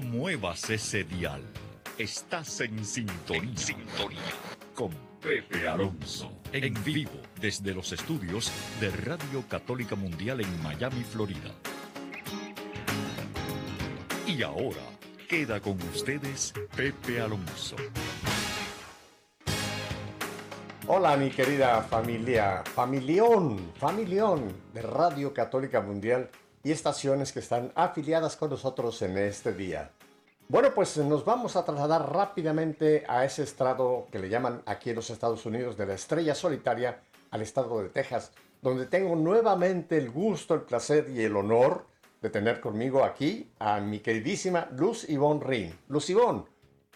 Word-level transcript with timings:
no 0.00 0.08
muevas 0.08 0.70
ese 0.70 1.04
dial. 1.04 1.42
Estás 1.98 2.60
en 2.60 2.84
sintonía. 2.84 3.42
En 3.42 3.56
sintonía. 3.56 4.18
Con 4.74 4.90
Pepe 5.20 5.68
Alonso. 5.68 6.30
En 6.52 6.74
vivo 6.84 7.20
desde 7.40 7.74
los 7.74 7.92
estudios 7.92 8.50
de 8.80 8.90
Radio 8.90 9.44
Católica 9.48 9.96
Mundial 9.96 10.40
en 10.40 10.62
Miami, 10.62 11.02
Florida. 11.04 11.54
Y 14.26 14.42
ahora 14.42 14.82
queda 15.28 15.60
con 15.60 15.80
ustedes 15.94 16.52
Pepe 16.76 17.20
Alonso. 17.20 17.76
Hola 20.86 21.16
mi 21.16 21.30
querida 21.30 21.82
familia, 21.82 22.64
familión, 22.64 23.72
familión 23.78 24.52
de 24.72 24.82
Radio 24.82 25.32
Católica 25.32 25.80
Mundial 25.80 26.30
y 26.62 26.72
estaciones 26.72 27.32
que 27.32 27.40
están 27.40 27.72
afiliadas 27.74 28.36
con 28.36 28.50
nosotros 28.50 29.00
en 29.02 29.16
este 29.18 29.52
día. 29.52 29.90
Bueno, 30.48 30.70
pues 30.74 30.96
nos 30.98 31.24
vamos 31.24 31.54
a 31.54 31.64
trasladar 31.64 32.12
rápidamente 32.12 33.04
a 33.08 33.24
ese 33.24 33.44
estrado 33.44 34.08
que 34.10 34.18
le 34.18 34.28
llaman 34.28 34.62
aquí 34.66 34.90
en 34.90 34.96
los 34.96 35.10
Estados 35.10 35.46
Unidos 35.46 35.76
de 35.76 35.86
la 35.86 35.94
estrella 35.94 36.34
solitaria 36.34 37.00
al 37.30 37.42
estado 37.42 37.80
de 37.82 37.88
Texas, 37.88 38.32
donde 38.60 38.86
tengo 38.86 39.14
nuevamente 39.14 39.96
el 39.96 40.10
gusto, 40.10 40.54
el 40.54 40.62
placer 40.62 41.08
y 41.08 41.22
el 41.22 41.36
honor 41.36 41.86
de 42.20 42.30
tener 42.30 42.60
conmigo 42.60 43.04
aquí 43.04 43.52
a 43.58 43.80
mi 43.80 44.00
queridísima 44.00 44.68
Luz 44.72 45.08
Ivonne 45.08 45.44
Rin. 45.44 45.78
Luz 45.88 46.10
Ivonne, 46.10 46.44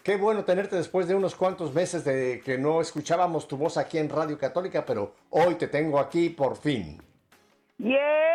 Qué 0.05 0.17
bueno 0.17 0.45
tenerte 0.45 0.75
después 0.75 1.07
de 1.07 1.15
unos 1.15 1.33
cuantos 1.33 1.73
meses 1.73 2.05
de 2.05 2.39
que 2.45 2.59
no 2.59 2.79
escuchábamos 2.79 3.47
tu 3.47 3.57
voz 3.57 3.75
aquí 3.75 3.97
en 3.97 4.07
Radio 4.07 4.37
Católica, 4.37 4.85
pero 4.85 5.15
hoy 5.31 5.55
te 5.55 5.67
tengo 5.67 5.97
aquí 5.97 6.29
por 6.29 6.57
fin. 6.57 7.01
¡Yeah! 7.79 8.25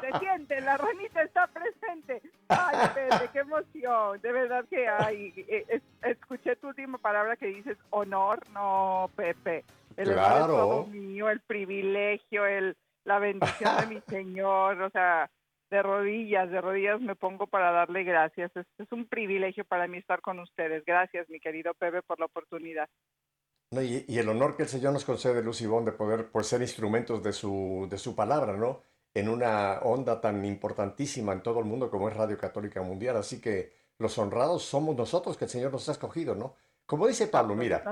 Se, 0.00 0.12
se, 0.12 0.18
siente, 0.18 0.60
la 0.60 0.76
ranita 0.76 1.22
está 1.22 1.46
presente. 1.48 2.22
Ay, 2.48 2.88
Pepe, 2.94 3.30
qué 3.32 3.38
emoción. 3.40 4.20
De 4.20 4.32
verdad 4.32 4.64
que 4.68 4.88
ay, 4.88 5.32
eh, 5.36 5.80
escuché 6.02 6.56
tu 6.56 6.68
última 6.68 6.98
palabra 6.98 7.36
que 7.36 7.46
dices 7.46 7.76
honor, 7.90 8.40
no, 8.52 9.10
Pepe. 9.16 9.64
El 9.96 10.12
claro. 10.12 10.40
es 10.40 10.46
todo 10.46 10.86
mío, 10.86 11.30
el 11.30 11.40
privilegio, 11.40 12.46
el, 12.46 12.76
la 13.04 13.18
bendición 13.18 13.76
de 13.80 13.86
mi 13.86 14.00
Señor, 14.08 14.82
o 14.82 14.90
sea, 14.90 15.30
de 15.70 15.82
rodillas, 15.82 16.50
de 16.50 16.60
rodillas 16.60 17.00
me 17.00 17.16
pongo 17.16 17.46
para 17.46 17.70
darle 17.70 18.04
gracias. 18.04 18.52
Es, 18.56 18.92
un 18.92 19.06
privilegio 19.06 19.64
para 19.64 19.88
mí 19.88 19.98
estar 19.98 20.20
con 20.20 20.38
ustedes. 20.38 20.84
Gracias, 20.84 21.28
mi 21.28 21.40
querido 21.40 21.74
Pepe, 21.74 22.02
por 22.02 22.18
la 22.20 22.26
oportunidad. 22.26 22.88
Y, 23.72 24.18
el 24.18 24.28
honor 24.28 24.56
que 24.56 24.62
el 24.62 24.68
Señor 24.68 24.92
nos 24.92 25.04
concede, 25.04 25.42
Luz 25.42 25.60
de 25.60 25.92
poder 25.92 26.30
pues, 26.30 26.46
ser 26.46 26.62
instrumentos 26.62 27.22
de 27.22 27.32
su, 27.32 27.86
de 27.90 27.98
su 27.98 28.14
palabra, 28.14 28.56
¿no? 28.56 28.82
En 29.14 29.28
una 29.28 29.80
onda 29.80 30.20
tan 30.20 30.44
importantísima 30.44 31.32
en 31.32 31.42
todo 31.42 31.58
el 31.60 31.64
mundo 31.64 31.90
como 31.90 32.08
es 32.08 32.16
Radio 32.16 32.38
Católica 32.38 32.82
Mundial. 32.82 33.16
Así 33.16 33.40
que 33.40 33.72
los 33.98 34.18
honrados 34.18 34.62
somos 34.62 34.94
nosotros 34.96 35.36
que 35.36 35.46
el 35.46 35.50
Señor 35.50 35.72
nos 35.72 35.88
ha 35.88 35.92
escogido, 35.92 36.34
¿no? 36.34 36.54
Como 36.86 37.08
dice 37.08 37.26
Pablo, 37.26 37.56
mira, 37.56 37.82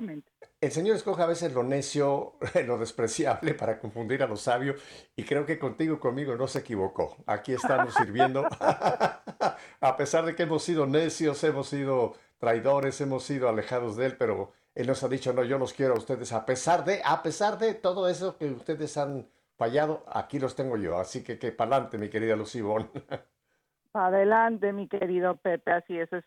el 0.61 0.71
Señor 0.71 0.95
escoge 0.95 1.23
a 1.23 1.27
veces 1.27 1.53
lo 1.53 1.65
necio, 1.65 2.35
lo 2.67 2.79
despreciable 2.79 3.55
para 3.55 3.81
confundir 3.81 4.23
a 4.23 4.29
los 4.29 4.43
sabios 4.43 4.81
y 5.17 5.25
creo 5.25 5.45
que 5.45 5.59
contigo, 5.59 5.99
conmigo 5.99 6.37
no 6.37 6.47
se 6.47 6.61
equivocó. 6.61 7.17
Aquí 7.27 7.53
estamos 7.53 7.95
sirviendo, 7.95 8.47
a 8.61 9.97
pesar 9.97 10.25
de 10.25 10.37
que 10.37 10.45
hemos 10.45 10.63
sido 10.63 10.87
necios, 10.87 11.43
hemos 11.43 11.69
sido 11.69 12.15
traidores, 12.39 13.01
hemos 13.01 13.25
sido 13.25 13.49
alejados 13.49 13.97
de 13.97 14.07
Él, 14.07 14.17
pero 14.17 14.53
Él 14.75 14.87
nos 14.87 15.03
ha 15.05 15.09
dicho, 15.09 15.33
no, 15.33 15.45
yo 15.45 15.59
los 15.59 15.73
quiero 15.73 15.95
a 15.95 15.99
ustedes, 15.99 16.33
a 16.33 16.45
pesar 16.45 16.85
de, 16.85 17.01
a 17.05 17.23
pesar 17.23 17.59
de 17.59 17.75
todo 17.75 18.09
eso 18.09 18.37
que 18.37 18.47
ustedes 18.47 18.97
han 18.97 19.29
fallado, 19.57 20.05
aquí 20.09 20.39
los 20.39 20.57
tengo 20.57 20.77
yo. 20.77 20.99
Así 20.99 21.23
que 21.23 21.39
que 21.39 21.53
para 21.53 21.77
adelante, 21.77 21.99
mi 21.99 22.09
querida 22.09 22.37
Lucibón. 22.37 22.91
Adelante, 23.95 24.73
mi 24.73 24.89
querido 24.89 25.37
Pepe, 25.37 25.71
así 25.71 25.97
es, 25.97 26.13
es 26.13 26.25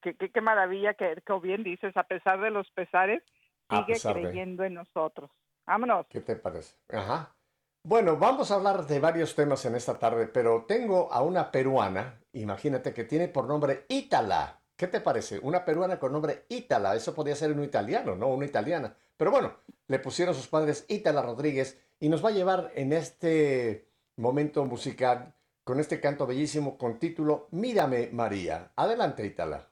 qué, 0.00 0.14
qué, 0.14 0.40
maravilla 0.40 0.94
que, 0.94 1.22
que, 1.24 1.38
bien 1.40 1.62
dices, 1.62 1.94
a 1.94 2.04
pesar 2.04 2.40
de 2.40 2.50
los 2.50 2.70
pesares, 2.70 3.22
sigue 3.68 4.00
creyendo 4.00 4.64
en 4.64 4.72
nosotros. 4.72 5.30
Vámonos. 5.66 6.06
¿Qué 6.08 6.22
te 6.22 6.36
parece? 6.36 6.76
Ajá. 6.88 7.36
Bueno, 7.82 8.16
vamos 8.16 8.50
a 8.50 8.54
hablar 8.54 8.86
de 8.86 9.00
varios 9.00 9.34
temas 9.34 9.64
en 9.66 9.74
esta 9.74 9.98
tarde, 9.98 10.28
pero 10.28 10.64
tengo 10.66 11.12
a 11.12 11.22
una 11.22 11.50
peruana, 11.50 12.20
imagínate 12.32 12.94
que 12.94 13.04
tiene 13.04 13.28
por 13.28 13.46
nombre 13.46 13.84
Ítala. 13.88 14.59
¿Qué 14.80 14.86
te 14.86 15.02
parece? 15.02 15.38
Una 15.40 15.66
peruana 15.66 15.98
con 15.98 16.10
nombre 16.10 16.46
Ítala, 16.48 16.96
eso 16.96 17.14
podría 17.14 17.36
ser 17.36 17.52
un 17.52 17.62
italiano, 17.62 18.16
¿no? 18.16 18.28
Una 18.28 18.46
italiana. 18.46 18.96
Pero 19.18 19.30
bueno, 19.30 19.52
le 19.88 19.98
pusieron 19.98 20.34
sus 20.34 20.48
padres 20.48 20.86
Ítala 20.88 21.20
Rodríguez 21.20 21.78
y 21.98 22.08
nos 22.08 22.24
va 22.24 22.30
a 22.30 22.32
llevar 22.32 22.72
en 22.74 22.94
este 22.94 23.90
momento 24.16 24.64
musical 24.64 25.34
con 25.64 25.80
este 25.80 26.00
canto 26.00 26.26
bellísimo 26.26 26.78
con 26.78 26.98
título 26.98 27.48
Mírame 27.50 28.08
María. 28.10 28.72
Adelante, 28.74 29.26
Itala. 29.26 29.69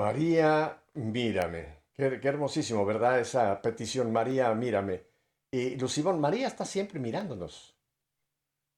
María, 0.00 0.82
mírame. 0.94 1.80
Qué, 1.94 2.20
hermosísimo, 2.22 2.86
¿verdad? 2.86 3.20
Esa 3.20 3.60
petición, 3.60 4.10
María, 4.10 4.52
mírame. 4.54 5.04
Y 5.52 5.76
Lucibón, 5.76 6.20
María 6.20 6.46
está 6.46 6.64
siempre 6.64 6.98
mirándonos. 6.98 7.76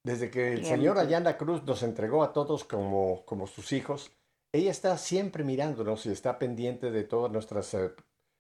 Desde 0.05 0.31
que 0.31 0.53
el 0.53 0.65
Señor 0.65 0.99
allá 0.99 1.19
en 1.19 1.25
la 1.25 1.39
cruz 1.39 1.63
nos 1.63 1.85
entregó 1.85 2.25
a 2.25 2.33
todos 2.33 2.65
como, 2.65 3.25
como 3.25 3.47
sus 3.47 3.73
hijos, 3.73 4.11
ella 4.53 4.73
está 4.73 4.99
siempre 4.99 5.45
mirándonos 5.45 6.05
y 6.07 6.11
está 6.11 6.39
pendiente 6.39 6.91
de 6.91 7.05
todas 7.05 7.31
nuestras 7.31 7.73
eh, 7.75 7.95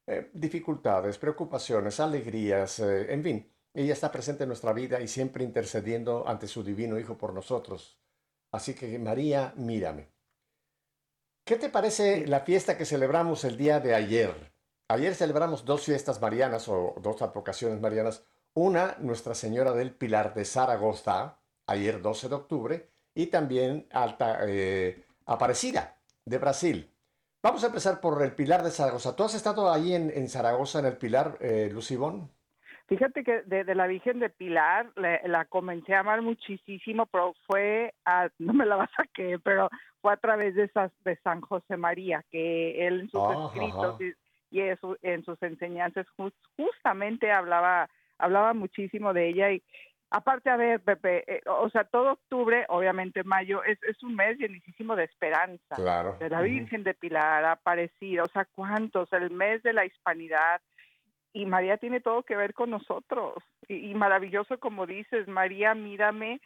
eh, 0.08 0.30
dificultades, 0.34 1.18
preocupaciones, 1.18 2.00
alegrías, 2.00 2.80
eh, 2.80 3.12
en 3.12 3.22
fin. 3.22 3.52
Ella 3.74 3.92
está 3.92 4.10
presente 4.10 4.42
en 4.42 4.48
nuestra 4.48 4.72
vida 4.72 5.00
y 5.00 5.08
siempre 5.08 5.44
intercediendo 5.44 6.26
ante 6.26 6.48
su 6.48 6.62
divino 6.62 6.98
Hijo 6.98 7.16
por 7.16 7.32
nosotros. 7.32 7.98
Así 8.52 8.74
que 8.74 8.98
María, 8.98 9.54
mírame. 9.56 10.11
¿Qué 11.52 11.58
te 11.58 11.68
parece 11.68 12.26
la 12.26 12.40
fiesta 12.40 12.78
que 12.78 12.86
celebramos 12.86 13.44
el 13.44 13.58
día 13.58 13.78
de 13.78 13.94
ayer? 13.94 14.54
Ayer 14.88 15.14
celebramos 15.14 15.66
dos 15.66 15.84
fiestas 15.84 16.18
marianas 16.18 16.66
o 16.66 16.94
dos 17.02 17.20
advocaciones 17.20 17.78
marianas. 17.78 18.24
Una, 18.54 18.96
Nuestra 19.00 19.34
Señora 19.34 19.72
del 19.72 19.94
Pilar 19.94 20.32
de 20.32 20.46
Zaragoza, 20.46 21.42
ayer 21.66 22.00
12 22.00 22.30
de 22.30 22.34
octubre, 22.34 22.90
y 23.14 23.26
también 23.26 23.86
Alta 23.90 24.38
eh, 24.46 25.04
Aparecida 25.26 25.98
de 26.24 26.38
Brasil. 26.38 26.90
Vamos 27.42 27.62
a 27.64 27.66
empezar 27.66 28.00
por 28.00 28.22
el 28.22 28.34
Pilar 28.34 28.62
de 28.62 28.70
Zaragoza. 28.70 29.14
¿Tú 29.14 29.22
has 29.24 29.34
estado 29.34 29.70
ahí 29.70 29.94
en, 29.94 30.30
Zaragoza, 30.30 30.78
en 30.78 30.86
el 30.86 30.96
Pilar, 30.96 31.36
eh, 31.42 31.68
Lucibón? 31.70 32.30
Fíjate 32.96 33.24
que 33.24 33.40
de, 33.42 33.74
la 33.74 33.86
Virgen 33.86 34.18
de 34.18 34.28
Pilar 34.28 34.90
la 34.96 35.44
comencé 35.46 35.94
a 35.94 36.00
amar 36.00 36.20
muchísimo, 36.20 37.06
pero 37.06 37.34
fue, 37.46 37.94
a, 38.04 38.28
no 38.38 38.52
me 38.52 38.66
la 38.66 38.76
vas 38.76 38.90
a 38.98 39.02
saqué, 39.04 39.38
pero 39.38 39.70
fue 40.02 40.12
a 40.12 40.16
través 40.18 40.54
de, 40.54 40.64
esas, 40.64 40.92
de 41.04 41.16
San 41.24 41.40
José 41.40 41.76
María, 41.78 42.22
que 42.30 42.86
él 42.86 43.00
en 43.00 43.10
sus 43.10 43.22
Ah, 43.22 43.46
escritos 43.46 43.94
ajá. 43.94 44.04
y, 44.50 44.58
y 44.58 44.60
en, 44.60 44.76
su- 44.78 44.98
en 45.00 45.24
sus 45.24 45.42
enseñanzas 45.42 46.06
jus- 46.18 46.34
justamente 46.56 47.30
hablaba, 47.32 47.88
hablaba 48.18 48.52
muchísimo 48.52 49.14
de 49.14 49.28
ella 49.28 49.50
y 49.52 49.62
aparte, 50.10 50.50
a 50.50 50.56
ver, 50.58 50.80
Pepe, 50.80 51.24
eh, 51.26 51.40
o 51.46 51.70
sea, 51.70 51.84
todo 51.84 52.12
octubre, 52.12 52.66
obviamente 52.68 53.24
mayo, 53.24 53.64
es, 53.64 53.82
es 53.84 54.02
un 54.02 54.14
mes 54.14 54.36
llenísimo 54.36 54.94
de 54.96 55.04
esperanza 55.04 55.76
Claro. 55.76 56.18
de 56.20 56.28
la. 56.28 56.42
Virgen 56.42 56.84
de 56.84 56.92
Pilar, 56.92 57.42
Aparecida, 57.46 58.22
o 58.24 58.28
sea, 58.28 58.44
¿cuántos? 58.54 59.10
El 59.14 59.30
mes 59.30 59.62
de 59.62 59.72
la 59.72 59.86
hispanidad. 59.86 60.60
Y 61.32 61.46
María 61.46 61.78
tiene 61.78 62.00
todo 62.00 62.22
que 62.22 62.36
ver 62.36 62.54
con 62.54 62.70
nosotros. 62.70 63.34
Y, 63.68 63.90
y 63.90 63.94
maravilloso, 63.94 64.58
como 64.58 64.86
dices, 64.86 65.28
María, 65.28 65.74
mírame. 65.74 66.40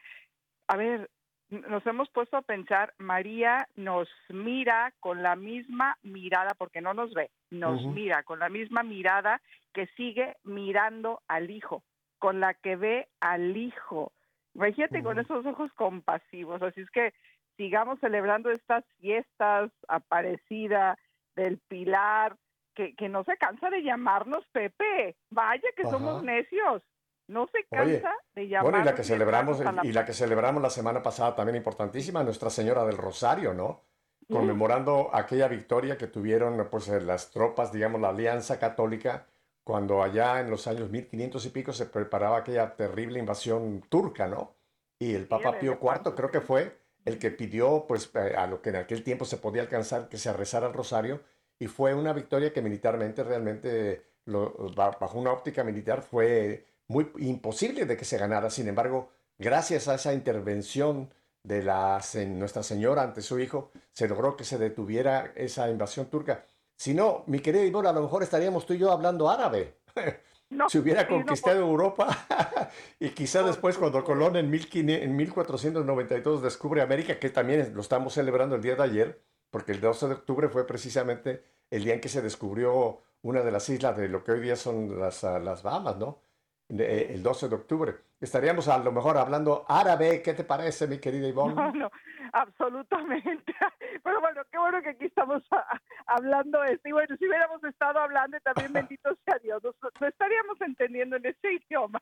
A 0.69 0.77
ver, 0.77 1.11
nos 1.49 1.87
hemos 1.87 2.11
puesto 2.11 2.37
a 2.37 2.43
pensar, 2.43 2.93
María 2.99 3.69
nos 3.77 4.09
mira 4.29 4.93
con 5.01 5.23
la 5.23 5.37
misma 5.37 5.97
mirada, 6.03 6.55
porque 6.59 6.81
no 6.81 6.93
nos 6.93 7.15
ve, 7.15 7.31
nos 7.51 7.85
mira 7.87 8.23
con 8.25 8.41
la 8.41 8.49
misma 8.49 8.83
mirada 8.83 9.41
que 9.73 9.87
sigue 9.97 10.37
mirando 10.43 11.23
al 11.29 11.51
Hijo, 11.51 11.83
con 12.19 12.41
la 12.41 12.55
que 12.55 12.77
ve 12.77 13.09
al 13.21 13.57
Hijo. 13.57 14.13
Imagínate 14.55 15.03
con 15.03 15.19
esos 15.19 15.45
ojos 15.47 15.71
compasivos. 15.75 16.63
Así 16.63 16.81
es 16.81 16.91
que 16.91 17.13
sigamos 17.57 18.01
celebrando 18.01 18.51
estas 18.51 18.85
fiestas, 19.01 19.71
Aparecida, 19.87 20.99
del 21.37 21.59
Pilar, 21.69 22.37
que, 22.77 22.95
que 22.95 23.09
no 23.09 23.25
se 23.25 23.37
cansa 23.39 23.71
de 23.71 23.83
llamarnos 23.83 24.47
Pepe. 24.53 25.17
Vaya 25.31 25.69
que 25.77 25.85
somos 25.85 26.23
necios. 26.23 26.83
No 27.27 27.49
se 27.49 27.67
Oye, 27.81 28.01
cansa 28.01 28.13
de 28.37 28.49
llamarnos. 28.49 28.71
Bueno, 28.71 28.85
y 28.85 28.85
la 28.85 28.95
que 28.95 29.03
celebramos, 29.03 29.59
la 29.59 29.81
y 29.83 29.93
la 29.93 30.05
que 30.05 30.09
paz. 30.09 30.17
celebramos 30.19 30.63
la 30.63 30.71
semana 30.71 31.03
pasada 31.03 31.35
también 31.35 31.57
importantísima, 31.57 32.23
Nuestra 32.23 32.51
Señora 32.51 32.85
del 32.85 32.99
Rosario, 32.99 33.53
¿no? 33.55 33.83
Conmemorando 34.31 35.11
aquella 35.13 35.49
victoria 35.49 35.97
que 35.97 36.09
tuvieron 36.09 36.69
pues 36.71 36.89
eh, 36.89 37.01
las 37.01 37.31
tropas, 37.31 37.73
digamos, 37.73 38.01
la 38.01 38.11
Alianza 38.11 38.59
Católica, 38.59 39.27
cuando 39.65 40.03
allá 40.03 40.41
en 40.41 40.51
los 40.51 40.67
años 40.67 40.91
1500 40.91 41.47
y 41.47 41.51
pico 41.51 41.73
se 41.73 41.87
preparaba 41.87 42.39
aquella 42.39 42.77
terrible 42.77 43.19
invasión 43.19 43.83
turca, 43.89 44.27
¿no? 44.27 44.55
Y 44.99 45.15
el 45.15 45.27
Papa 45.27 45.59
Pío 45.59 45.79
IV 45.81 46.15
creo 46.15 46.31
que 46.31 46.41
fue 46.41 46.77
el 47.05 47.19
que 47.19 47.31
pidió, 47.31 47.87
pues, 47.87 48.11
eh, 48.15 48.35
a 48.37 48.47
lo 48.47 48.63
que 48.63 48.71
en 48.71 48.77
aquel 48.77 49.03
tiempo 49.05 49.25
se 49.25 49.37
podía 49.37 49.63
alcanzar, 49.63 50.09
que 50.09 50.19
se 50.19 50.33
rezara 50.33 50.67
el 50.67 50.73
rosario, 50.73 51.21
y 51.59 51.67
fue 51.69 51.95
una 51.95 52.13
victoria 52.13 52.53
que 52.53 52.63
militarmente 52.63 53.23
realmente, 53.25 54.03
lo- 54.27 54.55
ba- 54.75 54.97
bajo 55.01 55.19
una 55.19 55.33
óptica 55.33 55.65
militar, 55.65 56.03
fue 56.03 56.65
muy 56.89 57.11
imposible 57.19 57.87
de 57.87 57.97
que 57.97 58.05
se 58.05 58.19
ganara. 58.19 58.51
Sin 58.51 58.69
embargo, 58.69 59.11
gracias 59.39 59.89
a 59.89 59.95
esa 59.97 60.13
intervención 60.13 61.11
de 61.43 61.63
la, 61.63 62.01
Nuestra 62.29 62.63
Señora 62.63 63.03
ante 63.03 63.23
su 63.23 63.39
hijo, 63.39 63.71
se 63.93 64.09
logró 64.09 64.37
que 64.37 64.45
se 64.45 64.59
detuviera 64.59 65.33
esa 65.37 65.71
invasión 65.71 66.07
turca. 66.07 66.45
Si 66.77 66.93
no, 66.95 67.25
mi 67.27 67.39
querida 67.41 67.65
Ivonne, 67.65 67.89
a 67.89 67.93
lo 67.93 68.03
mejor 68.03 68.23
estaríamos 68.23 68.67
tú 68.67 68.75
y 68.75 68.79
yo 68.79 68.91
hablando 68.93 69.29
árabe. 69.31 69.75
No, 70.49 70.69
Si 70.71 70.79
hubiera 70.79 71.01
sí, 71.01 71.07
no, 71.11 71.17
conquistado 71.17 71.59
Europa 71.61 72.07
y 73.01 73.11
quizá 73.11 73.41
Por 73.41 73.49
después 73.49 73.77
cuando. 73.79 74.05
Colón 74.05 74.37
en, 74.37 74.49
1500 74.49 75.03
en 75.05 75.17
1492 75.17 76.41
descubre 76.41 76.83
América, 76.83 77.19
que 77.19 77.31
también 77.31 77.73
lo 77.75 77.81
estamos 77.81 78.15
celebrando 78.15 78.55
el 78.55 78.63
día 78.63 78.77
de 78.77 78.83
ayer, 78.85 79.23
porque 79.51 79.73
el 79.73 79.81
12 79.81 80.09
de 80.09 80.15
octubre 80.15 80.49
fue 80.49 80.67
precisamente 80.67 81.45
el 81.71 81.85
día 81.85 81.95
en 81.95 82.01
que 82.01 82.09
se 82.09 82.23
descubrió 82.23 83.03
una 83.23 83.43
de 83.43 83.51
las 83.51 83.69
islas 83.69 83.97
de 83.97 84.09
lo 84.09 84.23
que 84.25 84.33
hoy 84.33 84.41
día 84.41 84.57
son 84.57 84.99
las, 85.01 85.25
ah, 85.25 85.39
las 85.39 85.63
Bahamas, 85.63 85.97
¿no? 85.97 86.21
De- 86.69 87.15
el 87.15 87.23
12 87.23 87.49
de 87.49 87.55
octubre. 87.55 87.95
Estaríamos 88.21 88.67
a 88.69 88.79
lo 88.79 88.91
mejor 88.91 89.17
hablando 89.19 89.65
árabe, 89.69 90.21
¿qué 90.23 90.35
te 90.35 90.43
parece, 90.43 90.87
mi 90.89 90.99
querida 90.99 91.29
Ivonne? 91.29 91.55
No, 91.55 91.71
no, 91.73 91.91
absolutamente. 92.33 93.55
Pero 94.03 94.21
bueno, 94.21 94.43
qué 94.51 94.59
bueno 94.59 94.83
que 94.83 94.91
aquí 94.91 95.05
estamos 95.07 95.43
a- 95.53 95.81
hablando 96.07 96.63
esto. 96.65 96.89
Y 96.89 96.93
bueno, 96.93 97.15
si 97.19 97.27
hubiéramos 97.29 97.63
estado 97.65 97.99
hablando, 98.01 98.39
también 98.41 98.73
bendito 98.73 99.11
sea 99.25 99.39
Dios, 99.39 99.63
nos, 99.63 99.75
nos 99.81 100.09
estaríamos 100.09 100.61
entendiendo 100.61 101.17
en 101.17 101.27
ese 101.27 101.53
idioma. 101.71 102.01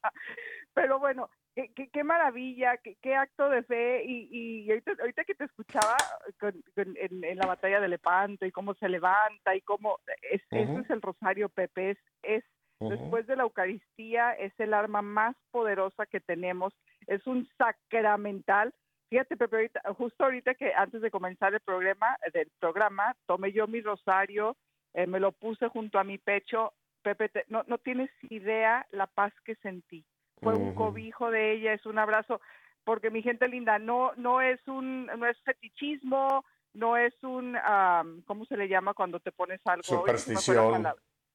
Pero 0.72 0.98
bueno, 0.98 1.28
qué, 1.54 1.72
qué, 1.74 1.88
qué 1.88 2.04
maravilla, 2.04 2.76
qué, 2.78 2.96
qué 3.02 3.14
acto 3.16 3.48
de 3.50 3.62
fe. 3.64 4.04
Y, 4.04 4.28
y 4.66 4.70
ahorita, 4.70 4.92
ahorita 5.00 5.24
que 5.24 5.34
te 5.34 5.44
escuchaba 5.44 5.96
con- 6.40 6.62
con- 6.74 6.96
en, 6.96 7.24
en 7.24 7.38
la 7.38 7.46
batalla 7.46 7.80
de 7.80 7.88
Lepanto 7.88 8.46
y 8.46 8.52
cómo 8.52 8.74
se 8.74 8.88
levanta 8.88 9.54
y 9.54 9.60
cómo... 9.62 9.98
Es, 10.30 10.42
Eso 10.50 10.70
Ujú. 10.72 10.80
es 10.80 10.90
el 10.90 11.02
rosario, 11.02 11.48
Pepe, 11.48 11.90
es, 11.90 11.98
es 12.22 12.44
Después 12.80 13.26
de 13.26 13.36
la 13.36 13.44
Eucaristía 13.44 14.32
es 14.32 14.52
el 14.58 14.74
arma 14.74 15.00
más 15.02 15.36
poderosa 15.50 16.06
que 16.06 16.20
tenemos, 16.20 16.74
es 17.06 17.26
un 17.26 17.48
sacramental. 17.56 18.74
Fíjate, 19.10 19.36
Pepe, 19.36 19.56
ahorita- 19.56 19.94
justo 19.94 20.24
ahorita 20.24 20.54
que 20.54 20.74
antes 20.74 21.00
de 21.00 21.10
comenzar 21.10 21.54
el 21.54 21.60
programa, 21.60 22.16
del 22.32 22.50
programa, 22.58 23.14
tomé 23.26 23.52
yo 23.52 23.66
mi 23.66 23.80
rosario, 23.80 24.56
eh, 24.92 25.06
me 25.06 25.20
lo 25.20 25.32
puse 25.32 25.68
junto 25.68 25.98
a 25.98 26.04
mi 26.04 26.18
pecho. 26.18 26.72
Pepe, 27.02 27.28
te- 27.28 27.44
no, 27.48 27.64
no 27.66 27.78
tienes 27.78 28.10
idea 28.30 28.86
la 28.90 29.06
paz 29.06 29.32
que 29.44 29.54
sentí. 29.56 30.04
Fue 30.40 30.54
un 30.54 30.74
cobijo 30.74 31.30
de 31.30 31.52
ella, 31.52 31.72
es 31.74 31.86
un 31.86 31.98
abrazo, 31.98 32.40
porque 32.84 33.10
mi 33.10 33.22
gente 33.22 33.46
linda, 33.48 33.78
no, 33.78 34.12
no 34.16 34.40
es 34.40 34.60
un, 34.66 35.06
no 35.06 35.26
es 35.26 35.38
fetichismo, 35.42 36.44
no 36.74 36.96
es 36.96 37.14
un, 37.22 37.56
am, 37.56 38.22
¿cómo 38.26 38.44
se 38.46 38.56
le 38.56 38.68
llama 38.68 38.94
cuando 38.94 39.20
te 39.20 39.32
pones 39.32 39.60
algo? 39.64 39.82
Superstición. 40.00 40.82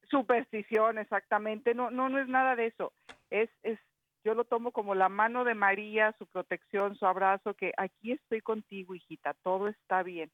Superstición, 0.10 0.98
exactamente. 0.98 1.74
No, 1.74 1.92
no, 1.92 2.10
no 2.10 2.20
es 2.20 2.28
nada 2.28 2.56
de 2.56 2.68
eso. 2.68 2.94
Es, 3.30 3.50
es, 3.64 3.80
yo 4.24 4.34
lo 4.34 4.44
tomo 4.46 4.72
como 4.72 4.96
la 4.96 5.10
mano 5.10 5.44
de 5.44 5.54
María, 5.56 6.14
su 6.18 6.28
protección, 6.28 6.96
su 6.96 7.06
abrazo, 7.06 7.54
que 7.54 7.72
aquí 7.78 8.12
estoy 8.12 8.42
contigo, 8.42 8.96
hijita, 8.96 9.34
todo 9.44 9.68
está 9.68 10.04
bien. 10.04 10.30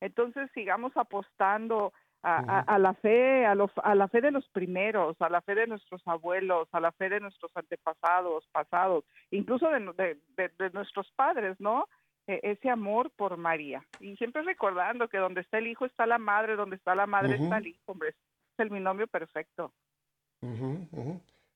Entonces 0.00 0.50
sigamos 0.54 0.92
apostando 0.96 1.92
a, 2.22 2.36
a- 2.58 2.60
a 2.60 2.78
la 2.78 2.94
fe, 2.94 3.46
a, 3.46 3.54
lo- 3.54 3.70
a 3.82 3.94
la 3.94 4.08
fe 4.08 4.20
de 4.20 4.30
los 4.30 4.46
primeros, 4.50 5.16
a 5.20 5.28
la 5.30 5.40
fe 5.40 5.54
de 5.54 5.66
nuestros 5.66 6.02
abuelos, 6.06 6.68
a 6.72 6.80
la 6.80 6.92
fe 6.92 7.08
de 7.08 7.20
nuestros 7.20 7.50
antepasados, 7.56 8.46
pasados, 8.52 9.04
incluso 9.30 9.70
de, 9.70 9.80
de- 9.94 10.18
de- 10.36 10.52
de 10.58 10.70
nuestros 10.70 11.10
padres, 11.12 11.58
¿no? 11.60 11.88
E- 12.26 12.40
ese 12.42 12.68
amor 12.68 13.10
por 13.16 13.36
María. 13.38 13.82
Y 14.00 14.16
siempre 14.16 14.42
recordando 14.42 15.08
que 15.08 15.16
donde 15.16 15.40
está 15.40 15.58
el 15.58 15.66
hijo 15.68 15.86
está 15.86 16.04
la 16.06 16.18
madre, 16.18 16.56
donde 16.56 16.76
está 16.76 16.94
la 16.94 17.06
madre 17.06 17.36
está 17.44 17.56
el 17.58 17.68
hijo, 17.68 17.80
hombre. 17.86 18.14
El 18.60 18.68
binomio 18.68 19.08
perfecto. 19.08 19.72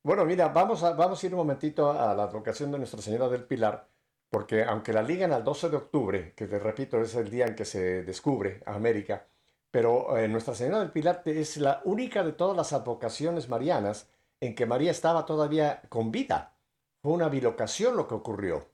Bueno, 0.02 0.24
mira, 0.24 0.48
vamos 0.48 0.82
a, 0.82 0.94
vamos 0.94 1.22
a 1.22 1.26
ir 1.26 1.34
un 1.34 1.38
momentito 1.38 1.90
a 1.90 2.14
la 2.14 2.24
advocación 2.24 2.72
de 2.72 2.78
Nuestra 2.78 3.02
Señora 3.02 3.28
del 3.28 3.44
Pilar, 3.44 3.88
porque 4.30 4.64
aunque 4.64 4.92
la 4.92 5.02
ligan 5.02 5.32
al 5.32 5.44
12 5.44 5.68
de 5.68 5.76
octubre, 5.76 6.32
que 6.34 6.46
te 6.46 6.58
repito 6.58 7.00
es 7.00 7.14
el 7.14 7.30
día 7.30 7.46
en 7.46 7.54
que 7.54 7.66
se 7.66 8.02
descubre 8.04 8.62
América, 8.64 9.26
pero 9.70 10.16
eh, 10.16 10.28
Nuestra 10.28 10.54
Señora 10.54 10.80
del 10.80 10.92
Pilar 10.92 11.22
es 11.26 11.58
la 11.58 11.82
única 11.84 12.22
de 12.22 12.32
todas 12.32 12.56
las 12.56 12.72
advocaciones 12.72 13.48
marianas 13.50 14.10
en 14.40 14.54
que 14.54 14.66
María 14.66 14.90
estaba 14.90 15.26
todavía 15.26 15.82
con 15.90 16.10
vida. 16.10 16.56
Fue 17.02 17.12
una 17.12 17.28
bilocación 17.28 17.96
lo 17.96 18.08
que 18.08 18.14
ocurrió. 18.14 18.70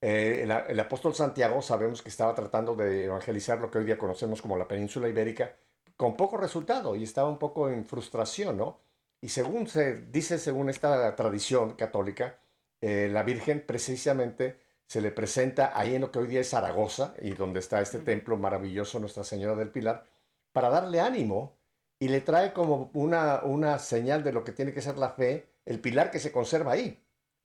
Eh, 0.00 0.48
el 0.68 0.80
apóstol 0.80 1.14
Santiago 1.14 1.62
sabemos 1.62 2.02
que 2.02 2.08
estaba 2.08 2.34
tratando 2.34 2.74
de 2.74 3.04
evangelizar 3.04 3.60
lo 3.60 3.70
que 3.70 3.78
hoy 3.78 3.84
día 3.84 3.98
conocemos 3.98 4.42
como 4.42 4.56
la 4.56 4.66
península 4.66 5.08
ibérica 5.08 5.54
con 5.96 6.16
poco 6.16 6.36
resultado 6.36 6.96
y 6.96 7.04
estaba 7.04 7.28
un 7.28 7.38
poco 7.38 7.68
en 7.68 7.84
frustración, 7.84 8.56
¿no? 8.56 8.80
Y 9.20 9.28
según 9.28 9.66
se 9.68 9.96
dice, 9.96 10.38
según 10.38 10.68
esta 10.68 11.14
tradición 11.14 11.74
católica, 11.74 12.38
eh, 12.80 13.08
la 13.10 13.22
Virgen 13.22 13.64
precisamente 13.64 14.58
se 14.86 15.00
le 15.00 15.12
presenta 15.12 15.78
ahí 15.78 15.94
en 15.94 16.02
lo 16.02 16.10
que 16.10 16.18
hoy 16.18 16.26
día 16.26 16.40
es 16.40 16.50
Zaragoza 16.50 17.14
y 17.20 17.30
donde 17.30 17.60
está 17.60 17.80
este 17.80 18.00
templo 18.00 18.36
maravilloso 18.36 18.98
Nuestra 18.98 19.24
Señora 19.24 19.54
del 19.54 19.70
Pilar, 19.70 20.04
para 20.52 20.68
darle 20.68 21.00
ánimo 21.00 21.56
y 21.98 22.08
le 22.08 22.20
trae 22.20 22.52
como 22.52 22.90
una, 22.94 23.42
una 23.44 23.78
señal 23.78 24.24
de 24.24 24.32
lo 24.32 24.44
que 24.44 24.52
tiene 24.52 24.72
que 24.72 24.82
ser 24.82 24.98
la 24.98 25.10
fe, 25.10 25.46
el 25.64 25.80
pilar 25.80 26.10
que 26.10 26.18
se 26.18 26.32
conserva 26.32 26.72
ahí. 26.72 27.00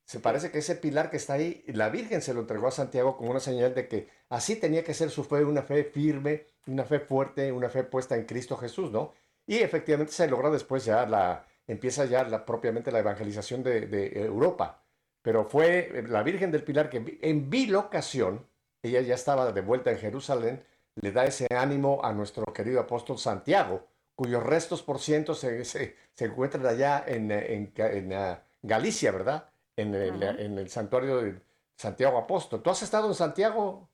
Se 0.08 0.20
parece 0.20 0.50
que 0.50 0.60
ese 0.60 0.74
pilar 0.74 1.10
que 1.10 1.18
está 1.18 1.34
ahí, 1.34 1.62
la 1.66 1.90
Virgen 1.90 2.22
se 2.22 2.32
lo 2.32 2.40
entregó 2.40 2.68
a 2.68 2.70
Santiago 2.70 3.18
como 3.18 3.30
una 3.30 3.40
señal 3.40 3.74
de 3.74 3.88
que 3.88 4.08
así 4.30 4.56
tenía 4.56 4.82
que 4.82 4.94
ser 4.94 5.10
su 5.10 5.22
fe, 5.22 5.44
una 5.44 5.60
fe 5.60 5.84
firme, 5.84 6.46
una 6.66 6.84
fe 6.84 6.98
fuerte, 6.98 7.52
una 7.52 7.68
fe 7.68 7.84
puesta 7.84 8.16
en 8.16 8.24
Cristo 8.24 8.56
Jesús, 8.56 8.90
¿no? 8.90 9.12
Y 9.46 9.58
efectivamente 9.58 10.14
se 10.14 10.26
logra 10.26 10.48
después 10.48 10.86
ya 10.86 11.04
la, 11.04 11.44
empieza 11.66 12.06
ya 12.06 12.24
la, 12.24 12.46
propiamente 12.46 12.90
la 12.90 13.00
evangelización 13.00 13.62
de, 13.62 14.10
Europa. 14.14 14.82
Pero 15.20 15.44
fue 15.44 16.02
la 16.08 16.22
Virgen 16.22 16.52
del 16.52 16.64
Pilar 16.64 16.88
que 16.88 17.18
en 17.20 17.50
bilocación, 17.50 18.46
ella 18.82 19.02
ya 19.02 19.14
estaba 19.14 19.52
de 19.52 19.60
vuelta 19.60 19.90
en 19.90 19.98
Jerusalén, 19.98 20.64
le 20.94 21.12
da 21.12 21.26
ese 21.26 21.48
ánimo 21.54 22.00
a 22.02 22.14
nuestro 22.14 22.46
querido 22.54 22.80
apóstol 22.80 23.18
Santiago, 23.18 23.86
cuyos 24.14 24.42
restos, 24.42 24.82
por 24.82 25.00
ciento, 25.00 25.34
se, 25.34 25.66
se, 25.66 25.96
encuentran 26.18 26.64
allá 26.64 27.04
en, 27.06 27.30
en, 27.30 27.72
en, 27.76 28.12
en 28.12 28.38
Galicia, 28.62 29.12
¿verdad? 29.12 29.47
En 29.78 29.94
el, 29.94 30.22
en 30.22 30.58
el 30.58 30.68
santuario 30.68 31.18
de 31.22 31.40
Santiago 31.76 32.18
Apóstol. 32.18 32.62
¿Tú 32.62 32.70
has 32.70 32.82
estado 32.82 33.06
en 33.08 33.14
Santiago? 33.14 33.88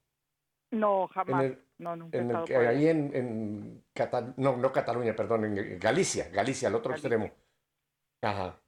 No, 0.71 1.03
En 1.03 1.09
jamás. 1.09 1.45
el, 1.45 1.59
no, 1.79 1.95
nunca 1.97 2.17
he 2.17 2.21
el- 2.21 2.27
estado 2.27 2.47
por 2.47 2.67
ahí 2.67 2.89
en, 2.89 3.15
en 3.15 3.85
Cata- 3.93 4.33
no, 4.37 4.57
no 4.57 4.73
Cataluña, 4.73 5.15
perdón, 5.15 5.45
en 5.45 5.79
Galicia, 5.79 6.29
Galicia, 6.31 6.69
al 6.69 6.75
otro 6.75 6.91
Galicia. 6.91 7.09
extremo. 7.09 7.33
Ajá. 8.23 8.59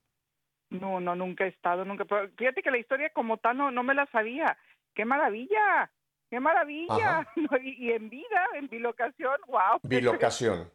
No, 0.71 1.01
no, 1.01 1.15
nunca 1.15 1.45
he 1.45 1.49
estado, 1.49 1.85
nunca. 1.85 2.05
Pero 2.05 2.29
fíjate 2.37 2.63
que 2.63 2.71
la 2.71 2.79
historia 2.79 3.11
como 3.15 3.39
tal 3.39 3.57
no, 3.57 3.71
no 3.71 3.83
me 3.83 3.95
la 3.95 4.07
sabía. 4.11 4.57
¡Qué 4.95 5.05
maravilla! 5.05 5.91
¡Qué 6.29 6.41
maravilla! 6.41 7.27
y, 7.63 7.87
y, 7.87 7.93
en 7.93 8.11
vida, 8.11 8.45
en 8.55 8.69
bilocación, 8.69 9.37
wow. 9.47 9.81
Bilocación. 9.83 10.71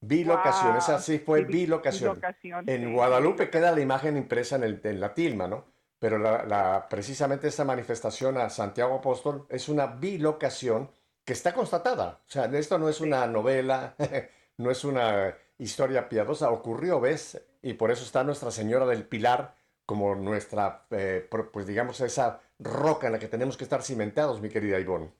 Bilocación, 0.00 0.76
esa 0.76 0.98
sí 0.98 1.18
fue 1.20 1.44
bilocación. 1.44 2.20
en 2.66 2.92
Guadalupe 2.92 3.50
queda 3.50 3.70
la 3.72 3.80
imagen 3.80 4.16
impresa 4.16 4.56
en, 4.56 4.64
el, 4.64 4.80
en 4.82 4.98
la 5.00 5.14
tilma, 5.14 5.46
¿no? 5.46 5.71
Pero 6.02 6.18
la, 6.18 6.88
precisamente 6.90 7.46
esta 7.46 7.64
manifestación 7.64 8.36
a 8.36 8.50
Santiago 8.50 8.96
Apóstol 8.96 9.46
es 9.48 9.68
una 9.68 9.86
bilocación 9.86 10.90
que 11.24 11.32
está 11.32 11.54
constatada. 11.54 12.18
O 12.26 12.28
sea, 12.28 12.46
esto 12.46 12.76
no 12.76 12.88
es 12.88 13.00
una 13.00 13.24
novela, 13.28 13.94
no 14.58 14.72
es 14.72 14.84
una 14.84 15.32
historia 15.58 16.08
piadosa, 16.08 16.50
ocurrió, 16.50 17.00
¿ves? 17.00 17.40
Y 17.62 17.74
por 17.74 17.92
eso 17.92 18.02
está 18.02 18.24
Nuestra 18.24 18.50
Señora 18.50 18.84
del 18.84 19.06
Pilar 19.06 19.54
como 19.86 20.16
nuestra, 20.16 20.86
eh, 20.90 21.28
pues 21.52 21.68
digamos, 21.68 22.00
esa 22.00 22.40
roca 22.58 23.06
en 23.06 23.12
la 23.12 23.20
que 23.20 23.28
tenemos 23.28 23.56
que 23.56 23.62
estar 23.62 23.84
cimentados, 23.84 24.40
mi 24.40 24.48
querida 24.48 24.80
Ivonne. 24.80 25.12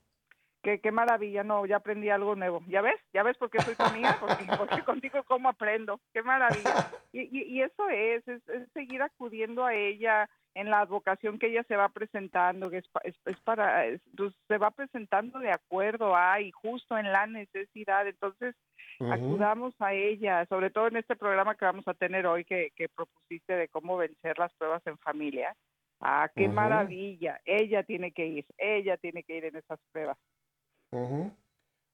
Qué, 0.64 0.80
qué, 0.80 0.90
maravilla, 0.90 1.44
no, 1.44 1.64
ya 1.64 1.76
aprendí 1.76 2.10
algo 2.10 2.34
nuevo. 2.34 2.60
¿Ya 2.66 2.82
ves? 2.82 3.00
¿Ya 3.14 3.22
ves 3.22 3.36
por 3.36 3.50
qué 3.50 3.60
soy 3.60 3.76
tu 3.76 3.84
amiga? 3.84 4.16
Porque, 4.18 4.46
porque 4.58 4.82
contigo 4.84 5.22
cómo 5.28 5.48
aprendo. 5.48 6.00
Qué 6.12 6.24
maravilla. 6.24 6.90
Y, 7.12 7.20
y, 7.30 7.62
eso 7.62 7.88
es, 7.88 8.26
es, 8.26 8.42
seguir 8.72 9.02
acudiendo 9.02 9.64
a 9.64 9.74
ella 9.74 10.28
en 10.54 10.70
la 10.70 10.80
advocación 10.80 11.38
que 11.38 11.48
ella 11.48 11.64
se 11.68 11.76
va 11.76 11.88
presentando, 11.88 12.70
que 12.70 12.78
es, 12.78 12.90
es, 13.04 13.40
para, 13.40 13.84
pues, 14.16 14.32
se 14.48 14.58
va 14.58 14.70
presentando 14.70 15.38
de 15.38 15.50
acuerdo 15.50 16.14
a 16.16 16.40
y 16.40 16.50
justo 16.50 16.98
en 16.98 17.10
la 17.10 17.26
necesidad. 17.26 18.06
Entonces, 18.06 18.54
acudamos 19.10 19.74
a 19.80 19.94
ella, 19.94 20.46
sobre 20.46 20.70
todo 20.70 20.88
en 20.88 20.96
este 20.96 21.16
programa 21.16 21.54
que 21.54 21.64
vamos 21.64 21.86
a 21.88 21.94
tener 21.94 22.26
hoy 22.26 22.44
que, 22.44 22.70
que 22.76 22.88
propusiste 22.88 23.54
de 23.54 23.68
cómo 23.68 23.96
vencer 23.96 24.38
las 24.38 24.52
pruebas 24.54 24.82
en 24.86 24.98
familia. 24.98 25.56
Ah, 26.00 26.28
qué 26.34 26.48
maravilla. 26.48 27.40
Ella 27.44 27.84
tiene 27.84 28.10
que 28.12 28.26
ir, 28.26 28.46
ella 28.58 28.96
tiene 28.96 29.22
que 29.22 29.36
ir 29.36 29.44
en 29.44 29.56
esas 29.56 29.78
pruebas. 29.92 30.18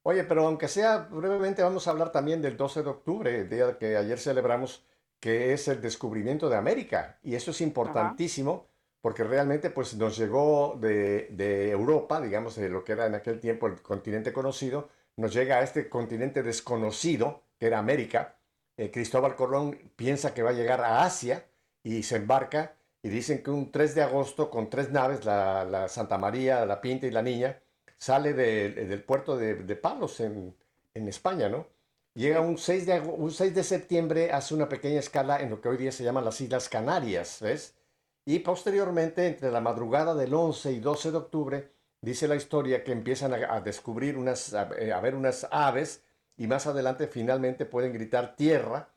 Oye, 0.02 0.24
pero 0.24 0.46
aunque 0.46 0.66
sea 0.66 1.08
brevemente, 1.10 1.62
vamos 1.62 1.86
a 1.86 1.90
hablar 1.90 2.10
también 2.10 2.40
del 2.40 2.56
12 2.56 2.82
de 2.82 2.88
octubre, 2.88 3.40
el 3.40 3.50
día 3.50 3.76
que 3.78 3.96
ayer 3.96 4.18
celebramos, 4.18 4.87
que 5.20 5.52
es 5.52 5.68
el 5.68 5.80
descubrimiento 5.80 6.48
de 6.48 6.56
América. 6.56 7.18
Y 7.22 7.34
eso 7.34 7.50
es 7.50 7.60
importantísimo 7.60 8.66
porque 9.00 9.24
realmente 9.24 9.70
pues, 9.70 9.94
nos 9.96 10.16
llegó 10.16 10.76
de, 10.80 11.28
de, 11.30 11.70
Europa, 11.70 12.20
digamos, 12.20 12.56
de 12.56 12.68
lo 12.68 12.84
que 12.84 12.92
era 12.92 13.06
en 13.06 13.14
aquel 13.14 13.40
tiempo 13.40 13.66
el 13.66 13.80
continente 13.80 14.32
conocido, 14.32 14.88
nos 15.16 15.32
llega 15.32 15.58
a 15.58 15.62
este 15.62 15.88
continente 15.88 16.42
desconocido, 16.42 17.42
que 17.58 17.66
era 17.66 17.78
América. 17.78 18.36
Eh, 18.76 18.90
Cristóbal 18.90 19.36
Colón 19.36 19.92
piensa 19.96 20.34
que 20.34 20.42
va 20.42 20.50
a 20.50 20.54
llegar 20.54 20.80
a 20.80 21.04
Asia 21.04 21.46
y 21.82 22.02
se 22.02 22.16
embarca 22.16 22.74
y 23.02 23.08
dicen 23.08 23.42
que 23.42 23.50
un 23.50 23.70
3 23.70 23.94
de 23.94 24.02
agosto 24.02 24.50
con 24.50 24.68
tres 24.68 24.90
naves, 24.90 25.24
la, 25.24 25.64
la 25.64 25.88
Santa 25.88 26.18
María, 26.18 26.66
la 26.66 26.80
Pinta 26.80 27.06
y 27.06 27.10
la 27.10 27.22
Niña, 27.22 27.60
sale 27.98 28.32
del 28.32 29.02
puerto 29.02 29.36
de, 29.36 29.76
Palos 29.76 30.20
en, 30.20 30.54
España, 30.94 31.48
¿no? 31.48 31.66
Llega 32.18 32.40
un 32.40 32.58
6, 32.58 32.84
de, 32.84 32.98
un 32.98 33.30
6 33.30 33.54
de 33.54 33.62
septiembre, 33.62 34.32
hace 34.32 34.52
una 34.52 34.68
pequeña 34.68 34.98
escala 34.98 35.40
en 35.40 35.50
lo 35.50 35.60
que 35.60 35.68
hoy 35.68 35.76
día 35.76 35.92
se 35.92 36.02
llaman 36.02 36.24
las 36.24 36.40
Islas 36.40 36.68
Canarias, 36.68 37.38
¿ves? 37.40 37.76
Y 38.24 38.40
posteriormente, 38.40 39.28
entre 39.28 39.52
la 39.52 39.60
madrugada 39.60 40.16
del 40.16 40.34
11 40.34 40.72
y 40.72 40.80
12 40.80 41.12
de 41.12 41.16
octubre, 41.16 41.72
dice 42.00 42.26
la 42.26 42.34
historia 42.34 42.82
que 42.82 42.90
empiezan 42.90 43.34
a, 43.34 43.60
descubrir 43.60 44.18
unas, 44.18 44.52
a, 44.52 44.64
ver 44.64 45.14
unas 45.14 45.46
aves 45.52 46.02
y 46.36 46.48
más 46.48 46.66
adelante 46.66 47.06
finalmente 47.06 47.66
pueden 47.66 47.92
gritar 47.92 48.34
tierra. 48.34 48.88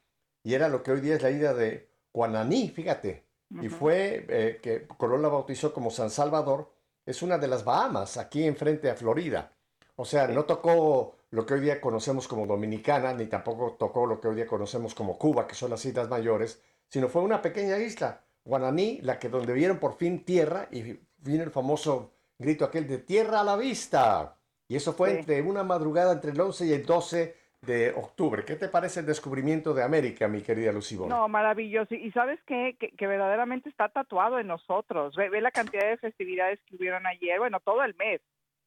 Y 0.41 0.55
era 0.55 0.67
lo 0.67 0.81
que 0.81 0.89
hoy 0.89 1.01
día 1.01 1.13
es 1.13 1.21
la 1.21 1.29
isla 1.29 1.53
de 1.53 1.89
Guananí, 2.11 2.69
fíjate. 2.69 3.23
Y 3.61 3.69
fue 3.69 4.25
eh, 4.29 4.59
que 4.63 4.87
Colón 4.97 5.21
la 5.21 5.27
bautizó 5.27 5.71
como 5.75 5.91
San 5.91 6.09
Salvador 6.09 6.73
es 7.05 7.21
una 7.21 7.37
de 7.37 7.47
las 7.47 7.63
Bahamas, 7.63 8.17
aquí 8.17 8.45
enfrente 8.45 8.89
a 8.89 8.95
Florida. 8.95 9.51
O 9.95 10.05
sea, 10.05 10.27
no 10.27 10.45
tocó 10.45 11.20
lo 11.31 11.45
que 11.45 11.53
hoy 11.53 11.61
día 11.61 11.79
conocemos 11.79 12.27
como 12.27 12.45
Dominicana, 12.45 13.13
ni 13.13 13.25
tampoco 13.25 13.75
tocó 13.79 14.05
lo 14.05 14.19
que 14.19 14.27
hoy 14.27 14.35
día 14.35 14.45
conocemos 14.45 14.93
como 14.93 15.17
Cuba, 15.17 15.47
que 15.47 15.55
son 15.55 15.69
las 15.71 15.83
Islas 15.85 16.09
Mayores, 16.09 16.61
sino 16.89 17.07
fue 17.07 17.21
una 17.21 17.41
pequeña 17.41 17.77
isla, 17.77 18.21
Guananí, 18.43 18.99
la 19.01 19.17
que 19.17 19.29
donde 19.29 19.53
vieron 19.53 19.79
por 19.79 19.95
fin 19.95 20.25
tierra 20.25 20.67
y 20.71 20.99
vino 21.17 21.43
el 21.43 21.51
famoso 21.51 22.11
grito 22.37 22.65
aquel 22.65 22.87
de 22.87 22.97
tierra 22.97 23.39
a 23.39 23.43
la 23.45 23.55
vista. 23.55 24.35
Y 24.67 24.75
eso 24.75 24.93
fue 24.93 25.19
entre 25.19 25.41
una 25.41 25.63
madrugada 25.63 26.11
entre 26.13 26.31
el 26.31 26.41
11 26.41 26.65
y 26.65 26.73
el 26.73 26.85
12 26.85 27.35
de 27.61 27.91
octubre. 27.91 28.43
¿Qué 28.43 28.55
te 28.55 28.67
parece 28.67 29.01
el 29.01 29.05
descubrimiento 29.05 29.73
de 29.73 29.83
América, 29.83 30.27
mi 30.27 30.41
querida 30.41 30.71
Lucibón? 30.71 31.09
No, 31.09 31.27
maravilloso. 31.29 31.93
Y 31.93 32.11
sabes 32.11 32.39
qué? 32.45 32.75
Que, 32.77 33.07
verdaderamente 33.07 33.69
está 33.69 33.87
tatuado 33.89 34.39
en 34.39 34.47
nosotros. 34.47 35.15
Ve, 35.15 35.39
la 35.39 35.51
cantidad 35.51 35.87
de 35.87 35.97
festividades 35.97 36.59
que 36.65 36.75
hubieron 36.75 37.05
ayer, 37.05 37.39
bueno, 37.39 37.59
todo 37.59 37.83
el 37.83 37.95
mes, 37.95 38.19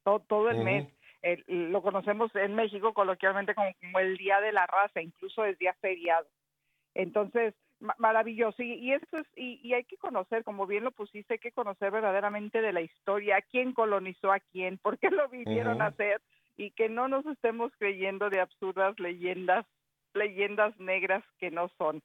todo, 0.03 0.21
todo 0.21 0.51
el 0.51 0.65
mes. 0.65 0.87
Lo 1.47 1.83
conocemos 1.83 2.35
en 2.35 2.55
México 2.55 2.93
coloquialmente 2.93 3.55
como, 3.55 3.99
el 3.99 4.17
Día 4.17 4.41
de 4.41 4.53
la 4.53 4.67
Raza, 4.67 5.01
incluso 5.01 5.45
es 5.45 5.59
día 5.59 5.75
feriado. 5.81 6.27
Entonces, 6.95 7.55
maravilloso. 7.99 8.63
Y, 8.63 8.75
y 8.75 8.93
eso 8.93 9.19
es, 9.19 9.27
y, 9.37 9.73
hay 9.73 9.85
que 9.85 9.97
conocer, 9.97 10.45
como 10.45 10.67
bien 10.67 10.85
lo 10.85 10.93
pusiste, 10.93 11.35
hay 11.35 11.39
que 11.39 11.53
conocer 11.53 11.91
verdaderamente 11.91 12.61
de 12.61 12.73
la 12.73 12.81
historia, 12.81 13.43
quién 13.51 13.73
colonizó 13.73 14.33
a 14.33 14.41
quién, 14.41 14.79
por 14.79 14.99
qué 14.99 15.11
lo 15.11 15.29
vinieron 15.29 15.83
a 15.83 15.87
hacer 15.87 16.21
y 16.57 16.71
que 16.71 16.89
no 16.89 17.09
nos 17.09 17.27
estemos 17.27 17.73
creyendo 17.79 18.31
de 18.31 18.41
absurdas 18.41 18.99
leyendas, 19.01 19.67
leyendas 20.15 20.79
negras 20.79 21.25
que 21.39 21.51
no 21.51 21.69
son. 21.79 22.03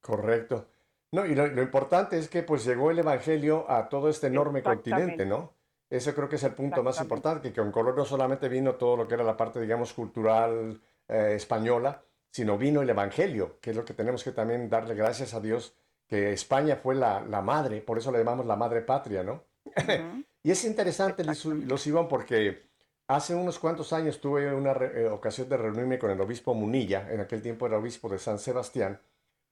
Correcto. 0.00 0.68
No, 1.12 1.26
y 1.26 1.34
lo, 1.34 1.62
importante 1.62 2.18
es 2.18 2.28
que 2.28 2.42
pues 2.42 2.64
llegó 2.64 2.90
el 2.90 3.00
Evangelio 3.00 3.70
a 3.70 3.88
todo 3.88 4.08
este 4.08 4.28
enorme 4.28 4.62
continente, 4.62 5.26
¿no? 5.26 5.52
Ese 5.92 6.14
creo 6.14 6.26
que 6.26 6.36
es 6.36 6.42
el 6.44 6.54
punto 6.54 6.82
más 6.82 6.98
importante, 7.02 7.52
que 7.52 7.60
con 7.60 7.70
color 7.70 7.94
no 7.94 8.06
solamente 8.06 8.48
vino 8.48 8.76
todo 8.76 8.96
lo 8.96 9.06
que 9.06 9.12
era 9.12 9.24
la 9.24 9.36
parte, 9.36 9.60
digamos, 9.60 9.92
cultural 9.92 10.80
eh, 11.06 11.34
española, 11.36 12.02
sino 12.30 12.56
vino 12.56 12.80
el 12.80 12.88
Evangelio, 12.88 13.58
que 13.60 13.72
es 13.72 13.76
lo 13.76 13.84
que 13.84 13.92
tenemos 13.92 14.24
que 14.24 14.32
también 14.32 14.70
darle 14.70 14.94
gracias 14.94 15.34
a 15.34 15.40
Dios, 15.40 15.76
que 16.06 16.32
España 16.32 16.76
fue 16.76 16.94
la, 16.94 17.20
la 17.20 17.42
madre, 17.42 17.82
por 17.82 17.98
eso 17.98 18.10
le 18.10 18.20
llamamos 18.20 18.46
la 18.46 18.56
madre 18.56 18.80
patria, 18.80 19.22
¿no? 19.22 19.44
Y 20.44 20.50
es 20.50 20.64
interesante, 20.64 21.24
los 21.24 21.86
Iván, 21.86 22.08
porque 22.08 22.70
hace 23.06 23.34
unos 23.34 23.60
cuantos 23.60 23.92
años 23.92 24.18
tuve 24.20 24.52
una 24.52 24.72
eh, 24.72 25.08
ocasión 25.08 25.48
de 25.48 25.58
reunirme 25.58 25.98
con 25.98 26.10
el 26.10 26.20
obispo 26.20 26.54
Munilla, 26.54 27.06
en 27.12 27.20
aquel 27.20 27.42
tiempo 27.42 27.66
era 27.66 27.76
obispo 27.76 28.08
de 28.08 28.18
San 28.18 28.38
Sebastián, 28.38 28.98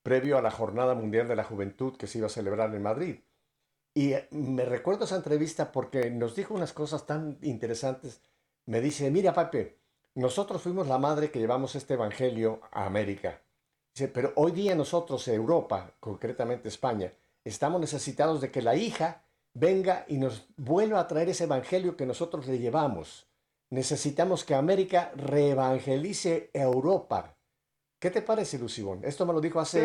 previo 0.02 0.38
a 0.38 0.42
la 0.42 0.50
Jornada 0.50 0.94
Mundial 0.94 1.28
de 1.28 1.36
la 1.36 1.44
Juventud 1.44 1.96
que 1.98 2.06
se 2.06 2.16
iba 2.18 2.28
a 2.28 2.30
celebrar 2.30 2.74
en 2.74 2.82
Madrid. 2.82 3.20
Y 3.94 4.12
eh, 4.12 4.28
me 4.30 4.64
recuerdo 4.64 5.04
esa 5.04 5.16
entrevista 5.16 5.72
porque 5.72 6.10
nos 6.10 6.36
dijo 6.36 6.54
unas 6.54 6.72
cosas 6.72 7.06
tan 7.06 7.38
interesantes. 7.42 8.20
Me 8.66 8.80
dice, 8.80 9.10
mira, 9.10 9.32
Pape, 9.34 9.78
nosotros 10.14 10.62
fuimos 10.62 10.86
la 10.86 10.98
madre 10.98 11.30
que 11.30 11.38
llevamos 11.38 11.74
este 11.74 11.94
evangelio 11.94 12.60
a 12.72 12.86
América. 12.86 13.40
Dice, 13.94 14.08
pero 14.08 14.32
hoy 14.36 14.52
día 14.52 14.74
nosotros, 14.74 15.26
Europa, 15.28 15.94
concretamente 16.00 16.68
España, 16.68 17.12
estamos 17.44 17.80
necesitados 17.80 18.40
de 18.40 18.50
que 18.50 18.62
la 18.62 18.76
hija 18.76 19.24
venga 19.52 20.04
y 20.08 20.18
nos 20.18 20.46
vuelva 20.56 21.00
a 21.00 21.08
traer 21.08 21.28
ese 21.28 21.44
evangelio 21.44 21.96
que 21.96 22.06
nosotros 22.06 22.46
le 22.46 22.58
llevamos. 22.58 23.26
Necesitamos 23.70 24.44
que 24.44 24.54
América 24.54 25.12
reevangelice 25.16 26.50
Europa. 26.52 27.36
¿Qué 28.00 28.10
te 28.10 28.22
parece, 28.22 28.58
Lucibón? 28.58 29.04
Esto 29.04 29.26
me 29.26 29.34
lo 29.34 29.40
dijo 29.40 29.60
hace, 29.60 29.84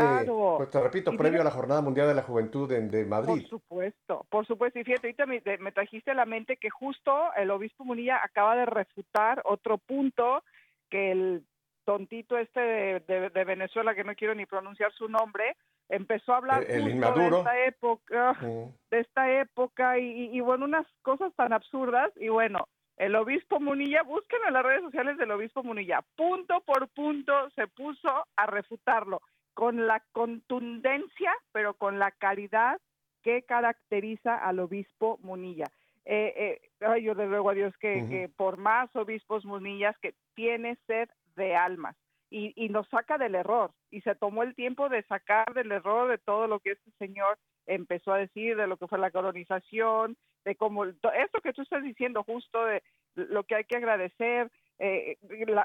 pues, 0.57 0.69
te 0.69 0.81
repito, 0.81 1.11
previo 1.17 1.41
a 1.41 1.43
la 1.43 1.51
Jornada 1.51 1.81
Mundial 1.81 2.07
de 2.07 2.15
la 2.15 2.23
Juventud 2.23 2.69
de, 2.69 3.05
Madrid. 3.05 3.41
Por 3.41 3.49
supuesto, 3.49 4.25
por 4.29 4.47
supuesto. 4.47 4.79
Y 4.79 4.85
fíjate, 4.85 5.07
ahorita 5.07 5.25
me, 5.25 5.71
trajiste 5.73 6.11
a 6.11 6.15
la 6.15 6.25
mente 6.25 6.55
que 6.55 6.69
justo 6.69 7.33
el 7.35 7.51
obispo 7.51 7.83
Munilla 7.83 8.21
acaba 8.23 8.55
de 8.55 8.65
refutar 8.65 9.41
otro 9.43 9.77
punto 9.77 10.43
que 10.89 11.11
el 11.11 11.43
tontito 11.83 12.37
este 12.37 12.59
de 12.61 13.43
Venezuela, 13.45 13.93
que 13.93 14.05
no 14.05 14.15
quiero 14.15 14.33
ni 14.33 14.45
pronunciar 14.45 14.93
su 14.93 15.09
nombre, 15.09 15.57
empezó 15.89 16.33
a 16.33 16.37
hablar 16.37 16.63
el, 16.67 16.99
de 16.99 17.27
esta 17.27 17.65
época, 17.65 18.37
de 18.41 18.99
esta 18.99 19.31
época 19.31 19.99
y, 19.99 20.39
bueno, 20.39 20.65
unas 20.65 20.87
cosas 21.01 21.33
tan 21.35 21.53
absurdas 21.53 22.11
y 22.15 22.29
bueno, 22.29 22.67
el 22.97 23.15
obispo 23.15 23.59
Munilla, 23.59 24.03
busquen 24.03 24.39
en 24.47 24.53
las 24.53 24.63
redes 24.63 24.81
sociales 24.81 25.17
del 25.17 25.31
obispo 25.31 25.63
Munilla, 25.63 26.01
punto 26.15 26.61
por 26.61 26.87
punto 26.89 27.49
se 27.51 27.67
puso 27.67 28.09
a 28.35 28.45
refutarlo 28.45 29.21
con 29.53 29.87
la 29.87 30.03
contundencia, 30.11 31.33
pero 31.51 31.73
con 31.73 31.99
la 31.99 32.11
calidad 32.11 32.79
que 33.23 33.43
caracteriza 33.43 34.35
al 34.37 34.59
obispo 34.59 35.17
Munilla. 35.21 35.65
Eh, 36.05 36.59
eh, 36.81 37.01
yo 37.01 37.15
le 37.15 37.25
ruego 37.25 37.49
a 37.49 37.53
Dios 37.55 37.73
que, 37.77 38.05
que 38.07 38.29
por 38.35 38.57
más 38.57 38.95
obispos 38.95 39.43
Munillas 39.45 39.97
que 39.99 40.13
tiene 40.35 40.77
sed 40.85 41.09
de 41.35 41.55
almas 41.55 41.95
y, 42.29 42.69
nos 42.69 42.87
saca 42.89 43.17
del 43.17 43.35
error. 43.35 43.71
Y 43.91 44.01
se 44.01 44.15
tomó 44.15 44.43
el 44.43 44.55
tiempo 44.55 44.89
de 44.89 45.03
sacar 45.03 45.53
del 45.53 45.71
error 45.71 46.09
de 46.09 46.17
todo 46.17 46.47
lo 46.47 46.59
que 46.59 46.71
este 46.71 46.91
señor 46.97 47.37
empezó 47.67 48.13
a 48.13 48.17
decir, 48.17 48.55
de 48.55 48.67
lo 48.67 48.77
que 48.77 48.87
fue 48.87 48.99
la 48.99 49.11
colonización, 49.11 50.17
de 50.43 50.55
cómo, 50.55 50.85
esto 50.85 51.41
que 51.43 51.53
tú 51.53 51.61
estás 51.61 51.83
diciendo 51.83 52.23
justo, 52.23 52.65
de 52.65 52.83
lo 53.15 53.43
que 53.43 53.55
hay 53.55 53.63
que 53.65 53.77
agradecer, 53.77 54.51
eh, 54.77 55.17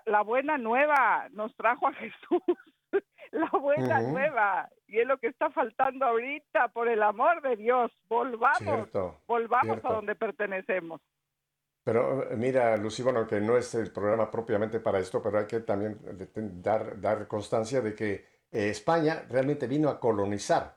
la, 0.06 0.22
buena 0.22 0.56
nueva 0.58 1.28
nos 1.32 1.54
trajo 1.56 1.88
a 1.88 1.92
Jesús. 1.94 2.42
la 3.32 3.50
buena 3.58 4.00
nueva. 4.00 4.68
Y 4.86 4.98
es 4.98 5.06
lo 5.06 5.18
que 5.18 5.28
está 5.28 5.50
faltando 5.50 6.06
ahorita, 6.06 6.68
por 6.68 6.88
el 6.88 7.02
amor 7.02 7.42
de 7.42 7.56
Dios. 7.56 7.92
Volvamos, 8.08 8.58
Cierto. 8.58 9.20
volvamos 9.26 9.66
cierto. 9.66 9.88
a 9.88 9.94
donde 9.94 10.14
pertenecemos. 10.14 11.00
Pero 11.84 12.30
eh, 12.30 12.36
mira, 12.36 12.76
Lucy, 12.76 13.02
bueno, 13.02 13.26
que 13.26 13.40
no 13.40 13.56
es 13.56 13.74
el 13.74 13.92
programa 13.92 14.30
propiamente 14.30 14.80
para 14.80 14.98
esto, 14.98 15.22
pero 15.22 15.38
hay 15.38 15.46
que 15.46 15.60
también 15.60 15.98
dar, 16.62 17.00
dar 17.00 17.26
constancia 17.26 17.80
de 17.80 17.94
que 17.94 18.12
eh, 18.52 18.68
España 18.68 19.24
realmente 19.28 19.66
vino 19.66 19.88
a 19.88 19.98
colonizar. 19.98 20.76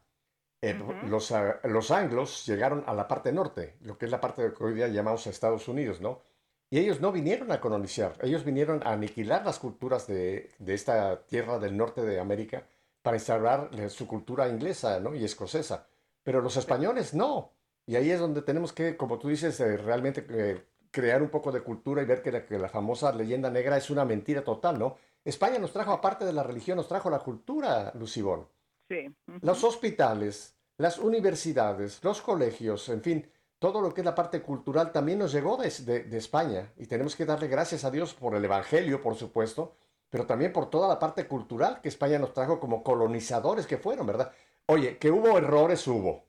Eh, 0.65 0.79
los, 1.09 1.33
los 1.63 1.91
anglos 1.91 2.45
llegaron 2.45 2.85
a 2.87 2.93
la 2.93 3.05
parte 3.05 3.33
norte, 3.33 3.75
lo 3.81 3.97
que 3.97 4.05
es 4.05 4.11
la 4.11 4.21
parte 4.21 4.53
que 4.57 4.63
hoy 4.63 4.73
día 4.73 4.87
llamamos 4.87 5.27
Estados 5.27 5.67
Unidos, 5.67 5.99
¿no? 5.99 6.21
Y 6.69 6.79
ellos 6.79 7.01
no 7.01 7.11
vinieron 7.11 7.51
a 7.51 7.59
colonizar, 7.59 8.13
ellos 8.21 8.45
vinieron 8.45 8.81
a 8.87 8.93
aniquilar 8.93 9.45
las 9.45 9.59
culturas 9.59 10.07
de, 10.07 10.51
de 10.59 10.73
esta 10.73 11.25
tierra 11.25 11.59
del 11.59 11.75
norte 11.75 12.01
de 12.01 12.17
América 12.17 12.65
para 13.01 13.17
instaurar 13.17 13.71
su 13.89 14.07
cultura 14.07 14.47
inglesa, 14.47 15.01
¿no? 15.01 15.13
Y 15.13 15.25
escocesa. 15.25 15.85
Pero 16.23 16.41
los 16.41 16.55
españoles 16.55 17.13
no. 17.13 17.51
Y 17.85 17.97
ahí 17.97 18.09
es 18.11 18.21
donde 18.21 18.41
tenemos 18.41 18.71
que, 18.71 18.95
como 18.95 19.19
tú 19.19 19.27
dices, 19.27 19.59
eh, 19.59 19.75
realmente 19.75 20.25
eh, 20.29 20.65
crear 20.91 21.21
un 21.21 21.29
poco 21.29 21.51
de 21.51 21.59
cultura 21.61 22.01
y 22.01 22.05
ver 22.05 22.21
que 22.21 22.31
la, 22.31 22.45
que 22.45 22.57
la 22.57 22.69
famosa 22.69 23.11
leyenda 23.11 23.49
negra 23.49 23.75
es 23.75 23.89
una 23.89 24.05
mentira 24.05 24.45
total, 24.45 24.79
¿no? 24.79 24.95
España 25.25 25.59
nos 25.59 25.73
trajo, 25.73 25.91
aparte 25.91 26.23
de 26.23 26.31
la 26.31 26.43
religión, 26.43 26.77
nos 26.77 26.87
trajo 26.87 27.09
la 27.09 27.19
cultura, 27.19 27.91
Lucibón. 27.95 28.47
Sí. 28.89 29.13
Los 29.41 29.63
hospitales, 29.63 30.55
las 30.77 30.97
universidades, 30.99 32.03
los 32.03 32.21
colegios, 32.21 32.89
en 32.89 33.01
fin, 33.01 33.31
todo 33.59 33.81
lo 33.81 33.93
que 33.93 34.01
es 34.01 34.05
la 34.05 34.15
parte 34.15 34.41
cultural 34.41 34.91
también 34.91 35.19
nos 35.19 35.31
llegó 35.31 35.57
de, 35.57 35.69
de- 35.69 36.03
de 36.03 36.17
España 36.17 36.73
y 36.77 36.85
tenemos 36.87 37.15
que 37.15 37.25
darle 37.25 37.47
gracias 37.47 37.83
a 37.85 37.91
Dios 37.91 38.13
por 38.13 38.35
el 38.35 38.43
Evangelio, 38.45 39.01
por 39.01 39.15
supuesto, 39.15 39.75
pero 40.09 40.25
también 40.25 40.51
por 40.53 40.69
toda 40.69 40.87
la 40.87 40.99
parte 40.99 41.27
cultural 41.27 41.79
que 41.81 41.89
España 41.89 42.19
nos 42.19 42.33
trajo 42.33 42.59
como 42.59 42.83
colonizadores 42.83 43.65
que 43.65 43.77
fueron, 43.77 44.05
¿verdad? 44.05 44.31
Oye, 44.67 44.97
que 44.97 45.09
hubo 45.11 45.37
errores, 45.37 45.87
hubo, 45.87 46.25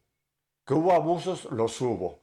que 0.64 0.74
hubo 0.74 0.92
abusos, 0.92 1.46
los 1.52 1.80
hubo, 1.80 2.20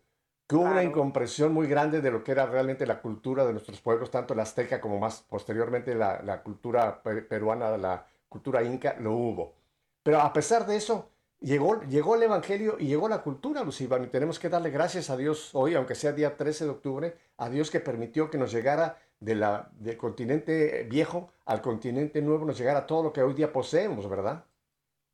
que 0.48 0.56
hubo 0.56 0.64
una 0.66 0.84
incomprensión 0.84 1.54
muy 1.54 1.68
grande 1.68 2.02
de 2.02 2.12
lo 2.12 2.24
que 2.24 2.32
era 2.32 2.46
realmente 2.46 2.86
la 2.88 3.02
cultura 3.02 3.46
de 3.46 3.52
nuestros 3.54 3.80
pueblos, 3.82 4.10
tanto 4.12 4.34
la 4.34 4.44
azteca 4.44 4.82
como 4.82 4.98
más 5.00 5.22
posteriormente 5.30 5.94
la, 5.96 6.22
la 6.24 6.42
cultura 6.42 7.02
pe- 7.04 7.22
peruana, 7.22 7.78
la 7.78 8.06
cultura 8.30 8.64
inca, 8.64 8.96
lo 9.00 9.14
hubo. 9.14 9.61
Pero 10.04 10.20
a 10.20 10.34
pesar 10.34 10.66
de 10.66 10.76
eso, 10.78 11.12
llegó, 11.40 11.82
llegó 11.84 12.16
el 12.16 12.24
Evangelio 12.24 12.78
y 12.80 12.88
llegó 12.88 13.08
la 13.08 13.22
cultura, 13.22 13.64
Lucibán, 13.64 14.04
y 14.04 14.08
tenemos 14.08 14.40
que 14.40 14.50
darle 14.50 14.70
gracias 14.70 15.10
a 15.10 15.18
Dios 15.18 15.52
hoy, 15.54 15.76
aunque 15.76 15.96
sea 15.96 16.12
día 16.12 16.38
13 16.38 16.66
de 16.66 16.72
octubre, 16.72 17.14
a 17.38 17.50
Dios 17.50 17.70
que 17.70 17.80
permitió 17.80 18.30
que 18.30 18.38
nos 18.38 18.52
llegara 18.52 18.98
de 19.20 19.36
la, 19.36 19.70
del 19.74 19.98
continente 19.98 20.84
viejo 20.90 21.32
al 21.46 21.62
continente 21.62 22.22
nuevo, 22.22 22.46
nos 22.46 22.58
llegara 22.58 22.88
todo 22.88 23.04
lo 23.04 23.14
que 23.14 23.22
hoy 23.22 23.34
día 23.34 23.54
poseemos, 23.54 24.10
¿verdad? 24.10 24.44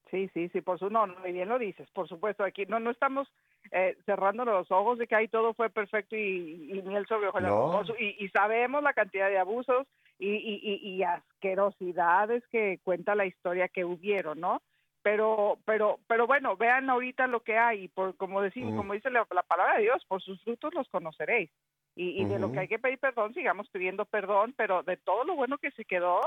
Sí, 0.10 0.30
sí, 0.34 0.48
sí, 0.50 0.62
por 0.62 0.80
su 0.80 0.90
no, 0.90 1.06
no, 1.06 1.28
y 1.28 1.34
bien 1.34 1.50
lo 1.50 1.60
dices, 1.60 1.90
por 1.92 2.08
supuesto, 2.08 2.46
aquí 2.46 2.66
no 2.66 2.80
no 2.80 2.92
estamos 2.92 3.28
eh, 3.72 3.98
cerrando 4.06 4.46
los 4.46 4.72
ojos 4.72 4.98
de 4.98 5.06
que 5.06 5.16
ahí 5.16 5.28
todo 5.28 5.54
fue 5.54 5.70
perfecto 5.70 6.16
y, 6.16 6.72
y 6.72 6.82
miel 6.84 7.06
sobre 7.08 7.28
hojuelas, 7.28 7.52
No. 7.52 7.84
Y, 8.00 8.16
y 8.24 8.30
sabemos 8.30 8.82
la 8.82 8.94
cantidad 8.94 9.28
de 9.28 9.38
abusos 9.38 9.86
y, 10.18 10.30
y, 10.30 10.62
y, 10.64 10.96
y 10.96 11.04
asquerosidades 11.04 12.48
que 12.50 12.80
cuenta 12.86 13.16
la 13.16 13.26
historia 13.26 13.68
que 13.68 13.84
hubieron, 13.84 14.40
¿no? 14.40 14.62
Pero, 15.04 15.58
pero, 15.66 16.00
pero 16.08 16.28
bueno, 16.28 16.58
vean 16.58 16.90
ahorita 16.90 17.28
lo 17.28 17.42
que 17.42 17.58
hay, 17.58 17.88
por 17.88 18.16
como 18.18 18.42
decimos, 18.42 18.74
como 18.76 18.94
dice 18.94 19.10
la, 19.10 19.26
la 19.32 19.44
palabra 19.44 19.76
de 19.78 19.84
Dios, 19.84 20.04
por 20.08 20.22
sus 20.22 20.42
frutos 20.44 20.74
los 20.74 20.90
conoceréis. 20.90 21.50
Y, 21.96 22.22
y 22.22 22.26
de 22.26 22.38
lo 22.40 22.52
que 22.52 22.60
hay 22.60 22.68
que 22.68 22.78
pedir 22.80 23.00
perdón, 23.00 23.34
sigamos 23.34 23.70
pidiendo 23.70 24.06
perdón, 24.06 24.54
pero 24.58 24.84
de 24.84 24.98
todo 24.98 25.24
lo 25.24 25.36
bueno 25.36 25.58
que 25.58 25.72
se 25.72 25.86
quedó, 25.86 26.22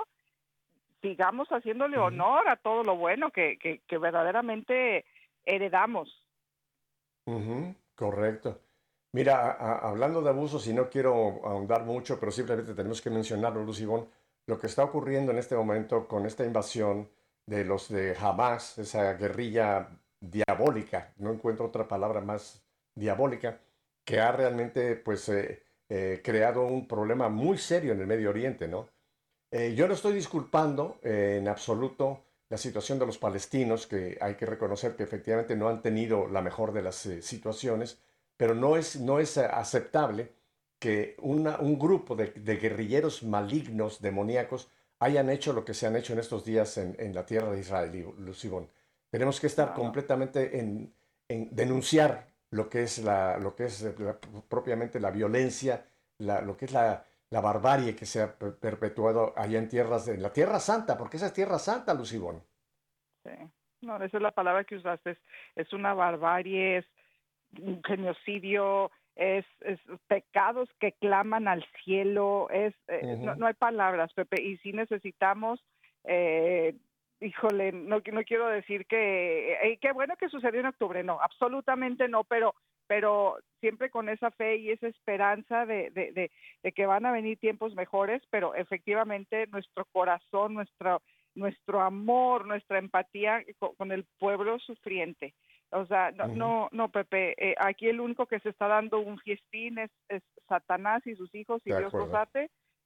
sigamos 1.02 1.48
haciéndole 1.48 1.96
honor 1.98 2.48
a 2.48 2.56
todo 2.56 2.82
lo 2.82 2.96
bueno 2.96 3.30
que, 3.30 3.58
que, 3.58 3.80
que 3.86 3.98
verdaderamente 3.98 5.04
heredamos. 5.44 6.24
Correcto. 7.94 8.60
Mira, 9.12 9.50
a- 9.50 9.52
a- 9.52 9.88
hablando 9.90 10.22
de 10.22 10.30
abusos, 10.30 10.66
y 10.66 10.72
no 10.72 10.88
quiero 10.88 11.12
ahondar 11.44 11.84
mucho, 11.84 12.18
pero 12.18 12.32
simplemente 12.32 12.74
tenemos 12.74 13.00
que 13.02 13.10
mencionarlo, 13.10 13.62
Lucibón, 13.62 14.08
lo 14.46 14.58
que 14.58 14.66
está 14.68 14.84
ocurriendo 14.84 15.32
en 15.32 15.38
este 15.38 15.54
momento 15.54 16.08
con 16.08 16.26
esta 16.26 16.44
invasión 16.44 17.08
de 17.50 17.64
los 17.64 17.88
de 17.88 18.16
Hamas, 18.20 18.78
esa 18.78 19.14
guerrilla 19.14 19.88
diabólica, 20.20 21.12
no 21.18 21.32
encuentro 21.32 21.66
otra 21.66 21.86
palabra 21.88 22.20
más 22.20 22.62
diabólica, 22.94 23.60
que 24.04 24.20
ha 24.20 24.32
realmente 24.32 24.96
pues 24.96 25.28
eh, 25.28 25.62
eh, 25.88 26.20
creado 26.24 26.64
un 26.66 26.86
problema 26.86 27.28
muy 27.28 27.58
serio 27.58 27.92
en 27.92 28.00
el 28.00 28.06
Medio 28.06 28.30
Oriente, 28.30 28.68
¿no? 28.68 28.88
Eh, 29.50 29.74
yo 29.74 29.88
no 29.88 29.94
estoy 29.94 30.12
disculpando 30.14 30.98
eh, 31.02 31.38
en 31.40 31.48
absoluto 31.48 32.22
la 32.48 32.56
situación 32.58 32.98
de 32.98 33.06
los 33.06 33.18
palestinos, 33.18 33.86
que 33.86 34.18
hay 34.20 34.34
que 34.36 34.46
reconocer 34.46 34.96
que 34.96 35.02
efectivamente 35.04 35.56
no 35.56 35.68
han 35.68 35.82
tenido 35.82 36.28
la 36.28 36.42
mejor 36.42 36.72
de 36.72 36.82
las 36.82 37.04
eh, 37.06 37.22
situaciones, 37.22 38.00
pero 38.36 38.54
no 38.54 38.76
es, 38.76 39.00
no 39.00 39.18
es 39.20 39.38
aceptable 39.38 40.32
que 40.78 41.16
una- 41.20 41.58
un 41.60 41.78
grupo 41.78 42.16
de 42.16 42.56
guerrilleros 42.56 43.22
malignos, 43.22 44.00
demoníacos, 44.00 44.70
hayan 45.00 45.30
hecho 45.30 45.52
lo 45.52 45.64
que 45.64 45.74
se 45.74 45.86
han 45.86 45.96
hecho 45.96 46.12
en 46.12 46.18
estos 46.20 46.44
días 46.44 46.78
en, 46.78 46.94
en 46.98 47.14
la 47.14 47.26
tierra 47.26 47.50
de 47.50 47.60
Israel, 47.60 48.14
Lucibón. 48.18 48.68
Tenemos 49.10 49.40
que 49.40 49.48
estar 49.48 49.74
completamente 49.74 50.58
en, 50.60 50.94
en 51.28 51.48
denunciar 51.54 52.26
lo 52.50 52.68
que 52.68 52.82
es, 52.84 52.98
la, 52.98 53.38
lo 53.38 53.54
que 53.56 53.64
es 53.64 53.82
eh, 53.82 53.94
la- 53.98 54.18
propiamente 54.48 55.00
la 55.00 55.10
violencia, 55.10 55.84
la- 56.18 56.40
lo 56.42 56.56
que 56.56 56.66
es 56.66 56.72
la, 56.72 57.04
la 57.30 57.40
barbarie 57.40 57.96
que 57.96 58.06
se 58.06 58.22
ha 58.22 58.32
per- 58.38 58.56
perpetuado 58.56 59.32
allá 59.36 59.58
en 59.58 59.68
tierras, 59.68 60.06
de- 60.06 60.14
en 60.14 60.22
la 60.22 60.32
Tierra 60.32 60.60
Santa, 60.60 60.96
porque 60.96 61.16
esa 61.16 61.26
es 61.26 61.32
Tierra 61.32 61.58
Santa, 61.58 61.94
Lucibón. 61.94 62.42
Sí. 63.24 63.30
No, 63.82 63.96
esa 64.02 64.16
es 64.18 64.22
la 64.22 64.32
palabra 64.32 64.64
que 64.64 64.76
usaste. 64.76 65.12
Es, 65.12 65.18
es 65.56 65.72
una 65.72 65.94
barbarie, 65.94 66.78
es 66.78 66.86
un 67.58 67.82
genocidio, 67.82 68.90
es, 69.20 69.44
es 69.60 69.78
pecados 70.08 70.68
que 70.80 70.92
claman 70.92 71.46
al 71.46 71.64
cielo. 71.84 72.48
Es, 72.50 72.74
eh, 72.88 73.16
no, 73.18 73.36
no 73.36 73.46
hay 73.46 73.54
palabras, 73.54 74.12
Pepe. 74.14 74.42
Y 74.42 74.56
sí 74.58 74.72
necesitamos, 74.72 75.62
eh, 76.04 76.74
híjole, 77.20 77.72
no, 77.72 78.00
no 78.12 78.22
quiero 78.24 78.48
decir 78.48 78.86
que, 78.86 79.52
eh, 79.62 79.78
qué 79.78 79.92
bueno 79.92 80.16
que 80.16 80.30
sucedió 80.30 80.60
en 80.60 80.66
octubre, 80.66 81.04
no, 81.04 81.20
absolutamente 81.20 82.08
no, 82.08 82.24
pero 82.24 82.54
pero 82.86 83.36
siempre 83.60 83.88
con 83.88 84.08
esa 84.08 84.32
fe 84.32 84.56
y 84.56 84.70
esa 84.70 84.88
esperanza 84.88 85.64
de, 85.64 85.90
de, 85.90 86.10
de, 86.10 86.32
de 86.64 86.72
que 86.72 86.86
van 86.86 87.06
a 87.06 87.12
venir 87.12 87.38
tiempos 87.38 87.72
mejores, 87.76 88.20
pero 88.30 88.52
efectivamente 88.56 89.46
nuestro 89.46 89.84
corazón, 89.92 90.54
nuestro, 90.54 91.00
nuestro 91.36 91.82
amor, 91.82 92.48
nuestra 92.48 92.78
empatía 92.80 93.44
con, 93.60 93.76
con 93.76 93.92
el 93.92 94.06
pueblo 94.18 94.58
sufriente. 94.58 95.34
O 95.72 95.86
sea, 95.86 96.10
no, 96.12 96.26
no, 96.26 96.68
no, 96.72 96.88
Pepe, 96.88 97.34
eh, 97.38 97.54
aquí 97.58 97.88
el 97.88 98.00
único 98.00 98.26
que 98.26 98.40
se 98.40 98.48
está 98.48 98.66
dando 98.66 98.98
un 98.98 99.18
fiestín 99.18 99.78
es, 99.78 99.90
es 100.08 100.22
Satanás 100.48 101.06
y 101.06 101.14
sus 101.14 101.32
hijos, 101.34 101.62
y 101.64 101.70
De 101.70 101.78
Dios 101.78 101.92
los 101.92 102.10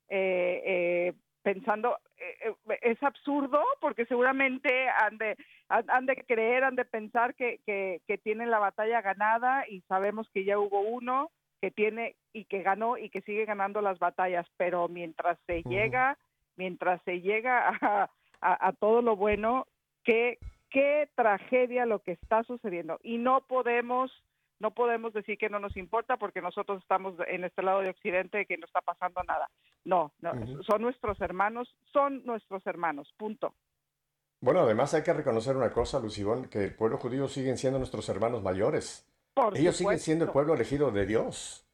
eh, 0.09 0.63
eh, 0.67 1.15
pensando, 1.45 1.99
eh, 2.17 2.53
eh, 2.69 2.79
es 2.83 3.03
absurdo 3.03 3.63
porque 3.81 4.07
seguramente 4.07 4.89
han 4.89 5.19
de, 5.19 5.37
han, 5.69 5.85
han 5.89 6.07
de 6.07 6.17
creer, 6.17 6.65
han 6.65 6.75
de 6.75 6.85
pensar 6.87 7.35
que, 7.35 7.61
que, 7.67 8.01
que 8.07 8.19
tienen 8.19 8.51
la 8.51 8.59
batalla 8.59 9.03
ganada 9.03 9.69
y 9.69 9.83
sabemos 9.83 10.29
que 10.33 10.45
ya 10.45 10.59
hubo 10.59 10.81
uno 10.81 11.31
que 11.61 11.71
tiene 11.71 12.17
y 12.33 12.47
que 12.47 12.63
ganó 12.63 12.97
y 12.99 13.11
que 13.11 13.21
sigue 13.21 13.45
ganando 13.45 13.83
las 13.83 13.99
batallas, 13.99 14.47
pero 14.57 14.89
mientras 14.89 15.39
se 15.47 15.63
llega, 15.63 16.19
mientras 16.57 17.01
se 17.05 17.21
llega 17.21 17.69
a, 17.81 18.11
a, 18.41 18.69
a 18.69 18.73
todo 18.73 19.03
lo 19.03 19.15
bueno, 19.17 19.67
qué, 20.03 20.39
qué 20.75 21.09
tragedia 21.15 21.87
lo 21.87 22.01
que 22.01 22.13
está 22.13 22.43
sucediendo. 22.43 22.99
Y 23.05 23.19
no 23.19 23.47
podemos, 23.47 24.11
no 24.59 24.73
podemos 24.73 25.13
decir 25.13 25.39
que 25.39 25.49
no 25.49 25.61
nos 25.61 25.77
importa 25.77 26.17
porque 26.17 26.43
nosotros 26.43 26.83
estamos 26.83 27.15
en 27.29 27.45
este 27.45 27.63
lado 27.63 27.81
de 27.81 27.91
Occidente 27.91 28.45
que 28.45 28.59
no 28.59 28.67
está 28.67 28.81
pasando 28.81 29.23
nada. 29.23 29.49
No, 29.85 30.13
no 30.21 30.33
son 30.65 30.83
nuestros 30.83 31.21
hermanos, 31.21 31.73
son 31.93 32.25
nuestros 32.27 32.67
hermanos, 32.67 33.15
punto. 33.17 33.55
Bueno, 34.41 34.61
además 34.61 34.93
hay 34.95 35.05
que 35.05 35.13
reconocer 35.13 35.57
una 35.57 35.71
cosa, 35.71 36.01
Lucibón, 36.01 36.49
que 36.49 36.65
el 36.65 36.75
pueblo 36.75 36.99
judío 36.99 37.29
siguen 37.29 37.57
siendo 37.57 37.79
nuestros 37.79 38.09
hermanos 38.09 38.43
mayores. 38.43 39.09
Por 39.33 39.57
Ellos 39.57 39.77
siguen 39.77 40.01
siendo 40.01 40.25
el 40.25 40.29
supuesto. 40.31 40.33
pueblo 40.33 40.55
elegido 40.55 40.91
de 40.91 41.07
Dios. 41.07 41.69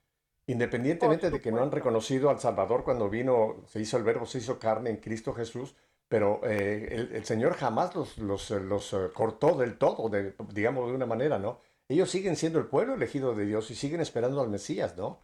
Independientemente 0.47 1.31
de 1.31 1.41
que 1.41 1.51
no 1.51 1.59
han 1.59 1.65
supuesto. 1.65 1.77
reconocido 1.77 2.29
al 2.29 2.39
Salvador 2.39 2.85
cuando 2.85 3.09
vino, 3.09 3.63
se 3.67 3.81
hizo 3.81 3.97
el 3.97 4.05
verbo, 4.05 4.27
se 4.27 4.39
hizo 4.39 4.59
carne 4.59 4.91
en 4.91 4.99
Cristo 4.99 5.33
Jesús, 5.33 5.75
pero 6.11 6.43
eh, 6.45 6.89
el, 6.93 7.17
el 7.17 7.25
Señor 7.27 7.55
jamás 7.55 7.95
los, 7.97 8.19
los, 8.19 8.51
eh, 8.53 8.61
los, 8.61 8.93
eh, 8.95 9.11
cortó 9.15 9.57
del 9.57 9.79
todo, 9.79 10.11
de- 10.11 10.35
digamos 10.55 10.89
de 10.91 10.97
una 10.97 11.07
manera, 11.07 11.39
¿no? 11.41 11.61
Ellos 11.89 12.11
siguen 12.11 12.37
siendo 12.37 12.61
el 12.61 12.67
pueblo 12.69 12.95
elegido 12.95 13.35
de 13.35 13.47
Dios 13.47 13.71
y 13.73 13.77
siguen 13.77 14.03
esperando 14.03 14.43
al 14.43 14.51
Mesías, 14.51 14.97
¿no? 14.99 15.23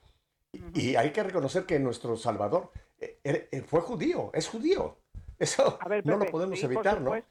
Y, 0.53 0.90
y 0.92 0.96
hay 0.96 1.12
que 1.12 1.22
reconocer 1.25 1.66
que 1.66 1.79
nuestro 1.81 2.16
Salvador 2.16 2.72
eh, 2.99 3.64
fue 3.68 3.83
judío, 3.83 4.31
es 4.35 4.49
judío. 4.49 4.99
Eso 5.38 5.79
ver, 5.88 6.05
no 6.05 6.16
lo 6.18 6.31
podemos 6.31 6.61
sí, 6.61 6.64
evitar, 6.64 7.01
¿no? 7.03 7.25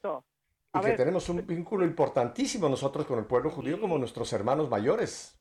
Y 0.74 0.80
A 0.80 0.82
que 0.82 0.91
ver, 0.91 0.94
tenemos 0.94 1.30
un 1.30 1.46
vínculo 1.48 1.86
importantísimo 1.86 2.70
nosotros 2.70 3.08
con 3.08 3.20
el 3.20 3.26
pueblo 3.26 3.50
judío 3.52 3.80
como 3.82 3.98
nuestros 3.98 4.32
hermanos 4.34 4.70
mayores. 4.70 5.39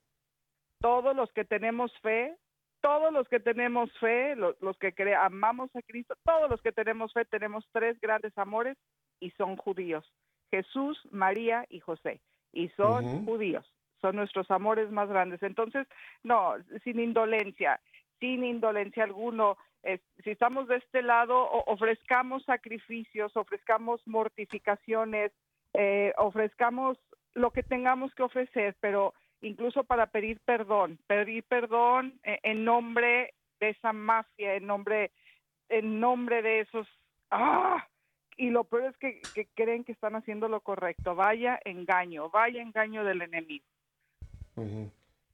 todos 0.81 1.16
los 1.16 1.33
que 1.33 1.44
tenemos 1.44 1.90
fe, 2.03 2.37
todos 2.84 3.10
los 3.14 3.26
que 3.30 3.40
tenemos 3.40 3.90
fe, 3.98 4.36
lo- 4.36 4.54
los, 4.60 4.76
que 4.76 4.94
cre- 4.94 5.16
amamos 5.18 5.74
a 5.74 5.80
Cristo, 5.80 6.14
todos 6.22 6.50
los 6.50 6.60
que 6.60 6.70
tenemos 6.70 7.14
fe 7.14 7.24
tenemos 7.24 7.66
tres 7.72 7.98
grandes 7.98 8.36
amores 8.36 8.76
y 9.20 9.30
son 9.38 9.56
judíos. 9.56 10.04
Jesús, 10.50 11.00
María 11.10 11.64
y 11.70 11.80
José. 11.80 12.20
Y 12.52 12.68
son 12.76 13.24
judíos. 13.24 13.64
Son 14.02 14.16
nuestros 14.16 14.50
amores 14.50 14.90
más 14.90 15.08
grandes. 15.08 15.42
Entonces, 15.42 15.86
no, 16.22 16.56
sin 16.84 17.00
indolencia, 17.00 17.80
sin 18.20 18.44
indolencia 18.44 19.04
alguno. 19.04 19.56
si 20.22 20.30
estamos 20.30 20.68
de 20.68 20.76
este 20.76 21.00
lado, 21.00 21.36
ofrezcamos 21.66 22.44
sacrificios, 22.44 23.34
ofrezcamos 23.34 24.06
mortificaciones, 24.06 25.32
eh, 25.72 26.12
ofrezcamos 26.18 26.98
lo 27.34 27.50
que 27.50 27.62
tengamos 27.62 28.14
que 28.14 28.22
ofrecer, 28.24 28.76
pero 28.80 29.14
incluso 29.44 29.85
para 29.85 30.07
pedir 30.07 30.40
perdón, 30.44 30.98
pedir 31.07 31.44
perdón 31.44 32.18
en 32.24 32.64
nombre 32.64 33.35
de 33.61 33.70
esa 33.70 33.92
mafia, 33.92 34.54
en 34.54 34.66
nombre, 34.66 35.12
en 35.68 36.00
nombre 36.00 36.42
de 36.42 36.61
esos, 36.61 36.87
¡ah! 37.30 37.87
Y 38.37 38.50
lo 38.50 38.64
peor 38.64 38.87
es 38.87 38.96
que, 38.96 39.46
creen 39.54 39.85
que 39.85 39.92
están 39.92 40.16
haciendo 40.16 40.48
lo 40.48 40.61
correcto. 40.61 41.14
Vaya 41.14 41.61
engaño, 41.64 42.30
vaya 42.30 42.61
engaño 42.61 43.04
del 43.04 43.22
enemigo. 43.22 43.64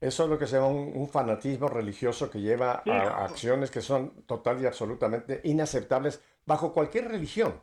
Eso 0.00 0.24
es 0.24 0.30
lo 0.30 0.38
que 0.38 0.46
se 0.46 0.56
llama 0.56 0.68
un, 0.68 1.08
fanatismo 1.08 1.68
religioso 1.68 2.30
que 2.30 2.40
lleva 2.40 2.82
a 2.86 3.24
acciones 3.24 3.70
que 3.70 3.80
son 3.80 4.26
total 4.26 4.60
y 4.60 4.66
absolutamente 4.66 5.40
inaceptables 5.44 6.22
bajo 6.44 6.74
cualquier 6.74 7.08
religión. 7.08 7.54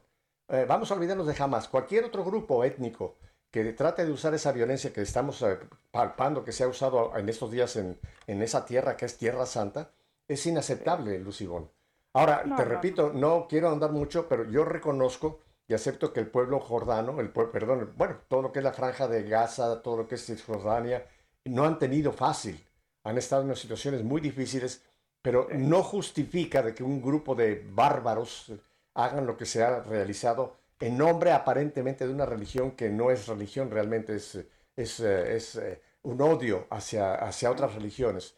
Eh, 0.50 0.66
vamos 0.68 0.90
a 0.90 0.96
olvidarnos 0.96 1.28
de 1.28 1.36
jamás. 1.36 1.68
Cualquier 1.68 2.06
otro 2.06 2.24
grupo 2.24 2.64
étnico 2.64 3.18
que 3.52 3.64
trate 3.74 4.06
de 4.06 4.12
usar 4.12 4.34
esa 4.34 4.52
violencia 4.52 4.94
que 4.94 5.02
estamos 5.02 5.42
eh, 5.42 5.60
palpando, 5.92 6.44
que 6.44 6.52
se 6.52 6.64
ha 6.64 6.68
usado 6.68 7.16
en 7.18 7.30
estos 7.30 7.52
días 7.52 7.76
en, 7.76 8.00
en 8.28 8.42
esa 8.42 8.66
tierra 8.66 8.98
que 8.98 9.06
es 9.06 9.18
Tierra 9.18 9.46
Santa, 9.46 9.92
es 10.28 10.46
inaceptable, 10.46 11.20
Lucibón. 11.20 11.72
Ahora, 12.14 12.44
te 12.56 12.66
repito, 12.66 13.12
no. 13.14 13.48
quiero 13.48 13.70
andar 13.70 13.92
mucho, 13.92 14.28
pero 14.28 14.44
yo 14.50 14.66
reconozco 14.66 15.40
y 15.68 15.74
acepto 15.74 16.14
que 16.14 16.20
el 16.20 16.28
pueblo 16.28 16.60
jordano, 16.60 17.20
el 17.20 17.30
pueblo, 17.30 17.52
perdón, 17.52 17.94
bueno, 17.96 18.18
todo 18.28 18.42
lo 18.42 18.52
que 18.52 18.60
es 18.60 18.64
la 18.64 18.74
franja 18.74 19.08
de 19.08 19.24
Gaza, 19.24 19.82
todo 19.82 19.98
lo 19.98 20.08
que 20.08 20.16
es 20.16 20.26
Cisjordania, 20.26 21.06
no 21.46 21.66
han 21.66 21.78
tenido 21.78 22.12
fácil. 22.12 22.66
Han 23.04 23.18
estado 23.18 23.44
en 23.44 23.56
situaciones 23.56 24.04
muy 24.04 24.20
difíciles, 24.20 24.84
pero 25.22 25.48
no 25.54 25.84
justifica 25.84 26.64
de 26.64 26.74
que 26.74 26.84
un 26.84 27.02
grupo 27.02 27.36
de 27.36 27.66
bárbaros 27.72 28.52
hagan 28.96 29.28
lo 29.28 29.38
que 29.38 29.46
se 29.46 29.64
ha 29.64 29.82
realizado 29.82 30.58
en 30.80 30.98
nombre 30.98 31.32
aparentemente 31.32 32.08
de 32.08 32.14
una 32.14 32.26
religión 32.26 32.72
que 32.72 32.90
no 32.90 33.12
es 33.12 33.28
religión, 33.28 33.72
realmente 33.72 34.16
es, 34.16 34.36
es, 34.76 35.00
eh, 35.00 35.36
es 35.36 35.56
eh, 35.56 35.82
un 36.04 36.22
odio 36.22 36.68
hacia, 36.70 37.16
hacia 37.16 37.52
otras 37.52 37.74
religiones. 37.76 38.36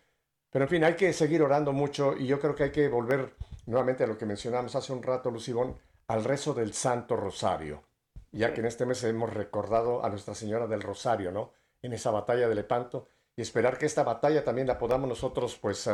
Pero 0.49 0.65
en 0.65 0.69
fin, 0.69 0.84
hay 0.84 0.95
que 0.95 1.13
seguir 1.13 1.41
orando 1.43 1.73
mucho 1.73 2.15
y 2.17 2.25
yo 2.28 2.39
creo 2.39 2.56
que 2.56 2.63
hay 2.63 2.71
que 2.71 2.88
volver 2.88 3.36
nuevamente 3.65 4.04
a 4.04 4.08
lo 4.08 4.17
que 4.17 4.25
mencionamos 4.25 4.75
hace 4.75 4.93
un 4.93 5.04
rato, 5.04 5.30
Lucibón, 5.30 5.78
al 6.08 6.23
rezo 6.23 6.54
del 6.54 6.73
Santo 6.73 7.15
Rosario, 7.15 7.84
ya 8.32 8.54
que 8.54 8.62
en 8.62 8.65
este 8.65 8.86
mes 8.86 9.04
hemos 9.04 9.32
recordado 9.32 10.04
a 10.04 10.10
Nuestra 10.10 10.34
Señora 10.34 10.65
del 10.65 10.82
Rosario, 10.82 11.32
¿no? 11.32 11.52
En 11.82 11.93
esa 11.93 12.10
batalla 12.10 12.47
de 12.47 12.56
Lepanto 12.56 13.08
y 13.36 13.41
esperar 13.41 13.78
que 13.78 13.86
esta 13.86 14.04
batalla 14.04 14.43
también 14.43 14.67
la 14.67 14.80
podamos 14.80 15.08
nosotros, 15.08 15.58
pues, 15.62 15.88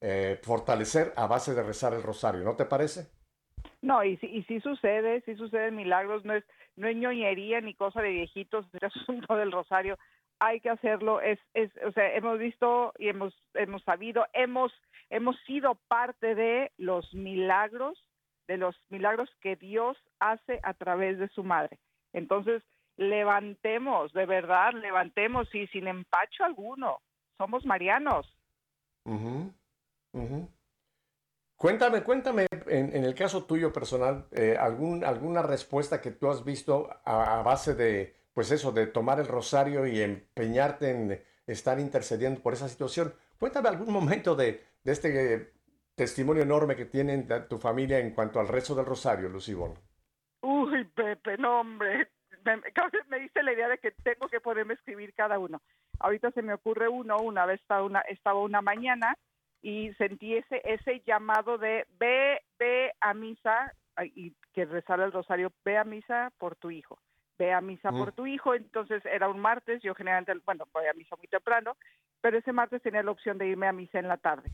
eh, 0.00 0.40
fortalecer 0.42 1.12
a 1.16 1.26
base 1.26 1.54
de 1.54 1.62
rezar 1.62 1.94
el 1.94 2.02
Rosario, 2.02 2.44
¿no 2.44 2.54
te 2.54 2.64
parece? 2.64 3.08
No, 3.82 4.02
y 4.02 4.16
sí, 4.18 4.26
y 4.26 4.42
sí 4.44 4.60
sucede, 4.60 5.20
sí 5.22 5.34
suceden 5.36 5.76
milagros, 5.76 6.24
no 6.24 6.34
es, 6.34 6.44
no 6.76 6.88
es 6.88 6.96
ñoñería 6.96 7.60
ni 7.60 7.74
cosa 7.74 8.00
de 8.02 8.10
viejitos, 8.10 8.66
el 8.72 8.86
asunto 8.86 9.36
del 9.36 9.52
rosario, 9.52 9.98
hay 10.38 10.60
que 10.60 10.70
hacerlo, 10.70 11.20
es, 11.20 11.38
es, 11.54 11.70
o 11.86 11.92
sea, 11.92 12.14
hemos 12.14 12.38
visto 12.38 12.92
y 12.98 13.08
hemos, 13.08 13.34
hemos 13.54 13.82
sabido, 13.84 14.26
hemos, 14.32 14.72
hemos 15.10 15.36
sido 15.46 15.76
parte 15.88 16.34
de 16.34 16.72
los 16.76 17.12
milagros, 17.14 17.98
de 18.46 18.58
los 18.58 18.76
milagros 18.90 19.30
que 19.40 19.56
Dios 19.56 19.96
hace 20.20 20.60
a 20.62 20.74
través 20.74 21.18
de 21.18 21.28
su 21.28 21.42
madre. 21.42 21.78
Entonces, 22.12 22.62
levantemos, 22.96 24.12
de 24.12 24.26
verdad, 24.26 24.72
levantemos 24.74 25.52
y 25.54 25.66
sin 25.68 25.88
empacho 25.88 26.44
alguno, 26.44 27.00
somos 27.38 27.64
marianos. 27.64 28.26
Cuéntame, 31.56 32.02
cuéntame, 32.02 32.46
en, 32.66 33.04
el 33.04 33.14
caso 33.14 33.44
tuyo 33.44 33.72
personal, 33.72 34.26
eh, 34.32 34.56
algún, 34.60 35.02
alguna 35.04 35.40
respuesta 35.40 36.02
que 36.02 36.10
tú 36.10 36.28
has 36.28 36.44
visto 36.44 36.90
a, 37.04 37.42
base 37.42 37.74
de, 37.74 38.14
pues 38.34 38.50
eso, 38.50 38.72
de 38.72 38.86
tomar 38.86 39.20
el 39.20 39.26
rosario 39.26 39.86
y 39.86 40.02
empeñarte 40.02 40.90
en 40.90 41.22
estar 41.46 41.80
intercediendo 41.80 42.42
por 42.42 42.52
esa 42.52 42.68
situación. 42.68 43.14
Cuéntame 43.38 43.70
algún 43.70 43.90
momento 43.90 44.36
de, 44.36 44.62
este 44.84 45.54
testimonio 45.94 46.42
enorme 46.42 46.76
que 46.76 46.84
tiene 46.84 47.22
tu 47.48 47.58
familia 47.58 48.00
en 48.00 48.10
cuanto 48.10 48.38
al 48.38 48.48
rezo 48.48 48.74
del 48.74 48.84
rosario, 48.84 49.30
Lucibón. 49.30 49.78
Uy, 50.42 50.84
Pepe, 50.94 51.38
no, 51.38 51.60
hombre. 51.60 52.10
Me, 52.44 52.56
me 53.08 53.18
dice 53.20 53.42
la 53.42 53.54
idea 53.54 53.68
de 53.68 53.78
que 53.78 53.92
tengo 53.92 54.28
que 54.28 54.40
poderme 54.40 54.74
escribir 54.74 55.14
cada 55.14 55.38
uno. 55.38 55.62
Ahorita 56.00 56.30
se 56.32 56.42
me 56.42 56.52
ocurre 56.52 56.86
uno, 56.86 57.16
una 57.16 57.46
vez 57.46 57.60
estaba 57.62 57.82
una, 57.82 58.00
estaba 58.02 58.40
una 58.40 58.60
mañana 58.60 59.16
y 59.62 59.92
sentí 59.94 60.36
ese, 60.36 60.62
ese 60.64 61.02
llamado 61.06 61.58
de 61.58 61.86
ve, 61.98 62.40
ve 62.58 62.92
a 63.00 63.14
misa 63.14 63.72
y 64.14 64.32
que 64.52 64.64
rezar 64.64 65.00
el 65.00 65.12
rosario, 65.12 65.52
ve 65.64 65.78
a 65.78 65.84
misa 65.84 66.30
por 66.38 66.56
tu 66.56 66.70
hijo, 66.70 66.98
ve 67.38 67.52
a 67.52 67.60
misa 67.60 67.90
por 67.90 68.12
tu 68.12 68.26
hijo. 68.26 68.54
Entonces 68.54 69.04
era 69.06 69.28
un 69.28 69.40
martes, 69.40 69.82
yo 69.82 69.94
generalmente, 69.94 70.34
bueno, 70.44 70.66
voy 70.72 70.86
a 70.86 70.92
misa 70.92 71.16
muy 71.16 71.28
temprano, 71.28 71.76
pero 72.20 72.38
ese 72.38 72.52
martes 72.52 72.82
tenía 72.82 73.02
la 73.02 73.10
opción 73.10 73.38
de 73.38 73.46
irme 73.46 73.66
a 73.66 73.72
misa 73.72 73.98
en 73.98 74.08
la 74.08 74.18
tarde. 74.18 74.50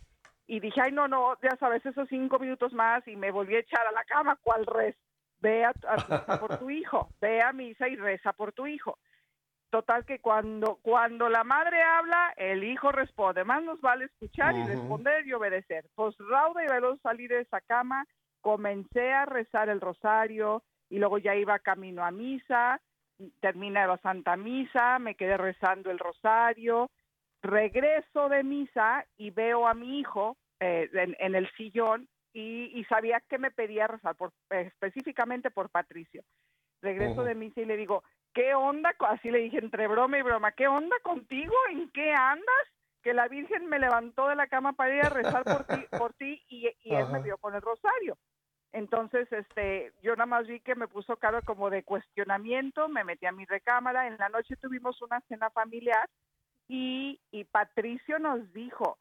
Y 0.46 0.60
dije, 0.60 0.80
ay, 0.82 0.92
no, 0.92 1.08
no, 1.08 1.36
ya 1.42 1.56
sabes, 1.58 1.84
esos 1.86 2.08
cinco 2.08 2.38
minutos 2.38 2.72
más 2.72 3.06
y 3.06 3.16
me 3.16 3.30
volví 3.30 3.56
a 3.56 3.60
echar 3.60 3.86
a 3.86 3.92
la 3.92 4.04
cama, 4.04 4.38
¿cuál 4.42 4.66
rez? 4.66 4.96
Ve 5.40 5.64
a, 5.64 5.72
a 5.88 5.96
misa 5.96 6.40
por 6.40 6.58
tu 6.58 6.70
hijo, 6.70 7.10
ve 7.20 7.42
a 7.42 7.52
misa 7.52 7.88
y 7.88 7.96
reza 7.96 8.32
por 8.32 8.52
tu 8.52 8.66
hijo. 8.66 8.98
Total 9.72 10.04
que 10.04 10.18
cuando, 10.18 10.80
cuando 10.82 11.30
la 11.30 11.44
madre 11.44 11.82
habla, 11.82 12.34
el 12.36 12.62
hijo 12.62 12.92
responde. 12.92 13.42
Más 13.42 13.62
nos 13.62 13.80
vale 13.80 14.04
escuchar 14.04 14.54
y 14.54 14.64
responder 14.64 15.26
y 15.26 15.32
obedecer. 15.32 15.86
Pues 15.94 16.14
rauda 16.18 16.62
y 16.62 16.68
veloz 16.68 17.00
salí 17.00 17.26
de 17.26 17.40
esa 17.40 17.62
cama, 17.62 18.04
comencé 18.42 19.14
a 19.14 19.24
rezar 19.24 19.70
el 19.70 19.80
rosario 19.80 20.62
y 20.90 20.98
luego 20.98 21.16
ya 21.16 21.34
iba 21.36 21.58
camino 21.58 22.04
a 22.04 22.10
misa, 22.10 22.82
termina 23.40 23.86
la 23.86 23.96
Santa 23.96 24.36
Misa, 24.36 24.98
me 24.98 25.14
quedé 25.14 25.38
rezando 25.38 25.90
el 25.90 25.98
rosario, 25.98 26.90
regreso 27.40 28.28
de 28.28 28.44
misa 28.44 29.06
y 29.16 29.30
veo 29.30 29.66
a 29.66 29.72
mi 29.72 30.00
hijo 30.00 30.36
eh, 30.60 30.90
en, 30.92 31.34
el 31.34 31.50
sillón 31.56 32.10
y, 32.34 32.84
sabía 32.90 33.22
que 33.26 33.38
me 33.38 33.50
pedía 33.50 33.86
rezar 33.86 34.16
por, 34.16 34.34
específicamente 34.50 35.50
por 35.50 35.70
Patricio. 35.70 36.22
Regreso 36.82 37.24
de 37.24 37.34
misa 37.34 37.62
y 37.62 37.64
le 37.64 37.78
digo, 37.78 38.02
¿qué 38.32 38.54
onda? 38.54 38.94
Así 39.00 39.30
le 39.30 39.38
dije 39.38 39.58
entre 39.58 39.86
broma 39.88 40.18
y 40.18 40.22
broma, 40.22 40.52
¿qué 40.52 40.68
onda 40.68 40.96
contigo? 41.02 41.54
¿En 41.70 41.90
qué 41.90 42.12
andas? 42.12 42.66
Que 43.02 43.14
la 43.14 43.28
Virgen 43.28 43.66
me 43.66 43.78
levantó 43.78 44.28
de 44.28 44.36
la 44.36 44.46
cama 44.46 44.72
para 44.74 44.94
ir 44.94 45.04
a 45.04 45.10
rezar 45.10 45.44
por 45.44 45.64
ti, 45.64 45.86
por 45.98 46.14
ti 46.14 46.42
y, 46.48 46.66
él 46.84 47.08
me 47.10 47.20
vio 47.20 47.38
con 47.38 47.54
el 47.54 47.62
rosario. 47.62 48.16
Entonces, 48.72 49.30
este, 49.32 49.92
yo 50.02 50.12
nada 50.12 50.26
más 50.26 50.46
vi 50.46 50.60
que 50.60 50.74
me 50.74 50.88
puso 50.88 51.16
cara 51.16 51.42
como 51.42 51.68
de 51.68 51.82
cuestionamiento, 51.82 52.88
me 52.88 53.04
metí 53.04 53.26
a 53.26 53.32
mi 53.32 53.44
recámara, 53.44 54.06
en 54.06 54.16
la 54.16 54.30
noche 54.30 54.56
tuvimos 54.56 55.00
una 55.02 55.20
cena 55.28 55.50
familiar 55.50 56.08
y, 56.68 57.20
y 57.30 57.44
Patricio 57.44 58.18
nos 58.18 58.50
dijo, 58.54 58.98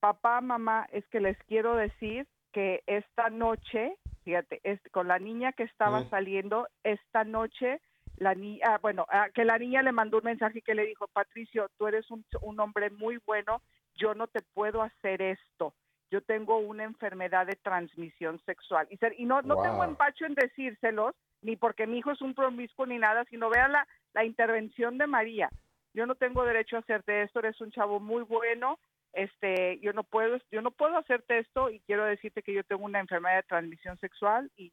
papá, 0.00 0.42
mamá, 0.42 0.86
es 0.92 1.06
que 1.08 1.20
les 1.20 1.38
quiero 1.44 1.74
decir 1.74 2.26
que 2.52 2.82
esta 2.86 3.30
noche, 3.30 3.96
fíjate, 4.24 4.60
es, 4.62 4.80
con 4.90 5.08
la 5.08 5.18
niña 5.18 5.52
que 5.52 5.62
estaba 5.62 6.04
saliendo, 6.10 6.68
esta 6.82 7.24
noche 7.24 7.80
la 8.18 8.34
niña, 8.34 8.64
ah, 8.66 8.78
bueno, 8.80 9.06
ah, 9.10 9.28
que 9.32 9.44
la 9.44 9.58
niña 9.58 9.82
le 9.82 9.92
mandó 9.92 10.18
un 10.18 10.24
mensaje 10.24 10.62
que 10.62 10.74
le 10.74 10.86
dijo, 10.86 11.06
Patricio, 11.08 11.70
tú 11.78 11.86
eres 11.86 12.06
un, 12.10 12.24
hombre 12.60 12.90
muy 12.90 13.18
bueno, 13.26 13.62
yo 13.94 14.14
no 14.14 14.26
te 14.26 14.40
puedo 14.54 14.82
hacer 14.82 15.22
esto. 15.22 15.74
Yo 16.10 16.22
tengo 16.22 16.58
una 16.58 16.84
enfermedad 16.84 17.46
de 17.46 17.56
transmisión 17.56 18.40
sexual. 18.46 18.86
Y, 18.90 18.98
y 19.22 19.26
no, 19.26 19.42
no 19.42 19.60
tengo 19.60 19.84
empacho 19.84 20.24
en 20.24 20.34
decírselos, 20.34 21.14
ni 21.42 21.56
porque 21.56 21.86
mi 21.86 21.98
hijo 21.98 22.10
es 22.10 22.22
un 22.22 22.34
promiscuo 22.34 22.86
ni 22.86 22.98
nada, 22.98 23.24
sino 23.30 23.50
vea 23.50 23.68
la, 23.68 23.86
la 24.14 24.24
intervención 24.24 24.98
de 24.98 25.06
María. 25.06 25.50
Yo 25.94 26.06
no 26.06 26.14
tengo 26.14 26.44
derecho 26.44 26.76
a 26.76 26.80
hacerte 26.80 27.22
esto, 27.22 27.40
eres 27.40 27.60
un 27.60 27.70
chavo 27.70 28.00
muy 28.00 28.22
bueno, 28.22 28.78
este, 29.12 29.78
yo 29.80 29.92
no 29.92 30.04
puedo, 30.04 30.38
yo 30.50 30.62
no 30.62 30.70
puedo 30.70 30.96
hacerte 30.96 31.38
esto 31.38 31.70
y 31.70 31.80
quiero 31.80 32.04
decirte 32.04 32.42
que 32.42 32.54
yo 32.54 32.62
tengo 32.64 32.84
una 32.84 33.00
enfermedad 33.00 33.36
de 33.36 33.42
transmisión 33.44 33.98
sexual 33.98 34.50
y, 34.56 34.72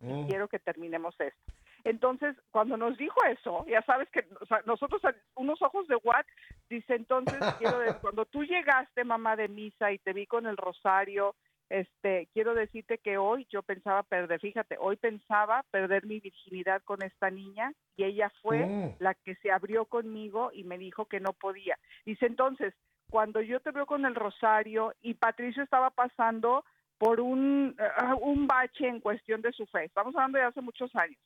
mm. 0.00 0.28
quiero 0.28 0.48
que 0.48 0.58
terminemos 0.58 1.14
esto. 1.18 1.52
Entonces, 1.84 2.36
cuando 2.50 2.76
nos 2.76 2.96
dijo 2.98 3.22
eso, 3.24 3.64
ya 3.66 3.82
sabes 3.82 4.08
que 4.10 4.26
nosotros, 4.66 5.00
unos 5.34 5.60
ojos 5.62 5.86
de 5.88 5.96
what, 5.96 6.24
dice 6.68 6.94
entonces, 6.94 7.38
quiero 7.58 7.78
decir, 7.78 7.96
cuando 8.00 8.24
tú 8.26 8.44
llegaste, 8.44 9.04
mamá 9.04 9.36
de 9.36 9.48
misa, 9.48 9.92
y 9.92 9.98
te 9.98 10.12
vi 10.12 10.26
con 10.26 10.46
el 10.46 10.56
rosario, 10.56 11.34
este, 11.70 12.28
quiero 12.32 12.54
decirte 12.54 12.98
que 12.98 13.16
hoy 13.16 13.46
yo 13.48 13.62
pensaba 13.62 14.02
perder, 14.02 14.40
fíjate, 14.40 14.76
hoy 14.80 14.96
pensaba 14.96 15.64
perder 15.70 16.04
mi 16.04 16.18
virginidad 16.18 16.82
con 16.82 17.00
esta 17.02 17.30
niña 17.30 17.72
y 17.96 18.04
ella 18.04 18.30
fue 18.42 18.66
mm. 18.66 18.96
la 18.98 19.14
que 19.14 19.36
se 19.36 19.52
abrió 19.52 19.84
conmigo 19.84 20.50
y 20.52 20.64
me 20.64 20.78
dijo 20.78 21.04
que 21.04 21.20
no 21.20 21.32
podía. 21.32 21.78
Dice 22.04 22.26
entonces, 22.26 22.74
cuando 23.08 23.40
yo 23.40 23.60
te 23.60 23.70
veo 23.70 23.86
con 23.86 24.04
el 24.04 24.16
rosario 24.16 24.94
y 25.00 25.14
Patricio 25.14 25.62
estaba 25.62 25.90
pasando 25.90 26.64
por 26.98 27.20
un, 27.20 27.76
uh, 27.78 28.16
un 28.18 28.48
bache 28.48 28.88
en 28.88 29.00
cuestión 29.00 29.40
de 29.40 29.52
su 29.52 29.64
fe, 29.66 29.84
estamos 29.84 30.14
hablando 30.16 30.38
de 30.38 30.44
hace 30.44 30.60
muchos 30.60 30.94
años, 30.96 31.18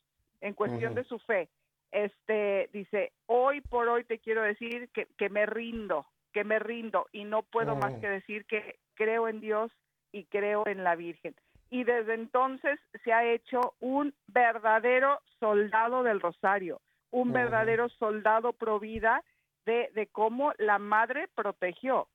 en 0.45 0.53
cuestión 0.53 0.93
de 0.93 1.03
su 1.03 1.17
fe. 1.19 1.49
Este 1.91 2.69
dice, 2.71 3.13
hoy 3.25 3.61
por 3.61 3.87
hoy 3.87 4.03
te 4.03 4.19
quiero 4.19 4.43
decir 4.43 4.89
que, 4.93 5.07
que 5.17 5.29
me 5.29 5.47
rindo, 5.47 6.05
que 6.33 6.43
me 6.43 6.59
rindo 6.59 7.07
y 7.11 7.23
no 7.23 7.41
puedo 7.41 7.75
más 7.75 7.93
que 7.99 8.07
decir 8.07 8.45
que 8.45 8.77
creo 8.93 9.27
en 9.27 9.41
Dios 9.41 9.71
y 10.11 10.25
creo 10.25 10.67
en 10.67 10.83
la 10.83 10.95
Virgen. 10.95 11.35
Y 11.71 11.83
desde 11.83 12.13
entonces 12.13 12.79
se 13.03 13.11
ha 13.11 13.25
hecho 13.25 13.73
un 13.79 14.13
verdadero 14.27 15.19
soldado 15.39 16.03
del 16.03 16.21
Rosario, 16.21 16.79
un 17.09 17.33
verdadero 17.33 17.89
soldado 17.89 18.53
pro 18.53 18.79
vida 18.79 19.23
de, 19.65 19.89
de 19.95 20.05
cómo 20.07 20.53
la 20.59 20.77
madre 20.77 21.27
protegió. 21.33 22.07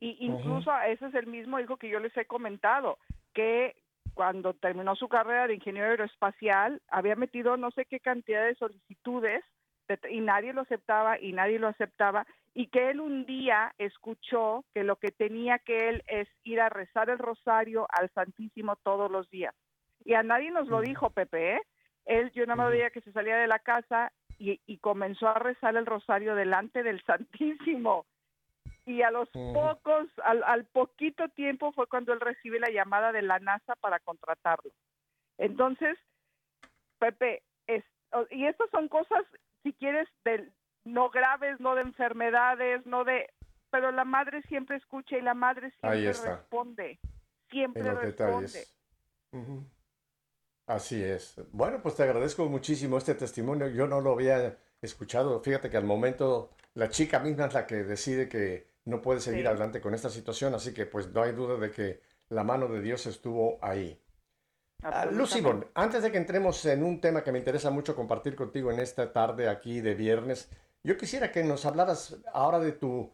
Y 0.00 0.18
incluso 0.20 0.70
ese 0.86 1.06
es 1.06 1.14
el 1.14 1.26
mismo 1.26 1.58
hijo 1.60 1.78
que 1.78 1.88
yo 1.88 1.98
les 1.98 2.14
he 2.16 2.26
comentado, 2.26 2.98
que 3.32 3.74
cuando 4.14 4.54
terminó 4.54 4.94
su 4.96 5.08
carrera 5.08 5.46
de 5.46 5.54
ingeniero 5.54 5.88
aeroespacial 5.90 6.80
había 6.88 7.16
metido 7.16 7.56
no 7.56 7.70
sé 7.70 7.84
qué 7.86 8.00
cantidad 8.00 8.44
de 8.44 8.54
solicitudes 8.54 9.42
de- 9.88 9.98
y 10.10 10.20
nadie 10.20 10.52
lo 10.52 10.62
aceptaba 10.62 11.18
y 11.20 11.32
nadie 11.32 11.58
lo 11.58 11.68
aceptaba 11.68 12.26
y 12.54 12.66
que 12.68 12.90
él 12.90 13.00
un 13.00 13.24
día 13.26 13.72
escuchó 13.78 14.64
que 14.74 14.82
lo 14.84 14.96
que 14.96 15.10
tenía 15.12 15.58
que 15.58 15.88
él 15.88 16.02
es 16.06 16.28
ir 16.42 16.60
a 16.60 16.68
rezar 16.68 17.10
el 17.10 17.18
rosario 17.18 17.86
al 17.90 18.10
Santísimo 18.10 18.76
todos 18.76 19.10
los 19.10 19.30
días. 19.30 19.54
Y 20.04 20.14
a 20.14 20.22
nadie 20.22 20.50
nos 20.50 20.66
lo 20.68 20.80
dijo 20.80 21.10
Pepe, 21.10 21.56
¿eh? 21.56 21.62
Él, 22.06 22.30
yo 22.32 22.44
nada 22.46 22.56
más 22.56 22.66
Ujú. 22.66 22.72
veía 22.72 22.90
que 22.90 23.02
se 23.02 23.12
salía 23.12 23.36
de 23.36 23.46
la 23.46 23.58
casa 23.60 24.10
y, 24.38 24.60
y 24.66 24.78
comenzó 24.78 25.28
a 25.28 25.38
rezar 25.38 25.76
el 25.76 25.86
rosario 25.86 26.34
delante 26.34 26.82
del 26.82 27.02
Santísimo. 27.04 28.06
Y 28.90 29.02
a 29.02 29.12
los 29.12 29.28
pocos, 29.30 30.08
al, 30.24 30.42
al 30.42 30.64
poquito 30.64 31.28
tiempo 31.28 31.70
fue 31.70 31.86
cuando 31.86 32.12
él 32.12 32.18
recibe 32.18 32.58
la 32.58 32.70
llamada 32.70 33.12
de 33.12 33.22
la 33.22 33.38
NASA 33.38 33.76
para 33.76 34.00
contratarlo. 34.00 34.72
Entonces, 35.38 35.96
Pepe, 36.98 37.44
es, 37.68 37.84
y 38.30 38.46
estas 38.46 38.68
son 38.70 38.88
cosas, 38.88 39.24
si 39.62 39.72
quieres, 39.74 40.08
del, 40.24 40.52
no 40.84 41.08
graves, 41.08 41.60
no 41.60 41.76
de 41.76 41.82
enfermedades, 41.82 42.84
no 42.84 43.04
de... 43.04 43.30
Pero 43.70 43.92
la 43.92 44.04
madre 44.04 44.42
siempre 44.48 44.76
escucha 44.76 45.16
y 45.16 45.22
la 45.22 45.34
madre 45.34 45.70
siempre 45.80 46.12
responde. 46.12 46.98
Siempre 47.48 47.82
en 47.82 47.94
los 47.94 48.02
responde. 48.02 48.46
detalles. 48.48 48.76
Así 50.66 51.00
es. 51.00 51.40
Bueno, 51.52 51.80
pues 51.80 51.94
te 51.94 52.02
agradezco 52.02 52.48
muchísimo 52.48 52.98
este 52.98 53.14
testimonio. 53.14 53.68
Yo 53.68 53.86
no 53.86 54.00
lo 54.00 54.14
había 54.14 54.58
escuchado. 54.82 55.40
Fíjate 55.40 55.70
que 55.70 55.76
al 55.76 55.84
momento 55.84 56.50
la 56.74 56.88
chica 56.88 57.20
misma 57.20 57.46
es 57.46 57.54
la 57.54 57.66
que 57.66 57.76
decide 57.76 58.28
que 58.28 58.69
no 58.84 59.00
puede 59.02 59.20
seguir 59.20 59.42
Sí. 59.42 59.46
adelante 59.46 59.80
con 59.80 59.94
esta 59.94 60.08
situación, 60.10 60.54
así 60.54 60.72
que 60.74 60.86
pues 60.86 61.12
no 61.12 61.22
hay 61.22 61.32
duda 61.32 61.56
de 61.56 61.70
que 61.70 62.00
la 62.28 62.44
mano 62.44 62.68
de 62.68 62.80
Dios 62.80 63.06
estuvo 63.06 63.58
ahí. 63.62 64.00
Ah, 64.82 65.06
Ivonne, 65.36 65.66
antes 65.74 66.02
de 66.02 66.10
que 66.10 66.16
entremos 66.16 66.64
en 66.64 66.82
un 66.82 67.00
tema 67.00 67.22
que 67.22 67.32
me 67.32 67.38
interesa 67.38 67.70
mucho 67.70 67.94
compartir 67.94 68.34
contigo 68.34 68.70
en 68.70 68.80
esta 68.80 69.12
tarde 69.12 69.48
aquí 69.48 69.80
de 69.82 69.94
viernes, 69.94 70.48
yo 70.82 70.96
quisiera 70.96 71.30
que 71.30 71.44
nos 71.44 71.66
hablaras 71.66 72.16
ahora 72.32 72.58
de 72.58 72.72
tu 72.72 73.10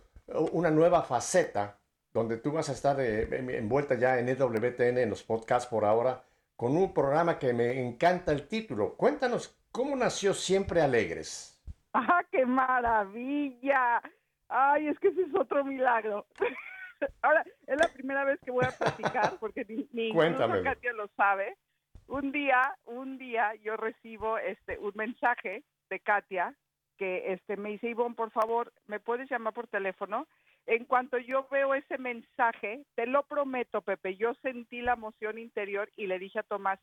una 0.52 0.70
nueva 0.70 1.02
faceta 1.02 1.78
donde 2.12 2.36
tú 2.36 2.52
vas 2.52 2.68
a 2.68 2.72
estar 2.72 3.00
eh, 3.00 3.22
en- 3.36 3.50
envuelta 3.50 3.94
ya 3.96 4.18
en 4.18 4.28
EWTN, 4.28 4.98
en 5.02 5.10
los 5.10 5.22
podcasts 5.24 5.68
por 5.68 5.84
ahora, 5.84 6.22
con 6.56 6.76
un 6.76 6.94
programa 6.94 7.38
que 7.38 7.52
me 7.52 7.80
encanta 7.84 8.32
el 8.32 8.46
título. 8.48 8.94
Cuéntanos, 8.96 9.56
¿cómo 9.72 9.94
nació 9.96 10.34
Siempre 10.34 10.80
Alegres? 10.80 11.60
¡Ah, 11.92 12.22
qué 12.30 12.46
maravilla! 12.46 14.00
Ay, 14.48 14.88
es 14.88 14.98
que 14.98 15.08
ese 15.08 15.22
es 15.22 15.34
otro 15.34 15.64
milagro. 15.64 16.26
Ahora, 17.22 17.44
es 17.66 17.76
la 17.78 17.88
primera 17.88 18.24
vez 18.24 18.40
que 18.40 18.50
voy 18.50 18.64
a 18.64 18.70
platicar, 18.70 19.38
porque 19.38 19.64
ni, 19.68 19.88
ni. 19.92 20.12
Katia 20.64 20.92
lo 20.92 21.08
sabe. 21.16 21.56
Un 22.08 22.30
día, 22.32 22.62
un 22.84 23.18
día 23.18 23.54
yo 23.56 23.76
recibo 23.76 24.38
este 24.38 24.78
un 24.78 24.92
mensaje 24.94 25.64
de 25.90 26.00
Katia 26.00 26.54
que 26.96 27.32
este 27.32 27.56
me 27.56 27.70
dice, 27.70 27.90
Ivonne, 27.90 28.14
por 28.14 28.30
favor, 28.30 28.72
¿me 28.86 29.00
puedes 29.00 29.28
llamar 29.28 29.52
por 29.52 29.66
teléfono? 29.66 30.26
En 30.66 30.84
cuanto 30.84 31.18
yo 31.18 31.46
veo 31.50 31.74
ese 31.74 31.98
mensaje, 31.98 32.84
te 32.94 33.06
lo 33.06 33.24
prometo, 33.24 33.82
Pepe, 33.82 34.16
yo 34.16 34.34
sentí 34.34 34.80
la 34.80 34.94
emoción 34.94 35.38
interior 35.38 35.90
y 35.96 36.06
le 36.06 36.18
dije 36.18 36.38
a 36.38 36.42
Tomás, 36.44 36.78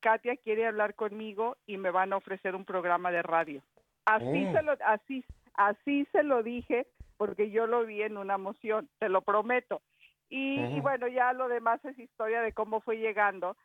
Katia 0.00 0.36
quiere 0.36 0.66
hablar 0.66 0.94
conmigo 0.94 1.56
y 1.66 1.78
me 1.78 1.90
van 1.90 2.12
a 2.12 2.16
ofrecer 2.16 2.54
un 2.54 2.64
programa 2.64 3.10
de 3.10 3.22
radio. 3.22 3.62
Así 4.04 4.24
Mm. 4.44 4.52
se 4.52 4.62
lo, 4.62 4.76
así, 4.86 5.24
así 5.54 6.06
se 6.12 6.22
lo 6.22 6.42
dije 6.42 6.86
porque 7.16 7.50
yo 7.50 7.66
lo 7.66 7.84
vi 7.84 8.02
en 8.02 8.16
una 8.16 8.34
emoción, 8.34 8.88
te 8.98 9.08
lo 9.08 9.22
prometo. 9.22 9.82
Y, 10.28 10.80
bueno, 10.80 11.06
ya 11.06 11.32
lo 11.32 11.48
demás 11.48 11.84
es 11.84 11.98
historia 11.98 12.42
de 12.42 12.52
cómo 12.52 12.80
fue 12.80 12.98
llegando. 12.98 13.56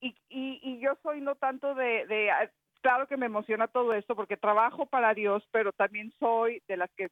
Y, 0.00 0.16
y, 0.28 0.60
y 0.62 0.80
yo 0.80 0.96
soy 1.02 1.20
no 1.20 1.34
tanto 1.34 1.74
de, 1.74 2.06
de, 2.06 2.30
ah, 2.30 2.50
claro 2.80 3.06
que 3.06 3.16
me 3.16 3.26
emociona 3.26 3.68
todo 3.68 3.92
esto 3.92 4.16
porque 4.16 4.36
trabajo 4.36 4.86
para 4.86 5.12
Dios, 5.12 5.46
pero 5.50 5.72
también 5.72 6.12
soy 6.18 6.62
de 6.68 6.76
las 6.76 6.90
que 6.92 7.08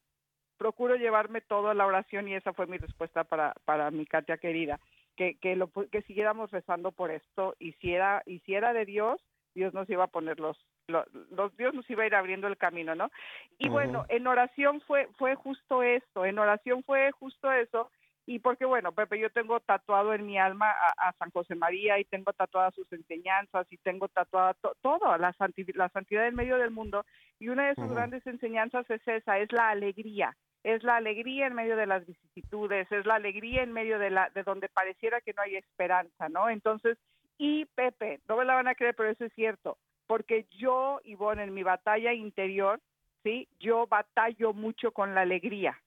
procuro 0.57 0.96
llevarme 0.96 1.40
todo 1.40 1.68
a 1.68 1.75
la 1.75 1.87
oración 1.87 2.29
y 2.29 2.35
esa 2.35 2.53
fue 2.53 2.66
mi 2.66 2.79
respuesta 2.79 3.25
para, 3.25 3.55
para 3.64 3.90
mi 3.90 4.07
Katia 4.07 4.38
querida, 4.38 4.81
que, 5.16 5.37
que, 5.38 5.57
lo, 5.57 5.70
que 5.70 6.03
siguiéramos 6.03 6.51
rezando 6.51 6.92
por 6.92 7.11
esto 7.11 7.55
y 7.59 7.72
si 7.75 7.92
era, 7.92 8.22
y 8.25 8.40
si 8.40 8.55
era 8.55 8.72
de 8.72 8.87
Dios, 8.87 9.20
Dios 9.57 9.75
nos 9.75 9.88
iba 9.90 10.05
a 10.05 10.09
poner 10.16 10.38
los, 10.38 10.57
los, 10.87 11.05
los- 11.33 11.57
Dios 11.57 11.75
nos 11.75 11.88
iba 11.90 12.03
a 12.05 12.07
ir 12.07 12.14
abriendo 12.14 12.47
el 12.47 12.57
camino, 12.57 12.95
¿no? 12.95 13.11
Y 13.59 13.69
bueno, 13.73 14.05
en 14.11 14.27
oración 14.27 14.81
fue, 14.83 15.09
fue 15.19 15.35
justo 15.35 15.83
esto, 15.83 16.25
en 16.25 16.38
oración 16.38 16.85
fue 16.85 17.11
justo 17.12 17.51
eso, 17.51 17.90
y 18.29 18.38
porque 18.40 18.64
bueno, 18.64 18.92
Pepe, 18.92 19.19
yo 19.19 19.31
tengo 19.31 19.61
tatuado 19.61 20.12
en 20.12 20.27
mi 20.27 20.37
alma 20.37 20.69
a, 20.71 21.09
a 21.09 21.12
San 21.14 21.31
José 21.31 21.55
María 21.55 21.99
y 21.99 22.05
tengo 22.05 22.33
tatuadas 22.33 22.75
sus 22.75 22.92
enseñanzas 22.92 23.66
y 23.71 23.77
tengo 23.79 24.09
tatuada 24.09 24.53
to- 24.55 24.75
todo, 24.83 25.16
la, 25.16 25.33
santi- 25.35 25.73
la 25.75 25.88
santidad 25.90 26.27
en 26.27 26.35
medio 26.35 26.59
del 26.59 26.71
mundo, 26.73 27.05
y 27.38 27.49
una 27.49 27.69
de 27.69 27.75
sus 27.77 27.85
grandes 27.95 28.27
enseñanzas 28.27 28.88
es 28.90 29.01
esa, 29.09 29.38
es 29.38 29.51
la 29.53 29.71
alegría, 29.71 30.37
es 30.64 30.83
la 30.83 30.97
alegría 30.97 31.47
en 31.47 31.55
medio 31.55 31.77
de 31.77 31.87
las 31.87 32.05
vicisitudes, 32.05 32.90
es 32.90 33.07
la 33.07 33.14
alegría 33.14 33.62
en 33.62 33.73
medio 33.73 33.99
de 34.01 34.11
la 34.11 34.29
de 34.31 34.42
donde 34.42 34.69
pareciera 34.69 35.21
que 35.21 35.33
no 35.33 35.42
hay 35.42 35.57
esperanza, 35.57 36.29
¿no? 36.29 36.51
Entonces, 36.51 36.99
y 37.38 37.64
Pepe, 37.66 38.20
no 38.29 38.37
me 38.37 38.44
la 38.44 38.55
van 38.55 38.68
a 38.68 38.75
creer, 38.75 38.94
pero 38.94 39.11
eso 39.11 39.25
es 39.25 39.33
cierto, 39.35 39.79
porque 40.07 40.46
yo, 40.51 41.01
Ivonne, 41.05 41.42
en 41.44 41.55
mi 41.55 41.62
batalla 41.62 42.12
interior, 42.12 42.81
¿sí? 43.22 43.49
Yo 43.59 43.87
batallo 43.87 44.53
mucho 44.53 44.92
con 44.92 45.14
la 45.14 45.22
alegría. 45.22 45.79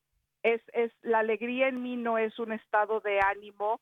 Es, 0.44 0.62
es, 0.74 0.92
la 1.02 1.20
alegría 1.20 1.68
en 1.68 1.82
mí 1.82 1.98
no 1.98 2.18
es 2.18 2.38
un 2.40 2.52
estado 2.54 3.00
de 3.02 3.20
ánimo 3.20 3.82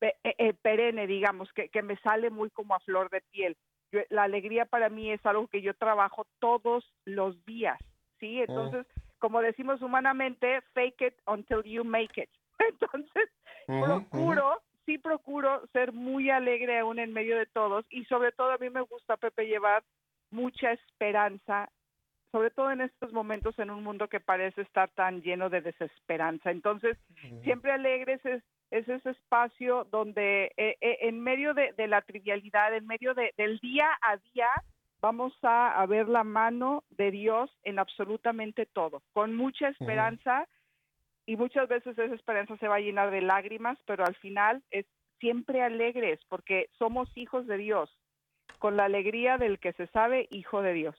eh, 0.00 0.14
eh, 0.22 0.54
perenne, 0.54 1.06
digamos, 1.06 1.52
que, 1.52 1.68
que 1.68 1.82
me 1.82 1.96
sale 1.98 2.30
muy 2.30 2.50
como 2.50 2.74
a 2.74 2.80
flor 2.80 3.10
de 3.10 3.20
piel. 3.30 3.56
Yo- 3.92 4.00
la 4.08 4.22
alegría 4.24 4.64
para 4.64 4.88
mí 4.88 5.10
es 5.12 5.24
algo 5.26 5.46
que 5.48 5.62
yo 5.62 5.74
trabajo 5.74 6.26
todos 6.38 6.84
los 7.04 7.44
días, 7.44 7.78
¿sí? 8.18 8.40
Entonces, 8.40 8.86
como 9.18 9.42
decimos 9.42 9.82
humanamente, 9.82 10.62
fake 10.72 11.00
it 11.02 11.14
until 11.26 11.62
you 11.64 11.84
make 11.84 12.20
it. 12.20 12.30
Entonces, 12.58 13.28
Ujú, 13.68 13.84
procuro, 13.84 14.62
sí 14.86 14.98
procuro 14.98 15.66
ser 15.72 15.92
muy 15.92 16.30
alegre 16.30 16.78
aún 16.78 16.98
en 16.98 17.12
medio 17.12 17.36
de 17.36 17.46
todos 17.46 17.84
y 17.90 18.04
sobre 18.06 18.32
todo 18.32 18.50
a 18.52 18.58
mí 18.58 18.70
me 18.70 18.80
gusta, 18.82 19.16
Pepe, 19.16 19.46
llevar 19.46 19.82
mucha 20.30 20.72
esperanza, 20.72 21.68
sobre 22.32 22.50
todo 22.50 22.70
en 22.70 22.80
estos 22.80 23.12
momentos 23.12 23.58
en 23.58 23.70
un 23.70 23.82
mundo 23.82 24.08
que 24.08 24.20
parece 24.20 24.62
estar 24.62 24.88
tan 24.90 25.20
lleno 25.22 25.50
de 25.50 25.60
desesperanza. 25.60 26.50
Entonces, 26.50 26.96
siempre 27.42 27.72
alegres 27.72 28.24
es, 28.24 28.42
es 28.70 28.88
ese 28.88 29.10
espacio 29.10 29.84
donde 29.90 30.52
eh, 30.56 30.76
eh, 30.80 30.98
en 31.02 31.20
medio 31.20 31.54
de, 31.54 31.72
de 31.72 31.88
la 31.88 32.02
trivialidad, 32.02 32.74
en 32.74 32.86
medio 32.86 33.14
de- 33.14 33.32
del 33.36 33.58
día 33.58 33.88
a 34.02 34.16
día, 34.32 34.48
vamos 35.00 35.36
a, 35.42 35.80
a 35.80 35.86
ver 35.86 36.08
la 36.08 36.22
mano 36.24 36.84
de 36.90 37.10
Dios 37.10 37.50
en 37.64 37.78
absolutamente 37.78 38.66
todo, 38.66 39.02
con 39.12 39.34
mucha 39.34 39.68
esperanza 39.68 40.46
y 41.26 41.36
muchas 41.36 41.68
veces 41.68 41.98
esa 41.98 42.14
esperanza 42.14 42.56
se 42.56 42.68
va 42.68 42.76
a 42.76 42.80
llenar 42.80 43.10
de 43.10 43.20
lágrimas, 43.20 43.78
pero 43.86 44.04
al 44.04 44.14
final 44.16 44.62
es 44.70 44.86
siempre 45.20 45.62
alegres 45.62 46.20
porque 46.28 46.68
somos 46.78 47.08
hijos 47.16 47.46
de 47.46 47.58
Dios, 47.58 47.90
con 48.58 48.76
la 48.76 48.84
alegría 48.84 49.38
del 49.38 49.58
que 49.60 49.72
se 49.74 49.86
sabe 49.88 50.28
hijo 50.30 50.62
de 50.62 50.72
Dios. 50.72 50.96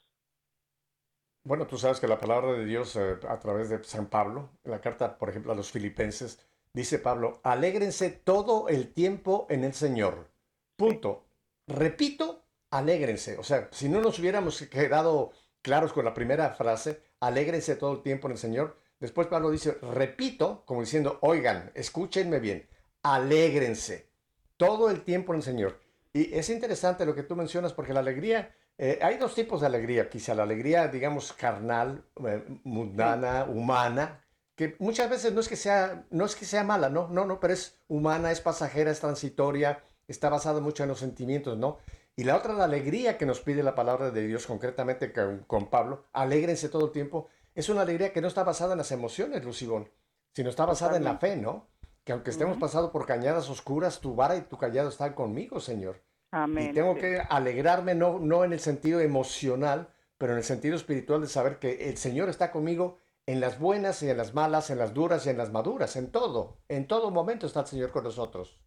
Bueno, 1.43 1.65
tú 1.65 1.77
sabes 1.77 1.99
que 1.99 2.07
la 2.07 2.19
palabra 2.19 2.53
de 2.53 2.65
Dios 2.65 2.95
eh, 2.95 3.17
a 3.27 3.39
través 3.39 3.69
de 3.69 3.83
San 3.83 4.07
Pablo, 4.07 4.51
en 4.63 4.71
la 4.71 4.79
carta, 4.79 5.17
por 5.17 5.29
ejemplo, 5.29 5.51
a 5.51 5.55
los 5.55 5.71
filipenses, 5.71 6.47
dice 6.71 6.99
Pablo, 6.99 7.39
alégrense 7.43 8.11
todo 8.11 8.69
el 8.69 8.93
tiempo 8.93 9.47
en 9.49 9.63
el 9.63 9.73
Señor. 9.73 10.29
Punto. 10.75 11.25
Repito, 11.67 12.43
alégrense. 12.69 13.37
O 13.39 13.43
sea, 13.43 13.69
si 13.71 13.89
no 13.89 14.01
nos 14.01 14.19
hubiéramos 14.19 14.61
quedado 14.67 15.31
claros 15.63 15.93
con 15.93 16.05
la 16.05 16.13
primera 16.13 16.51
frase, 16.51 17.01
alégrense 17.19 17.75
todo 17.75 17.93
el 17.93 18.01
tiempo 18.03 18.27
en 18.27 18.33
el 18.33 18.37
Señor, 18.37 18.77
después 19.01 19.27
Pablo 19.27 19.51
dice, 19.51 19.77
repito, 19.81 20.63
como 20.65 20.79
diciendo, 20.79 21.17
oigan, 21.21 21.71
escúchenme 21.75 22.39
bien, 22.39 22.69
alégrense 23.03 24.09
todo 24.55 24.89
el 24.89 25.03
tiempo 25.03 25.33
en 25.33 25.37
el 25.39 25.43
Señor. 25.43 25.81
Y 26.13 26.33
es 26.33 26.49
interesante 26.49 27.05
lo 27.05 27.13
que 27.13 27.23
tú 27.23 27.35
mencionas 27.35 27.73
porque 27.73 27.93
la 27.93 27.99
alegría, 27.99 28.55
eh, 28.77 28.99
hay 29.01 29.17
dos 29.17 29.35
tipos 29.35 29.59
de 29.59 29.67
alegría, 29.67 30.09
quizá 30.09 30.33
la 30.33 30.43
alegría, 30.43 30.87
digamos, 30.87 31.33
carnal, 31.33 32.05
eh, 32.25 32.45
mundana, 32.63 33.45
humana, 33.45 34.23
que 34.55 34.75
muchas 34.79 35.09
veces 35.09 35.33
no 35.33 35.41
es 35.41 35.49
que 35.49 35.55
sea, 35.55 36.05
no 36.11 36.25
es 36.25 36.35
que 36.35 36.45
sea 36.45 36.63
mala, 36.63 36.89
no, 36.89 37.07
no, 37.07 37.25
no, 37.25 37.39
pero 37.39 37.53
es 37.53 37.81
humana, 37.87 38.31
es 38.31 38.41
pasajera, 38.41 38.91
es 38.91 38.99
transitoria, 38.99 39.83
está 40.07 40.29
basada 40.29 40.61
mucho 40.61 40.83
en 40.83 40.89
los 40.89 40.99
sentimientos, 40.99 41.57
¿no? 41.57 41.79
Y 42.15 42.23
la 42.25 42.35
otra, 42.35 42.53
la 42.53 42.65
alegría 42.65 43.17
que 43.17 43.25
nos 43.25 43.39
pide 43.39 43.63
la 43.63 43.73
palabra 43.73 44.11
de 44.11 44.27
Dios, 44.27 44.45
concretamente 44.45 45.13
con, 45.47 45.69
Pablo, 45.69 46.05
alégrense 46.13 46.69
todo 46.69 46.85
el 46.85 46.91
tiempo, 46.91 47.29
es 47.55 47.69
una 47.69 47.81
alegría 47.81 48.13
que 48.13 48.21
no 48.21 48.27
está 48.27 48.43
basada 48.43 48.73
en 48.73 48.77
las 48.77 48.91
emociones, 48.91 49.43
Lucibón, 49.43 49.89
sino 50.33 50.49
está 50.49 50.65
basada 50.65 50.97
en 50.97 51.03
la 51.03 51.17
fe, 51.17 51.35
¿no? 51.35 51.67
Que 52.03 52.13
aunque 52.13 52.31
estemos 52.31 52.57
pasando 52.57 52.91
por 52.91 53.05
cañadas 53.05 53.49
oscuras, 53.49 54.01
tu 54.01 54.15
vara 54.15 54.35
y 54.35 54.41
tu 54.41 54.57
callado 54.57 54.89
están 54.89 55.13
conmigo, 55.13 55.59
Señor. 55.59 56.01
Amén. 56.31 56.71
Y 56.71 56.73
tengo 56.73 56.95
que 56.95 57.19
alegrarme 57.29 57.93
no, 57.93 58.19
no 58.19 58.43
en 58.43 58.53
el 58.53 58.59
sentido 58.59 59.01
emocional, 59.01 59.93
pero 60.17 60.33
en 60.33 60.37
el 60.37 60.43
sentido 60.43 60.75
espiritual 60.75 61.21
de 61.21 61.27
saber 61.27 61.59
que 61.59 61.89
el 61.89 61.97
Señor 61.97 62.29
está 62.29 62.51
conmigo 62.51 62.97
en 63.25 63.39
las 63.39 63.59
buenas 63.59 64.01
y 64.03 64.09
en 64.09 64.17
las 64.17 64.33
malas, 64.33 64.69
en 64.69 64.77
las 64.77 64.93
duras 64.93 65.25
y 65.25 65.29
en 65.29 65.37
las 65.37 65.51
maduras, 65.51 65.95
en 65.95 66.11
todo, 66.11 66.57
en 66.69 66.87
todo 66.87 67.11
momento 67.11 67.45
está 67.45 67.61
el 67.61 67.67
Señor 67.67 67.91
con 67.91 68.03
nosotros. 68.03 68.59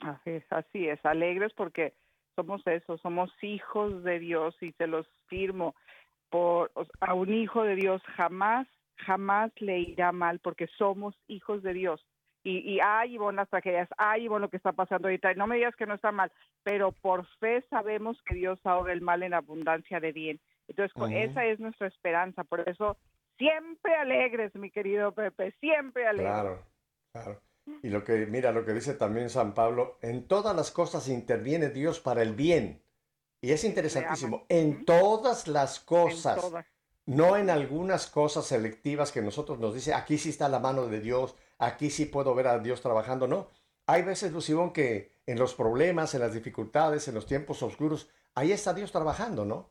Así 0.00 0.30
es, 0.30 0.44
así 0.50 0.88
es, 0.88 1.04
alegres 1.04 1.52
porque 1.54 1.94
somos 2.34 2.60
eso, 2.66 2.98
somos 2.98 3.30
hijos 3.42 4.04
de 4.04 4.18
Dios 4.18 4.54
y 4.60 4.72
se 4.72 4.86
los 4.86 5.06
firmo. 5.26 5.74
Por, 6.30 6.72
a 7.00 7.14
un 7.14 7.32
hijo 7.32 7.62
de 7.62 7.76
Dios 7.76 8.02
jamás, 8.16 8.66
jamás 8.96 9.52
le 9.60 9.78
irá 9.80 10.12
mal 10.12 10.38
porque 10.40 10.66
somos 10.78 11.14
hijos 11.28 11.62
de 11.62 11.72
Dios. 11.72 12.04
Y, 12.42 12.58
y 12.58 12.78
ay, 12.80 13.14
Ivonne, 13.14 13.36
las 13.36 13.48
tragedias, 13.48 13.88
ay, 13.98 14.24
Ivonne, 14.24 14.42
lo 14.42 14.50
que 14.50 14.56
está 14.56 14.72
pasando 14.72 15.08
ahorita. 15.08 15.34
No 15.34 15.46
me 15.46 15.56
digas 15.56 15.74
que 15.74 15.86
no 15.86 15.94
está 15.94 16.12
mal, 16.12 16.30
pero 16.62 16.92
por 16.92 17.26
fe 17.38 17.64
sabemos 17.70 18.20
que 18.22 18.36
Dios 18.36 18.60
ahoga 18.64 18.92
el 18.92 19.00
mal 19.00 19.22
en 19.22 19.34
abundancia 19.34 19.98
de 19.98 20.12
bien. 20.12 20.40
Entonces, 20.68 20.94
esa 21.12 21.44
es 21.44 21.58
nuestra 21.60 21.88
esperanza. 21.88 22.44
Por 22.44 22.68
eso, 22.68 22.96
siempre 23.36 23.94
alegres, 23.94 24.54
mi 24.54 24.70
querido 24.70 25.12
Pepe, 25.12 25.52
siempre 25.60 26.06
alegres. 26.06 26.32
Claro, 26.32 26.62
claro. 27.12 27.40
Y 27.82 27.88
lo 27.88 28.04
que, 28.04 28.26
mira, 28.26 28.52
lo 28.52 28.64
que 28.64 28.72
dice 28.72 28.94
también 28.94 29.28
San 29.28 29.54
Pablo, 29.54 29.98
en 30.00 30.28
todas 30.28 30.54
las 30.54 30.70
cosas 30.70 31.08
interviene 31.08 31.70
Dios 31.70 31.98
para 31.98 32.22
el 32.22 32.34
bien. 32.34 32.80
Y 33.46 33.52
es 33.52 33.62
interesantísimo, 33.62 34.44
en 34.48 34.84
todas 34.84 35.46
las 35.46 35.78
cosas, 35.78 36.44
no 37.04 37.36
en 37.36 37.48
algunas 37.48 38.08
cosas 38.08 38.44
selectivas 38.44 39.12
que 39.12 39.22
nosotros 39.22 39.60
nos 39.60 39.72
dice, 39.72 39.94
aquí 39.94 40.18
sí 40.18 40.30
está 40.30 40.48
la 40.48 40.58
mano 40.58 40.88
de 40.88 40.98
Dios, 40.98 41.36
aquí 41.58 41.90
sí 41.90 42.06
puedo 42.06 42.34
ver 42.34 42.48
a 42.48 42.58
Dios 42.58 42.80
trabajando, 42.80 43.28
no. 43.28 43.48
Hay 43.86 44.02
veces, 44.02 44.32
Lucibón, 44.32 44.72
que 44.72 45.12
en 45.26 45.38
los 45.38 45.54
problemas, 45.54 46.12
en 46.12 46.22
las 46.22 46.34
dificultades, 46.34 47.06
en 47.06 47.14
los 47.14 47.26
tiempos 47.26 47.62
oscuros, 47.62 48.08
ahí 48.34 48.50
está 48.50 48.74
Dios 48.74 48.90
trabajando, 48.90 49.44
¿no? 49.44 49.70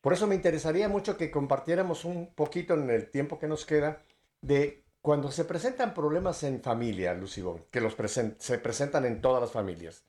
Por 0.00 0.14
eso 0.14 0.26
me 0.26 0.34
interesaría 0.34 0.88
mucho 0.88 1.18
que 1.18 1.30
compartiéramos 1.30 2.06
un 2.06 2.32
poquito 2.34 2.72
en 2.72 2.88
el 2.88 3.10
tiempo 3.10 3.38
que 3.38 3.48
nos 3.48 3.66
queda 3.66 4.02
de 4.40 4.82
cuando 5.02 5.30
se 5.30 5.44
presentan 5.44 5.92
problemas 5.92 6.42
en 6.42 6.62
familia, 6.62 7.12
Lucibón, 7.12 7.66
que 7.70 7.82
los 7.82 7.94
se 8.38 8.58
presentan 8.60 9.04
en 9.04 9.20
todas 9.20 9.42
las 9.42 9.52
familias. 9.52 10.06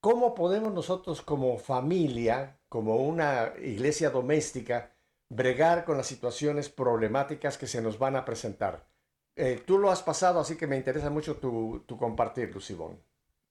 ¿Cómo 0.00 0.34
podemos 0.34 0.72
nosotros 0.72 1.22
como 1.22 1.58
familia, 1.58 2.58
como 2.68 2.96
una 2.96 3.52
iglesia 3.60 4.10
doméstica, 4.10 4.92
bregar 5.28 5.84
con 5.84 5.96
las 5.96 6.06
situaciones 6.06 6.68
problemáticas 6.68 7.58
que 7.58 7.66
se 7.66 7.82
nos 7.82 7.98
van 7.98 8.14
a 8.14 8.24
presentar? 8.24 8.86
Eh, 9.34 9.62
tú 9.66 9.78
lo 9.78 9.90
has 9.90 10.02
pasado, 10.02 10.40
así 10.40 10.56
que 10.56 10.66
me 10.66 10.76
interesa 10.76 11.10
mucho 11.10 11.36
tu, 11.36 11.84
tu 11.86 11.96
compartir, 11.96 12.54
Lucibón. 12.54 13.00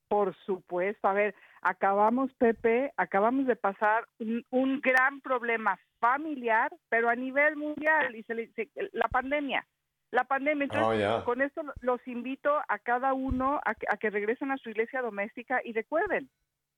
Por 0.08 0.36
supuesto. 0.46 1.08
A 1.08 1.14
ver, 1.14 1.36
acabamos, 1.62 2.34
Pepe, 2.36 2.94
acabamos 2.98 3.46
de 3.46 3.56
pasar 3.56 4.08
un, 4.20 4.80
gran 4.82 5.20
problema 5.22 5.78
familiar, 6.00 6.72
pero 6.90 7.10
a 7.10 7.16
nivel 7.16 7.58
mundial, 7.58 8.16
y 8.16 8.24
se, 8.24 8.70
la 8.94 9.08
pandemia. 9.10 9.66
La 10.12 10.24
pandemia. 10.24 10.66
Entonces, 10.66 11.08
oh, 11.08 11.24
con 11.26 11.42
esto 11.42 11.62
los 11.82 12.06
invito 12.08 12.58
a 12.68 12.80
cada 12.80 13.14
uno 13.14 13.60
a 13.66 13.76
que, 13.76 13.88
a 13.90 13.98
que 13.98 14.10
regresen 14.10 14.52
a 14.52 14.58
su 14.58 14.70
iglesia 14.70 15.02
doméstica 15.02 15.62
y 15.64 15.74
recuerden 15.74 16.30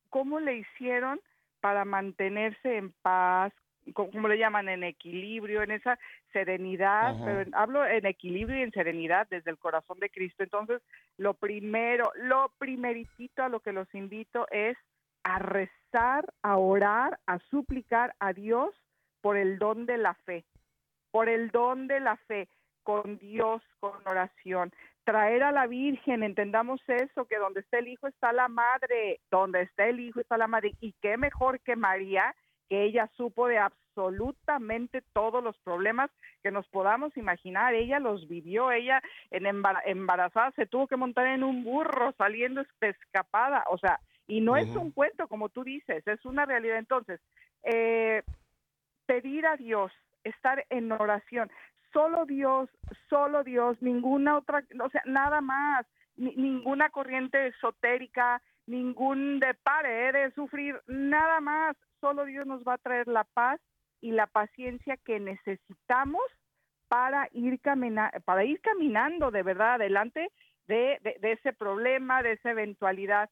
cómo 0.10 0.40
le 0.40 0.58
hicieron 0.58 1.20
para 1.62 1.86
mantenerse 1.86 2.78
en 2.78 2.92
paz, 3.02 3.54
como 3.94 4.28
le 4.28 4.38
llaman, 4.38 4.70
en 4.70 4.84
equilibrio, 4.84 5.64
en 5.64 5.72
esa 5.72 5.98
serenidad, 6.32 7.16
pero 7.24 7.50
hablo 7.54 7.86
en 7.86 8.06
equilibrio 8.06 8.60
y 8.60 8.64
en 8.64 8.72
serenidad 8.72 9.28
desde 9.30 9.52
el 9.52 9.58
corazón 9.58 10.00
de 10.00 10.10
Cristo. 10.10 10.44
Entonces, 10.44 10.82
lo 11.18 11.34
primero, 11.34 12.12
lo 12.16 12.52
primeritito 12.58 13.44
a 13.44 13.50
lo 13.50 13.60
que 13.62 13.74
los 13.74 13.94
invito 13.96 14.48
es 14.52 14.78
a 15.24 15.40
rezar, 15.40 16.26
a 16.44 16.58
orar, 16.58 17.20
a 17.26 17.40
suplicar 17.50 18.16
a 18.20 18.34
Dios 18.34 18.74
por 19.22 19.38
el 19.38 19.60
don 19.60 19.86
de 19.86 19.98
la 19.98 20.14
fe, 20.14 20.46
por 21.12 21.30
el 21.30 21.50
don 21.52 21.88
de 21.88 22.00
la 22.00 22.16
fe, 22.28 22.48
con 22.84 23.18
Dios, 23.18 23.62
con 23.80 23.94
oración. 24.06 24.72
Traer 25.04 25.44
a 25.44 25.52
la 25.52 25.68
Virgen, 25.68 26.24
entendamos 26.24 26.82
eso, 26.88 27.26
que 27.26 27.38
donde 27.38 27.62
está 27.62 27.80
el 27.80 27.88
Hijo 27.88 28.08
está 28.08 28.32
la 28.32 28.48
Madre, 28.48 29.20
donde 29.32 29.62
está 29.64 29.88
el 29.88 30.00
Hijo 30.00 30.20
está 30.20 30.38
la 30.38 30.48
Madre, 30.48 30.74
y 30.80 30.94
qué 31.02 31.18
mejor 31.18 31.60
que 31.62 31.76
María, 31.76 32.36
que 32.70 32.84
ella 32.84 33.10
supo 33.16 33.48
de 33.48 33.58
absolutamente 33.58 35.02
todos 35.14 35.44
los 35.44 35.58
problemas 35.60 36.12
que 36.44 36.52
nos 36.52 36.68
podamos 36.68 37.16
imaginar. 37.18 37.74
Ella 37.74 38.00
los 38.00 38.28
vivió, 38.28 38.72
ella 38.72 39.02
en 39.32 39.46
embarazada 39.46 40.52
se 40.52 40.68
tuvo 40.68 40.88
que 40.88 40.96
montar 40.96 41.28
en 41.28 41.44
un 41.44 41.64
burro 41.64 42.14
saliendo 42.18 42.64
escapada, 42.82 43.64
o 43.70 43.78
sea, 43.78 44.00
y 44.28 44.42
no 44.42 44.56
es 44.56 44.68
un 44.76 44.92
cuento 44.92 45.28
como 45.28 45.50
tú 45.50 45.64
dices, 45.64 46.06
es 46.08 46.24
una 46.24 46.46
realidad. 46.46 46.78
Entonces, 46.78 47.20
eh, 47.64 48.22
pedir 49.08 49.48
a 49.48 49.58
Dios, 49.58 49.92
estar 50.24 50.66
en 50.70 50.92
oración, 50.92 51.50
solo 51.94 52.26
Dios, 52.26 52.70
solo 53.10 53.44
Dios, 53.44 53.82
ninguna 53.82 54.38
otra, 54.38 54.64
o 54.84 54.90
sea, 54.90 55.02
nada 55.06 55.42
más, 55.42 55.86
ninguna 56.16 56.90
corriente 56.90 57.48
esotérica, 57.48 58.42
ningún 58.66 59.40
de 59.40 59.54
pare 59.56 60.12
de 60.12 60.32
sufrir, 60.32 60.80
nada 60.88 61.40
más, 61.40 61.76
solo 62.00 62.26
Dios 62.26 62.46
nos 62.46 62.64
va 62.64 62.74
a 62.74 62.78
traer 62.78 63.08
la 63.08 63.24
paz 63.24 63.60
y 64.02 64.12
la 64.12 64.28
paciencia 64.28 64.98
que 64.98 65.20
necesitamos 65.20 66.24
para 66.88 67.30
ir, 67.34 67.60
para 68.26 68.44
ir 68.44 68.62
caminando 68.62 69.32
de 69.32 69.44
verdad 69.44 69.76
adelante 69.76 70.30
de, 70.68 71.00
de, 71.20 71.32
ese 71.32 71.54
problema, 71.54 72.22
de 72.22 72.34
esa 72.34 72.52
eventualidad. 72.52 73.30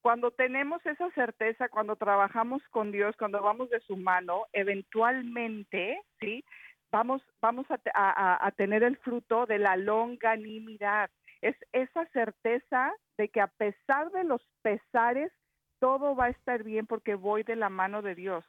Cuando 0.00 0.32
tenemos 0.32 0.84
esa 0.84 1.10
certeza, 1.12 1.68
cuando 1.68 1.94
trabajamos 1.96 2.62
con 2.70 2.90
Dios, 2.90 3.14
cuando 3.16 3.40
vamos 3.40 3.70
de 3.70 3.80
su 3.80 3.96
mano, 3.96 4.46
eventualmente, 4.52 6.00
¿sí? 6.20 6.44
Vamos, 6.92 7.22
vamos 7.40 7.66
a, 7.70 7.80
a, 7.94 8.46
a 8.46 8.50
tener 8.52 8.82
el 8.82 8.96
fruto 8.98 9.46
de 9.46 9.58
la 9.58 9.76
longanimidad. 9.76 11.10
Es 11.40 11.56
esa 11.72 12.06
certeza 12.12 12.92
de 13.18 13.28
que 13.28 13.40
a 13.40 13.48
pesar 13.48 14.10
de 14.12 14.24
los 14.24 14.42
pesares, 14.62 15.32
todo 15.80 16.14
va 16.14 16.26
a 16.26 16.30
estar 16.30 16.62
bien 16.62 16.86
porque 16.86 17.16
voy 17.16 17.42
de 17.42 17.56
la 17.56 17.68
mano 17.68 18.02
de 18.02 18.14
Dios. 18.14 18.44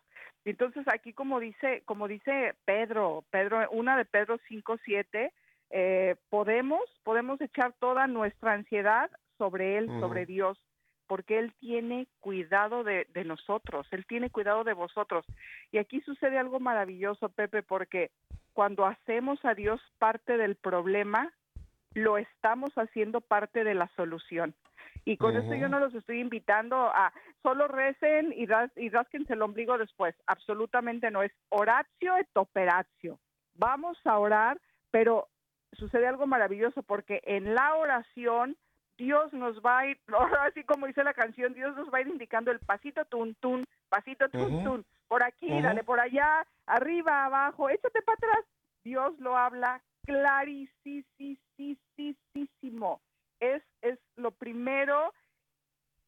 Entonces 0.46 0.86
aquí 0.88 1.14
como 1.14 1.40
dice, 1.40 1.82
como 1.86 2.08
dice 2.08 2.54
Pedro, 2.66 3.24
Pedro, 3.32 3.68
una 3.72 3.98
de 3.98 4.06
Pedro 4.06 4.38
5, 4.48 4.78
7, 4.84 5.34
eh, 5.72 6.16
podemos, 6.30 6.82
podemos 7.04 7.42
echar 7.42 7.74
toda 7.80 8.06
nuestra 8.06 8.54
ansiedad 8.54 9.10
sobre 9.40 9.78
Él, 9.78 9.88
sobre 10.00 10.28
Dios, 10.28 10.60
porque 11.08 11.40
Él 11.40 11.54
tiene 11.60 12.08
cuidado 12.20 12.84
de, 12.84 13.08
de, 13.14 13.24
nosotros, 13.24 13.88
Él 13.92 14.06
tiene 14.06 14.30
cuidado 14.30 14.64
de 14.64 14.74
vosotros. 14.74 15.26
Y 15.72 15.78
aquí 15.78 16.02
sucede 16.02 16.38
algo 16.38 16.60
maravilloso, 16.60 17.30
Pepe, 17.30 17.64
porque 17.64 18.12
cuando 18.54 18.86
hacemos 18.86 19.44
a 19.46 19.54
Dios 19.54 19.82
parte 20.00 20.38
del 20.38 20.56
problema, 20.56 21.32
lo 21.94 22.18
estamos 22.18 22.72
haciendo 22.76 23.22
parte 23.22 23.64
de 23.64 23.76
la 23.76 23.88
solución. 23.96 24.54
Y 25.06 25.18
con 25.18 25.36
eso 25.36 25.54
yo 25.54 25.68
no 25.68 25.80
los 25.80 25.94
estoy 25.94 26.22
invitando 26.22 26.76
a 26.78 27.12
solo 27.42 27.68
recen 27.68 28.34
y, 28.38 28.46
ras, 28.46 28.72
y 28.78 28.90
rasquense 28.90 29.34
el 29.34 29.42
ombligo 29.42 29.78
después. 29.78 30.16
Absolutamente 30.28 31.12
no. 31.12 31.24
Es 31.24 31.34
oratio 31.50 32.16
et 32.18 32.30
operatio. 32.36 33.20
Vamos 33.56 33.98
a 34.06 34.18
orar, 34.18 34.62
pero 34.92 35.28
sucede 35.74 36.08
algo 36.08 36.26
maravilloso 36.26 36.84
porque 36.84 37.22
en 37.26 37.54
la 37.54 37.76
oración 37.76 38.56
Dios 38.98 39.34
nos 39.34 39.60
va 39.62 39.80
a 39.80 39.88
ir, 39.88 40.00
así 40.42 40.64
como 40.64 40.88
dice 40.88 41.04
la 41.04 41.14
canción, 41.14 41.54
Dios 41.54 41.76
nos 41.76 41.92
va 41.92 41.98
a 41.98 42.02
ir 42.02 42.08
indicando 42.08 42.52
el 42.52 42.60
pasito 42.60 43.06
tun 43.06 43.36
tun, 43.36 43.66
pasito 43.90 44.30
tun 44.30 44.64
tun, 44.64 44.86
por 45.08 45.24
aquí, 45.24 45.50
dale 45.62 45.84
por 45.84 46.00
allá, 46.00 46.46
arriba, 46.66 47.26
abajo, 47.26 47.70
échate 47.70 48.02
para 48.02 48.16
atrás. 48.16 48.46
Dios 48.84 49.18
lo 49.20 49.38
habla 49.38 49.82
clarísimo. 50.06 50.70
Es, 53.40 53.64
es 53.82 54.00
lo 54.16 54.32
primero, 54.32 55.14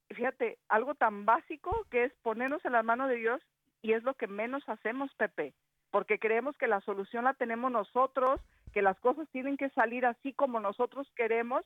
fíjate, 0.09 0.57
algo 0.69 0.95
tan 0.95 1.25
básico 1.25 1.85
que 1.89 2.05
es 2.05 2.13
ponernos 2.21 2.63
en 2.65 2.73
la 2.73 2.83
mano 2.83 3.07
de 3.07 3.15
Dios 3.15 3.41
y 3.81 3.93
es 3.93 4.03
lo 4.03 4.13
que 4.15 4.27
menos 4.27 4.67
hacemos, 4.67 5.13
Pepe, 5.15 5.53
porque 5.91 6.17
creemos 6.17 6.57
que 6.57 6.67
la 6.67 6.81
solución 6.81 7.25
la 7.25 7.33
tenemos 7.33 7.71
nosotros, 7.71 8.41
que 8.73 8.81
las 8.81 8.99
cosas 8.99 9.29
tienen 9.29 9.57
que 9.57 9.69
salir 9.69 10.05
así 10.05 10.33
como 10.33 10.59
nosotros 10.59 11.09
queremos 11.15 11.63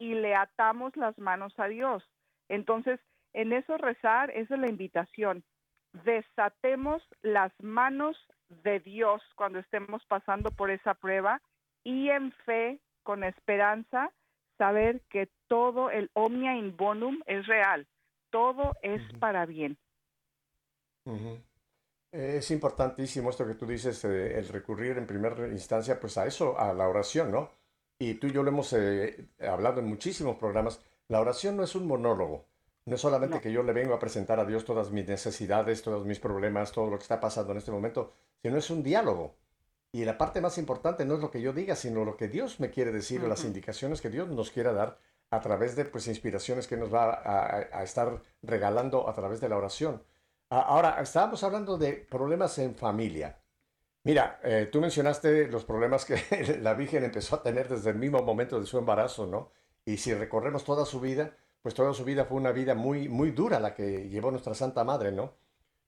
y 0.00 0.14
le 0.14 0.34
atamos 0.34 0.96
las 0.96 1.16
manos 1.18 1.52
a 1.58 1.68
Dios. 1.68 2.02
Entonces, 2.48 2.98
en 3.32 3.52
eso 3.52 3.76
rezar, 3.76 4.30
esa 4.30 4.54
es 4.54 4.60
la 4.60 4.68
invitación. 4.68 5.44
Desatemos 6.04 7.02
las 7.22 7.52
manos 7.60 8.16
de 8.48 8.80
Dios 8.80 9.22
cuando 9.36 9.60
estemos 9.60 10.04
pasando 10.06 10.50
por 10.50 10.70
esa 10.70 10.94
prueba 10.94 11.40
y 11.84 12.08
en 12.08 12.32
fe, 12.44 12.80
con 13.04 13.22
esperanza, 13.22 14.10
saber 14.58 15.02
que 15.10 15.28
todo 15.48 15.90
el 15.90 16.10
omnia 16.14 16.56
in 16.56 16.76
bonum 16.76 17.20
es 17.26 17.46
real, 17.46 17.86
todo 18.30 18.72
es 18.82 19.02
para 19.18 19.46
bien. 19.46 19.78
Es 22.12 22.50
importantísimo 22.50 23.30
esto 23.30 23.46
que 23.46 23.54
tú 23.54 23.66
dices, 23.66 24.04
eh, 24.04 24.38
el 24.38 24.48
recurrir 24.48 24.98
en 24.98 25.06
primera 25.06 25.46
instancia, 25.48 26.00
pues 26.00 26.16
a 26.18 26.26
eso, 26.26 26.58
a 26.58 26.72
la 26.72 26.88
oración, 26.88 27.30
¿no? 27.30 27.59
Y 28.02 28.14
tú 28.14 28.28
y 28.28 28.32
yo 28.32 28.42
lo 28.42 28.48
hemos 28.48 28.72
eh, 28.72 29.28
hablado 29.46 29.80
en 29.80 29.86
muchísimos 29.86 30.36
programas. 30.36 30.80
La 31.08 31.20
oración 31.20 31.58
no 31.58 31.62
es 31.62 31.74
un 31.74 31.86
monólogo. 31.86 32.46
No 32.86 32.94
es 32.94 33.00
solamente 33.02 33.42
que 33.42 33.52
yo 33.52 33.62
le 33.62 33.74
vengo 33.74 33.92
a 33.92 33.98
presentar 33.98 34.40
a 34.40 34.46
Dios 34.46 34.64
todas 34.64 34.90
mis 34.90 35.06
necesidades, 35.06 35.82
todos 35.82 36.06
mis 36.06 36.18
problemas, 36.18 36.72
todo 36.72 36.88
lo 36.88 36.96
que 36.96 37.02
está 37.02 37.20
pasando 37.20 37.52
en 37.52 37.58
este 37.58 37.70
momento, 37.70 38.14
sino 38.42 38.56
es 38.56 38.70
un 38.70 38.82
diálogo. 38.82 39.36
Y 39.92 40.06
la 40.06 40.16
parte 40.16 40.40
más 40.40 40.56
importante 40.56 41.04
no 41.04 41.16
es 41.16 41.20
lo 41.20 41.30
que 41.30 41.42
yo 41.42 41.52
diga, 41.52 41.76
sino 41.76 42.06
lo 42.06 42.16
que 42.16 42.28
Dios 42.28 42.58
me 42.58 42.70
quiere 42.70 42.90
decir, 42.90 43.22
o 43.22 43.28
las 43.28 43.44
indicaciones 43.44 44.00
que 44.00 44.08
Dios 44.08 44.28
nos 44.28 44.50
quiera 44.50 44.72
dar 44.72 44.98
a 45.28 45.40
través 45.42 45.76
de 45.76 45.84
pues, 45.84 46.08
inspiraciones 46.08 46.66
que 46.66 46.78
nos 46.78 46.92
va 46.92 47.20
a 47.70 47.82
estar 47.82 48.22
regalando 48.40 49.10
a 49.10 49.12
través 49.12 49.42
de 49.42 49.50
la 49.50 49.58
oración. 49.58 50.02
Ahora, 50.48 50.98
estábamos 51.02 51.44
hablando 51.44 51.76
de 51.76 51.92
problemas 51.92 52.58
en 52.58 52.74
familia. 52.74 53.38
Mira, 54.02 54.40
eh, 54.42 54.68
tú 54.72 54.80
mencionaste 54.80 55.48
los 55.48 55.64
problemas 55.64 56.04
que 56.04 56.58
la 56.62 56.74
Virgen 56.74 57.04
empezó 57.04 57.36
a 57.36 57.42
tener 57.42 57.68
desde 57.68 57.90
el 57.90 57.96
mismo 57.96 58.22
momento 58.22 58.58
de 58.58 58.66
su 58.66 58.78
embarazo, 58.78 59.26
¿no? 59.26 59.52
Y 59.84 59.98
si 59.98 60.14
recorremos 60.14 60.64
toda 60.64 60.86
su 60.86 61.00
vida, 61.00 61.36
pues 61.62 61.74
toda 61.74 61.92
su 61.92 62.04
vida 62.04 62.24
fue 62.24 62.38
una 62.38 62.52
vida 62.52 62.74
muy, 62.74 63.08
muy 63.08 63.30
dura 63.30 63.60
la 63.60 63.74
que 63.74 64.08
llevó 64.08 64.30
nuestra 64.30 64.54
Santa 64.54 64.84
Madre, 64.84 65.12
¿no? 65.12 65.34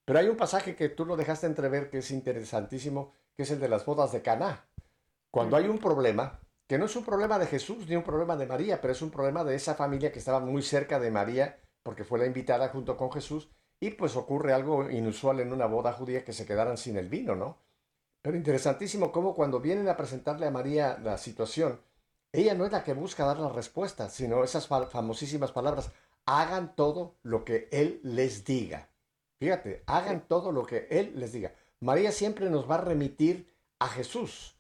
Pero 0.05 0.19
hay 0.19 0.29
un 0.29 0.37
pasaje 0.37 0.77
que 0.77 0.89
tú 0.89 1.07
lo 1.07 1.17
dejaste 1.17 1.47
entrever 1.47 1.89
que 1.89 1.99
es 1.99 2.11
interesantísimo, 2.11 3.15
que 3.37 3.45
es 3.45 3.51
el 3.51 3.61
de 3.61 3.69
las 3.69 3.87
bodas 3.87 4.13
de 4.13 4.21
Caná. 4.21 4.67
Cuando 5.31 5.57
hay 5.57 5.67
un 5.67 5.79
problema, 5.79 6.41
que 6.67 6.77
no 6.77 6.87
es 6.87 6.97
un 6.97 7.05
problema 7.05 7.39
de 7.39 7.47
Jesús 7.47 7.89
ni 7.89 7.97
un 7.97 8.03
problema 8.03 8.37
de 8.37 8.47
María, 8.47 8.81
pero 8.81 8.93
es 8.93 9.01
un 9.01 9.11
problema 9.11 9.45
de 9.45 9.55
esa 9.55 9.75
familia 9.75 10.13
que 10.13 10.19
estaba 10.19 10.41
muy 10.41 10.63
cerca 10.63 10.99
de 10.99 11.11
María, 11.11 11.59
porque 11.83 12.05
fue 12.05 12.19
la 12.19 12.27
invitada 12.27 12.69
junto 12.69 12.97
con 12.97 13.11
Jesús, 13.11 13.49
y 13.81 13.91
pues 13.91 14.17
ocurre 14.17 14.53
algo 14.53 14.91
inusual 14.91 15.41
en 15.41 15.53
una 15.53 15.67
boda 15.67 15.93
judía 15.93 16.25
que 16.25 16.33
se 16.33 16.47
quedaran 16.47 16.77
sin 16.77 16.97
el 16.97 17.09
vino, 17.09 17.35
¿no? 17.35 17.59
Pero 18.23 18.37
interesantísimo 18.37 19.13
cómo 19.13 19.35
cuando 19.35 19.61
vienen 19.61 19.89
a 19.89 19.97
presentarle 19.97 20.47
a 20.47 20.51
María 20.51 20.99
la 21.03 21.19
situación, 21.19 21.81
ella 22.33 22.55
no 22.55 22.65
es 22.65 22.73
la 22.73 22.85
que 22.85 22.95
busca 22.95 23.27
dar 23.27 23.39
la 23.39 23.49
respuesta, 23.49 24.09
sino 24.09 24.45
esas 24.45 24.67
famosísimas 24.67 25.53
palabras, 25.53 25.91
hagan 26.25 26.75
todo 26.77 27.17
lo 27.23 27.45
que 27.45 27.69
Él 27.73 28.01
les 28.05 28.45
diga. 28.45 28.89
Fíjate, 29.39 29.83
hagan 29.87 30.27
todo 30.29 30.53
lo 30.53 30.65
que 30.65 30.87
Él 30.91 31.13
les 31.17 31.33
diga. 31.33 31.53
María 31.81 32.13
siempre 32.13 32.49
nos 32.49 32.71
va 32.71 32.77
a 32.77 32.85
remitir 32.85 33.53
a 33.81 33.89
Jesús. 33.89 34.57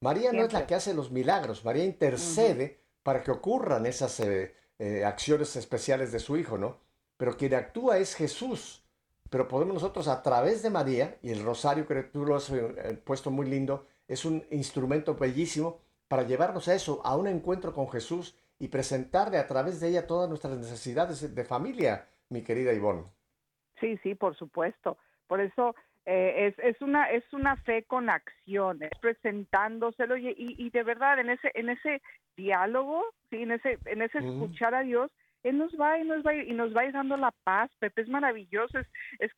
María 0.00 0.30
no 0.32 0.44
es 0.44 0.52
la 0.52 0.66
que 0.66 0.74
hace 0.74 0.92
los 0.92 1.10
milagros, 1.10 1.64
María 1.64 1.84
intercede 1.84 2.80
para 3.02 3.22
que 3.22 3.30
ocurran 3.30 3.86
esas 3.86 4.20
eh, 4.20 4.54
eh, 4.78 5.04
acciones 5.04 5.56
especiales 5.56 6.12
de 6.12 6.18
su 6.18 6.36
Hijo, 6.36 6.58
¿no? 6.58 6.86
pero 7.16 7.36
quien 7.36 7.54
actúa 7.54 7.98
es 7.98 8.14
Jesús. 8.14 8.82
Pero 9.30 9.48
podemos 9.48 9.74
nosotros 9.74 10.08
a 10.08 10.22
través 10.22 10.62
de 10.62 10.70
María, 10.70 11.16
y 11.22 11.30
el 11.30 11.42
rosario 11.42 11.86
que 11.86 12.02
tú 12.04 12.24
lo 12.24 12.36
has 12.36 12.50
eh, 12.50 13.00
puesto 13.04 13.30
muy 13.30 13.48
lindo, 13.48 13.86
es 14.08 14.24
un 14.24 14.44
instrumento 14.50 15.16
bellísimo 15.16 15.80
para 16.08 16.22
llevarnos 16.22 16.68
a 16.68 16.74
eso, 16.74 17.00
a 17.04 17.16
un 17.16 17.26
encuentro 17.26 17.72
con 17.72 17.90
Jesús 17.90 18.38
y 18.58 18.68
presentarle 18.68 19.38
a 19.38 19.46
través 19.46 19.80
de 19.80 19.88
ella 19.88 20.06
todas 20.06 20.28
nuestras 20.28 20.56
necesidades 20.56 21.34
de 21.34 21.44
familia, 21.44 22.06
mi 22.30 22.42
querida 22.42 22.72
Ivonne. 22.72 23.04
Sí, 23.80 23.98
sí, 24.02 24.14
por 24.14 24.36
supuesto. 24.36 24.96
Por 25.26 25.40
eso 25.40 25.74
eh, 26.06 26.46
es, 26.46 26.58
es, 26.60 26.80
una 26.80 27.10
es 27.10 27.24
una 27.32 27.56
fe 27.56 27.82
con 27.82 28.08
acción, 28.08 28.82
es 28.82 28.92
presentándoselo 29.00 30.16
y, 30.16 30.34
y, 30.36 30.70
de 30.70 30.82
verdad 30.84 31.18
en 31.18 31.30
ese 31.30 31.50
en 31.54 31.68
ese 31.68 32.00
diálogo, 32.36 33.04
sí, 33.28 33.42
en 33.42 33.50
ese 33.50 33.78
en 33.86 34.02
ese 34.02 34.18
escuchar 34.18 34.74
a 34.74 34.82
Dios 34.82 35.10
él 35.48 35.58
nos 35.58 35.72
va 35.80 35.98
y 35.98 36.04
nos 36.04 36.24
va 36.24 36.34
y 36.34 36.52
nos 36.52 36.76
va 36.76 36.82
a 36.82 36.86
ir 36.86 36.92
dando 36.92 37.16
la 37.16 37.32
paz, 37.44 37.70
Pepe, 37.78 38.02
es 38.02 38.08
maravilloso, 38.08 38.78
es, 38.78 38.86
es 39.18 39.30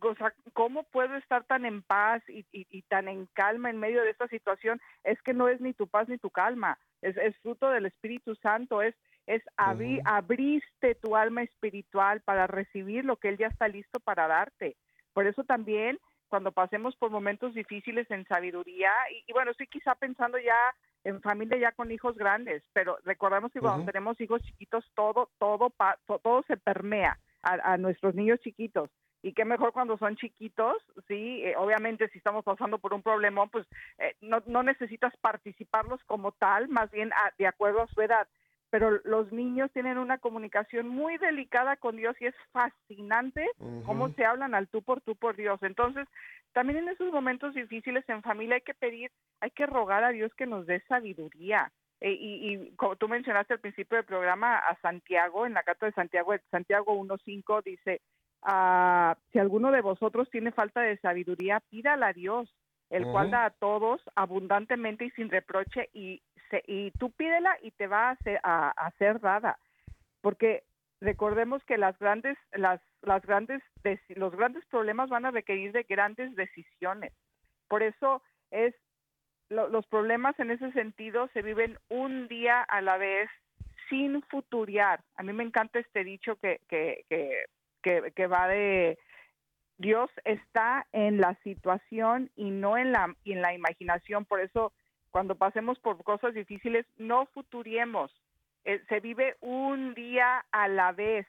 o 0.00 0.14
sea, 0.14 0.32
¿cómo 0.52 0.84
puedo 0.84 1.14
estar 1.16 1.44
tan 1.44 1.64
en 1.64 1.82
paz 1.82 2.22
y, 2.28 2.46
y, 2.52 2.82
tan 2.82 3.08
en 3.08 3.26
calma 3.34 3.68
en 3.70 3.78
medio 3.78 4.02
de 4.02 4.10
esta 4.10 4.26
situación? 4.28 4.80
Es 5.04 5.20
que 5.22 5.34
no 5.34 5.48
es 5.48 5.60
ni 5.60 5.74
tu 5.74 5.86
paz 5.86 6.08
ni 6.08 6.18
tu 6.18 6.30
calma, 6.30 6.78
es, 7.02 7.16
es 7.16 7.36
fruto 7.38 7.68
del 7.70 7.86
Espíritu 7.86 8.34
Santo, 8.36 8.80
es, 8.80 8.94
es 9.26 9.42
abriste 9.56 10.94
tu 10.96 11.16
alma 11.16 11.42
espiritual 11.42 12.20
para 12.22 12.46
recibir 12.46 13.04
lo 13.04 13.16
que 13.16 13.28
Él 13.28 13.38
ya 13.38 13.48
está 13.48 13.68
listo 13.68 14.00
para 14.00 14.28
darte. 14.28 14.76
Por 15.12 15.26
eso 15.26 15.44
también, 15.44 15.98
cuando 16.32 16.50
pasemos 16.50 16.96
por 16.96 17.10
momentos 17.10 17.52
difíciles 17.52 18.10
en 18.10 18.26
sabiduría, 18.26 18.90
y, 19.10 19.22
y 19.28 19.32
bueno, 19.34 19.50
estoy 19.50 19.66
quizá 19.66 19.94
pensando 19.96 20.38
ya 20.38 20.56
en 21.04 21.20
familia 21.20 21.58
ya 21.58 21.72
con 21.72 21.92
hijos 21.92 22.16
grandes, 22.16 22.62
pero 22.72 22.96
recordamos 23.04 23.52
que 23.52 23.60
cuando 23.60 23.84
tenemos 23.84 24.18
hijos 24.18 24.40
chiquitos 24.40 24.82
todo, 24.94 25.28
todo, 25.38 25.70
todo 26.06 26.42
se 26.44 26.56
permea 26.56 27.18
a, 27.42 27.76
nuestros 27.76 28.14
niños 28.14 28.40
chiquitos. 28.40 28.88
Y 29.22 29.34
qué 29.34 29.44
mejor 29.44 29.74
cuando 29.74 29.98
son 29.98 30.16
chiquitos, 30.16 30.78
sí, 31.06 31.42
eh, 31.44 31.54
obviamente 31.58 32.08
si 32.08 32.16
estamos 32.16 32.44
pasando 32.44 32.78
por 32.78 32.94
un 32.94 33.02
problema, 33.02 33.46
pues 33.48 33.66
eh, 33.98 34.16
no, 34.22 34.42
no 34.46 34.62
necesitas 34.62 35.14
participarlos 35.18 36.02
como 36.04 36.32
tal, 36.32 36.68
más 36.68 36.90
bien 36.90 37.10
de 37.36 37.46
acuerdo 37.46 37.82
a 37.82 37.88
su 37.88 38.00
edad 38.00 38.26
pero 38.72 39.02
los 39.04 39.30
niños 39.32 39.70
tienen 39.72 39.98
una 39.98 40.16
comunicación 40.16 40.88
muy 40.88 41.18
delicada 41.18 41.76
con 41.76 41.94
Dios 41.94 42.16
y 42.18 42.24
es 42.28 42.34
fascinante 42.52 43.46
cómo 43.84 44.08
se 44.14 44.24
hablan 44.24 44.54
al 44.54 44.66
tú 44.66 44.80
por 44.80 45.02
tú 45.02 45.14
por 45.14 45.36
Dios. 45.36 45.62
Entonces, 45.62 46.08
también 46.54 46.78
en 46.78 46.88
esos 46.88 47.12
momentos 47.12 47.52
difíciles 47.52 48.02
en 48.08 48.22
familia 48.22 48.54
hay 48.54 48.62
que 48.62 48.72
pedir, 48.72 49.10
hay 49.40 49.50
que 49.50 49.66
rogar 49.66 50.04
a 50.04 50.08
Dios 50.08 50.32
que 50.38 50.46
nos 50.46 50.64
dé 50.64 50.80
sabiduría. 50.88 51.70
E, 52.00 52.12
y, 52.12 52.70
como 52.76 52.96
tú 52.96 53.08
mencionaste 53.08 53.52
al 53.52 53.60
principio 53.60 53.96
del 53.96 54.06
programa 54.06 54.56
a 54.56 54.74
Santiago, 54.80 55.44
en 55.44 55.52
la 55.52 55.64
carta 55.64 55.84
de 55.84 55.92
Santiago, 55.92 56.32
Santiago 56.50 56.96
1.5 56.96 57.62
dice, 57.62 58.00
ah, 58.40 59.18
si 59.32 59.38
alguno 59.38 59.70
de 59.70 59.82
vosotros 59.82 60.30
tiene 60.30 60.50
falta 60.50 60.80
de 60.80 60.96
sabiduría, 60.96 61.60
pídala 61.68 62.06
a 62.06 62.12
Dios, 62.14 62.48
el 62.88 63.04
cual 63.04 63.30
da 63.30 63.46
a 63.46 63.50
todos 63.50 64.00
abundantemente 64.14 65.06
y 65.06 65.10
sin 65.10 65.30
reproche 65.30 65.88
y 65.94 66.22
y 66.66 66.90
tú 66.92 67.10
pídela 67.12 67.56
y 67.62 67.70
te 67.72 67.86
va 67.86 68.10
a 68.10 68.16
ser, 68.16 68.40
a, 68.42 68.92
dada. 69.20 69.58
Porque 70.20 70.64
recordemos 71.00 71.62
que 71.64 71.78
las 71.78 71.98
grandes, 71.98 72.36
las, 72.52 72.80
las 73.02 73.22
grandes, 73.22 73.62
los 74.08 74.34
grandes 74.34 74.64
problemas 74.66 75.08
van 75.10 75.26
a 75.26 75.30
requerir 75.30 75.72
de 75.72 75.84
grandes 75.84 76.34
decisiones. 76.36 77.12
Por 77.68 77.82
eso 77.82 78.22
es, 78.50 78.74
los 79.48 79.86
problemas 79.86 80.38
en 80.38 80.50
ese 80.50 80.72
sentido 80.72 81.28
se 81.32 81.42
viven 81.42 81.78
un 81.88 82.28
día 82.28 82.62
a 82.62 82.80
la 82.80 82.96
vez 82.98 83.28
sin 83.88 84.22
futuriar. 84.22 85.00
A 85.16 85.22
mí 85.22 85.32
me 85.32 85.44
encanta 85.44 85.78
este 85.78 86.04
dicho 86.04 86.36
que, 86.36 86.60
que, 86.68 87.04
que, 87.82 88.12
que, 88.12 88.26
va 88.26 88.48
de 88.48 88.98
Dios 89.76 90.10
está 90.24 90.86
en 90.92 91.20
la 91.20 91.34
situación 91.42 92.30
y 92.36 92.50
no 92.50 92.78
en 92.78 92.92
la, 92.92 93.14
en 93.24 93.42
la 93.42 93.52
imaginación. 93.52 94.24
Por 94.24 94.40
eso 94.40 94.72
cuando 95.12 95.36
pasemos 95.36 95.78
por 95.78 96.02
cosas 96.02 96.34
difíciles, 96.34 96.86
no 96.96 97.26
futuriemos. 97.26 98.10
Eh, 98.64 98.82
se 98.88 98.98
vive 99.00 99.36
un 99.40 99.94
día 99.94 100.44
a 100.50 100.68
la 100.68 100.92
vez, 100.92 101.26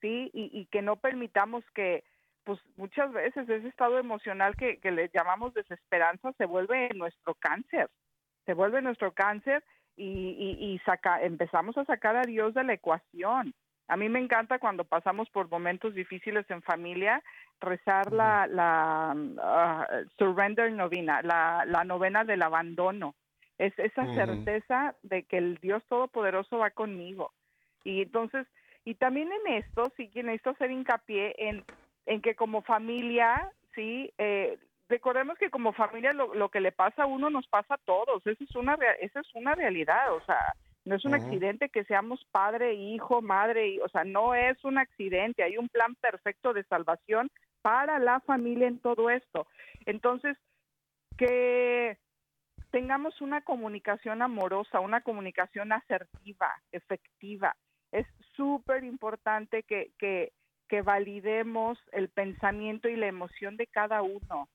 ¿sí? 0.00 0.30
Y, 0.32 0.66
que 0.66 0.80
no 0.80 0.96
permitamos 0.96 1.64
que, 1.74 2.04
pues 2.44 2.60
muchas 2.76 3.12
veces 3.12 3.48
ese 3.48 3.66
estado 3.68 3.98
emocional 3.98 4.56
que, 4.56 4.78
le 4.90 5.10
llamamos 5.12 5.54
desesperanza 5.54 6.32
se 6.34 6.46
vuelve 6.46 6.88
nuestro 6.94 7.34
cáncer, 7.34 7.90
se 8.46 8.54
vuelve 8.54 8.80
nuestro 8.80 9.12
cáncer 9.12 9.64
y, 9.96 10.56
y, 10.60 10.78
saca, 10.84 11.20
empezamos 11.22 11.76
a 11.78 11.84
sacar 11.84 12.16
a 12.16 12.22
Dios 12.22 12.54
de 12.54 12.62
la 12.62 12.74
ecuación. 12.74 13.54
A 13.88 13.96
mí 13.96 14.08
me 14.08 14.18
encanta 14.18 14.58
cuando 14.58 14.84
pasamos 14.84 15.30
por 15.30 15.48
momentos 15.48 15.94
difíciles 15.94 16.44
en 16.50 16.62
familia, 16.62 17.22
rezar 17.60 18.12
la, 18.12 18.46
la 18.46 19.14
ah, 19.42 19.86
surrender 20.18 20.72
novena, 20.72 21.22
la, 21.22 21.64
la 21.66 21.84
novena 21.84 22.24
del 22.24 22.42
abandono. 22.42 23.14
Es 23.58 23.78
esa 23.78 24.04
certeza 24.14 24.94
de 25.02 25.22
que 25.22 25.38
el 25.38 25.56
Dios 25.58 25.82
Todopoderoso 25.88 26.58
va 26.58 26.70
conmigo. 26.70 27.32
Y 27.84 28.02
entonces, 28.02 28.46
y 28.84 28.94
también 28.94 29.30
en 29.32 29.54
esto, 29.54 29.92
sí 29.96 30.08
que 30.08 30.22
necesito 30.22 30.50
hacer 30.50 30.70
hincapié 30.70 31.34
en, 31.38 31.64
en 32.06 32.20
que 32.20 32.34
como 32.34 32.62
familia, 32.62 33.50
sí, 33.74 34.12
eh, 34.18 34.58
recordemos 34.88 35.38
que 35.38 35.50
como 35.50 35.72
familia 35.72 36.12
lo, 36.12 36.34
lo, 36.34 36.50
que 36.50 36.60
le 36.60 36.72
pasa 36.72 37.04
a 37.04 37.06
uno 37.06 37.30
nos 37.30 37.46
pasa 37.46 37.74
a 37.74 37.84
todos. 37.84 38.26
Esa 38.26 38.44
es 38.44 38.54
una, 38.56 38.76
esa 39.00 39.20
es 39.20 39.34
una 39.34 39.54
realidad. 39.54 40.12
O 40.12 40.20
sea, 40.22 40.54
no 40.86 40.94
es 40.94 41.04
un 41.04 41.14
accidente 41.14 41.68
que 41.68 41.84
seamos 41.84 42.24
padre, 42.30 42.74
hijo, 42.74 43.20
madre, 43.20 43.70
y, 43.70 43.80
o 43.80 43.88
sea, 43.88 44.04
no 44.04 44.36
es 44.36 44.64
un 44.64 44.78
accidente, 44.78 45.42
hay 45.42 45.58
un 45.58 45.68
plan 45.68 45.96
perfecto 45.96 46.52
de 46.52 46.62
salvación 46.62 47.28
para 47.60 47.98
la 47.98 48.20
familia 48.20 48.68
en 48.68 48.78
todo 48.78 49.10
esto. 49.10 49.48
Entonces, 49.84 50.36
que 51.18 51.98
tengamos 52.70 53.20
una 53.20 53.40
comunicación 53.40 54.22
amorosa, 54.22 54.78
una 54.78 55.00
comunicación 55.00 55.72
asertiva, 55.72 56.54
efectiva. 56.70 57.56
Es 57.90 58.06
súper 58.36 58.84
importante 58.84 59.64
que, 59.64 59.90
que, 59.98 60.32
que, 60.68 60.82
validemos 60.82 61.80
el 61.90 62.10
pensamiento 62.10 62.88
y 62.88 62.94
la 62.94 63.08
emoción 63.08 63.56
de 63.56 63.66
cada 63.66 64.02
uno, 64.02 64.48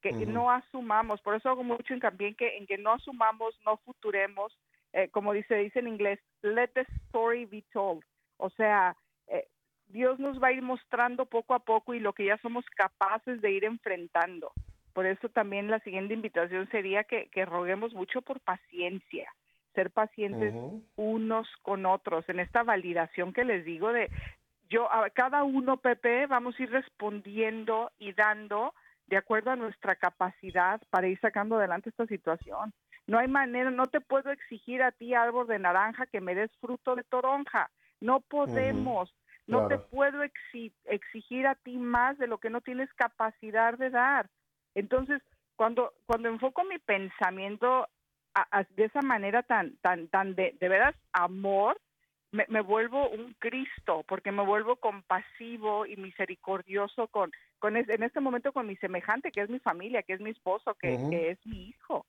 que 0.00 0.12
no 0.12 0.50
asumamos, 0.50 1.20
por 1.20 1.34
eso 1.34 1.50
hago 1.50 1.64
mucho 1.64 1.92
hincapié 1.92 2.28
en 2.28 2.34
que, 2.34 2.56
en 2.56 2.66
que 2.66 2.78
no 2.78 2.92
asumamos, 2.92 3.58
no 3.66 3.76
futuremos, 3.78 4.56
eh, 4.96 5.10
como 5.10 5.34
dice, 5.34 5.54
dice 5.56 5.80
en 5.80 5.88
inglés, 5.88 6.18
let 6.40 6.68
the 6.68 6.86
story 7.06 7.44
be 7.44 7.62
told. 7.70 8.02
O 8.38 8.48
sea, 8.48 8.96
eh, 9.28 9.46
Dios 9.88 10.18
nos 10.18 10.42
va 10.42 10.48
a 10.48 10.52
ir 10.52 10.62
mostrando 10.62 11.26
poco 11.26 11.52
a 11.52 11.58
poco 11.58 11.92
y 11.92 12.00
lo 12.00 12.14
que 12.14 12.24
ya 12.24 12.38
somos 12.38 12.64
capaces 12.74 13.42
de 13.42 13.50
ir 13.50 13.64
enfrentando. 13.64 14.52
Por 14.94 15.04
eso 15.04 15.28
también 15.28 15.70
la 15.70 15.80
siguiente 15.80 16.14
invitación 16.14 16.66
sería 16.70 17.04
que, 17.04 17.28
que 17.28 17.44
roguemos 17.44 17.92
mucho 17.92 18.22
por 18.22 18.40
paciencia, 18.40 19.30
ser 19.74 19.90
pacientes 19.90 20.54
unos 20.96 21.46
con 21.60 21.84
otros, 21.84 22.26
en 22.30 22.40
esta 22.40 22.62
validación 22.62 23.34
que 23.34 23.44
les 23.44 23.66
digo 23.66 23.92
de 23.92 24.08
yo, 24.70 24.90
a 24.90 25.10
cada 25.10 25.44
uno, 25.44 25.76
Pepe, 25.76 26.26
vamos 26.26 26.58
a 26.58 26.62
ir 26.62 26.70
respondiendo 26.70 27.92
y 27.98 28.14
dando 28.14 28.72
de 29.08 29.18
acuerdo 29.18 29.50
a 29.50 29.56
nuestra 29.56 29.94
capacidad 29.94 30.80
para 30.88 31.06
ir 31.06 31.20
sacando 31.20 31.56
adelante 31.56 31.90
esta 31.90 32.06
situación. 32.06 32.72
No 33.06 33.18
hay 33.18 33.28
manera, 33.28 33.70
no 33.70 33.86
te 33.86 34.00
puedo 34.00 34.30
exigir 34.30 34.82
a 34.82 34.92
ti, 34.92 35.14
árbol 35.14 35.46
de 35.46 35.58
naranja, 35.58 36.06
que 36.06 36.20
me 36.20 36.34
des 36.34 36.50
fruto 36.60 36.96
de 36.96 37.04
toronja. 37.04 37.70
No 38.00 38.20
podemos. 38.20 39.14
No 39.46 39.68
te 39.68 39.78
puedo 39.78 40.24
exigir 40.24 41.46
a 41.46 41.54
ti 41.54 41.76
más 41.76 42.18
de 42.18 42.26
lo 42.26 42.38
que 42.38 42.50
no 42.50 42.60
tienes 42.60 42.92
capacidad 42.94 43.78
de 43.78 43.90
dar. 43.90 44.28
Entonces, 44.74 45.22
cuando, 45.54 45.92
cuando 46.04 46.28
enfoco 46.28 46.64
mi 46.64 46.78
pensamiento 46.80 47.88
de 48.76 48.84
esa 48.84 49.02
manera 49.02 49.44
tan, 49.44 49.76
tan, 49.76 50.08
tan 50.08 50.34
de, 50.34 50.56
de 50.60 50.68
veras 50.68 50.96
amor, 51.12 51.80
me, 52.32 52.60
vuelvo 52.60 53.08
un 53.08 53.34
Cristo, 53.38 54.04
porque 54.06 54.32
me 54.32 54.44
vuelvo 54.44 54.76
compasivo 54.76 55.86
y 55.86 55.96
misericordioso 55.96 57.08
con, 57.08 57.30
con 57.58 57.76
en 57.76 58.02
este 58.02 58.20
momento 58.20 58.52
con 58.52 58.66
mi 58.66 58.76
semejante, 58.76 59.30
que 59.30 59.42
es 59.42 59.48
mi 59.48 59.58
familia, 59.60 60.02
que 60.02 60.14
es 60.14 60.20
mi 60.20 60.30
esposo, 60.30 60.74
que, 60.74 60.94
es 60.94 61.46
mi 61.46 61.68
hijo. 61.68 62.04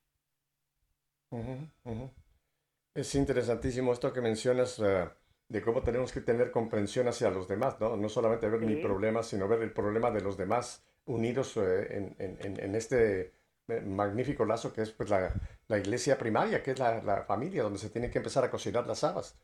Es 2.93 3.15
interesantísimo 3.15 3.93
esto 3.93 4.11
que 4.11 4.21
mencionas 4.21 4.80
eh, 4.80 5.07
de 5.49 5.61
cómo 5.61 5.82
tenemos 5.82 6.11
que 6.11 6.21
tener 6.21 6.51
comprensión 6.51 7.07
hacia 7.07 7.30
los 7.30 7.47
demás, 7.47 7.80
¿no? 7.80 7.95
No 7.95 8.09
solamente 8.09 8.49
ver 8.49 8.61
mi 8.61 8.75
problema, 8.78 9.23
sino 9.23 9.47
ver 9.47 9.61
el 9.61 9.71
problema 9.71 10.11
de 10.11 10.21
los 10.21 10.38
demás 10.38 10.84
unidos 11.05 11.55
eh, 11.57 12.15
en, 12.19 12.75
este 12.75 13.34
eh, 13.67 13.82
magnífico 13.82 14.45
lazo 14.45 14.73
que 14.73 14.82
es 14.82 14.91
pues, 14.91 15.09
la, 15.09 15.32
iglesia 15.78 16.17
primaria, 16.17 16.61
que 16.61 16.71
es 16.71 16.80
la, 16.80 17.01
la, 17.01 17.23
familia, 17.23 17.63
donde 17.63 17.80
se 17.80 17.89
tienen 17.89 18.11
que 18.11 18.17
empezar 18.17 18.43
a 18.43 18.51
cocinar 18.51 18.86
las 18.88 19.03
habas. 19.03 19.38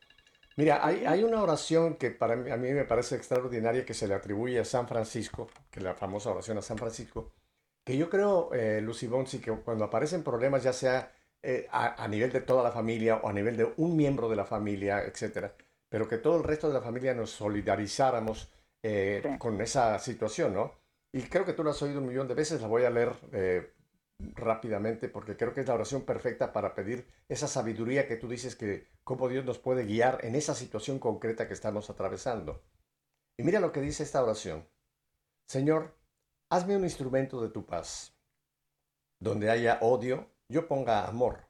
Mira, 0.55 0.85
hay, 0.85 1.23
una 1.23 1.41
oración 1.41 1.95
que 1.95 2.11
para 2.11 2.35
mí, 2.35 2.51
a 2.51 2.57
mí 2.57 2.71
me 2.73 2.85
parece 2.85 3.15
extraordinaria 3.15 3.85
que 3.85 3.95
se 3.95 4.07
le 4.07 4.13
atribuye 4.13 4.59
a 4.59 4.65
San 4.65 4.87
Francisco, 4.87 5.49
que 5.71 5.79
es 5.79 5.83
la 5.83 5.95
famosa 5.95 6.29
oración 6.29 6.59
a 6.59 6.61
San 6.61 6.77
Francisco, 6.77 7.31
que 7.83 7.97
yo 7.97 8.07
creo, 8.07 8.53
eh, 8.53 8.79
Lucy 8.79 9.07
Bonsi, 9.07 9.39
que 9.39 9.51
cuando 9.51 9.85
aparecen 9.85 10.23
problemas, 10.23 10.61
ya 10.61 10.71
sea 10.71 11.11
eh, 11.45 11.67
a, 11.71 12.07
nivel 12.07 12.31
de 12.31 12.39
toda 12.39 12.63
la 12.63 12.71
familia 12.71 13.17
o 13.17 13.27
a 13.27 13.33
nivel 13.33 13.57
de 13.57 13.73
un 13.75 13.97
miembro 13.97 14.29
de 14.29 14.37
la 14.37 14.45
familia, 14.45 15.03
etcétera, 15.03 15.53
pero 15.89 16.07
que 16.07 16.17
todo 16.17 16.37
el 16.37 16.43
resto 16.45 16.69
de 16.69 16.73
la 16.73 16.81
familia 16.81 17.13
nos 17.13 17.31
solidarizáramos 17.31 18.49
eh, 18.81 19.21
con 19.39 19.59
esa 19.59 19.99
situación, 19.99 20.53
¿no? 20.53 20.73
Y 21.11 21.23
creo 21.23 21.43
que 21.43 21.51
tú 21.51 21.61
lo 21.61 21.71
has 21.71 21.81
oído 21.81 21.99
un 21.99 22.07
millón 22.07 22.29
de 22.29 22.33
veces, 22.33 22.61
la 22.61 22.67
voy 22.67 22.85
a 22.85 22.89
leer 22.89 23.11
eh, 23.33 23.73
rápidamente 24.19 25.09
porque 25.09 25.35
creo 25.35 25.53
que 25.53 25.59
es 25.59 25.67
la 25.67 25.73
oración 25.73 26.03
perfecta 26.03 26.53
para 26.53 26.73
pedir 26.73 27.07
esa 27.27 27.49
sabiduría 27.49 28.07
que 28.07 28.15
tú 28.15 28.29
dices 28.29 28.55
que 28.55 28.87
cómo 29.03 29.27
Dios 29.27 29.43
nos 29.43 29.59
puede 29.59 29.85
guiar 29.85 30.19
en 30.23 30.35
esa 30.35 30.55
situación 30.55 30.97
concreta 30.97 31.47
que 31.49 31.53
estamos 31.53 31.89
atravesando. 31.89 32.63
Y 33.37 33.43
mira 33.43 33.59
lo 33.59 33.73
que 33.73 33.81
dice 33.81 34.03
esta 34.03 34.23
oración. 34.23 34.65
Señor, 35.45 35.93
hazme 36.49 36.77
un 36.77 36.85
instrumento 36.85 37.41
de 37.41 37.49
tu 37.49 37.65
paz. 37.65 38.15
Donde 39.19 39.49
haya 39.51 39.79
odio, 39.81 40.32
yo 40.53 40.67
ponga 40.67 41.07
amor. 41.07 41.49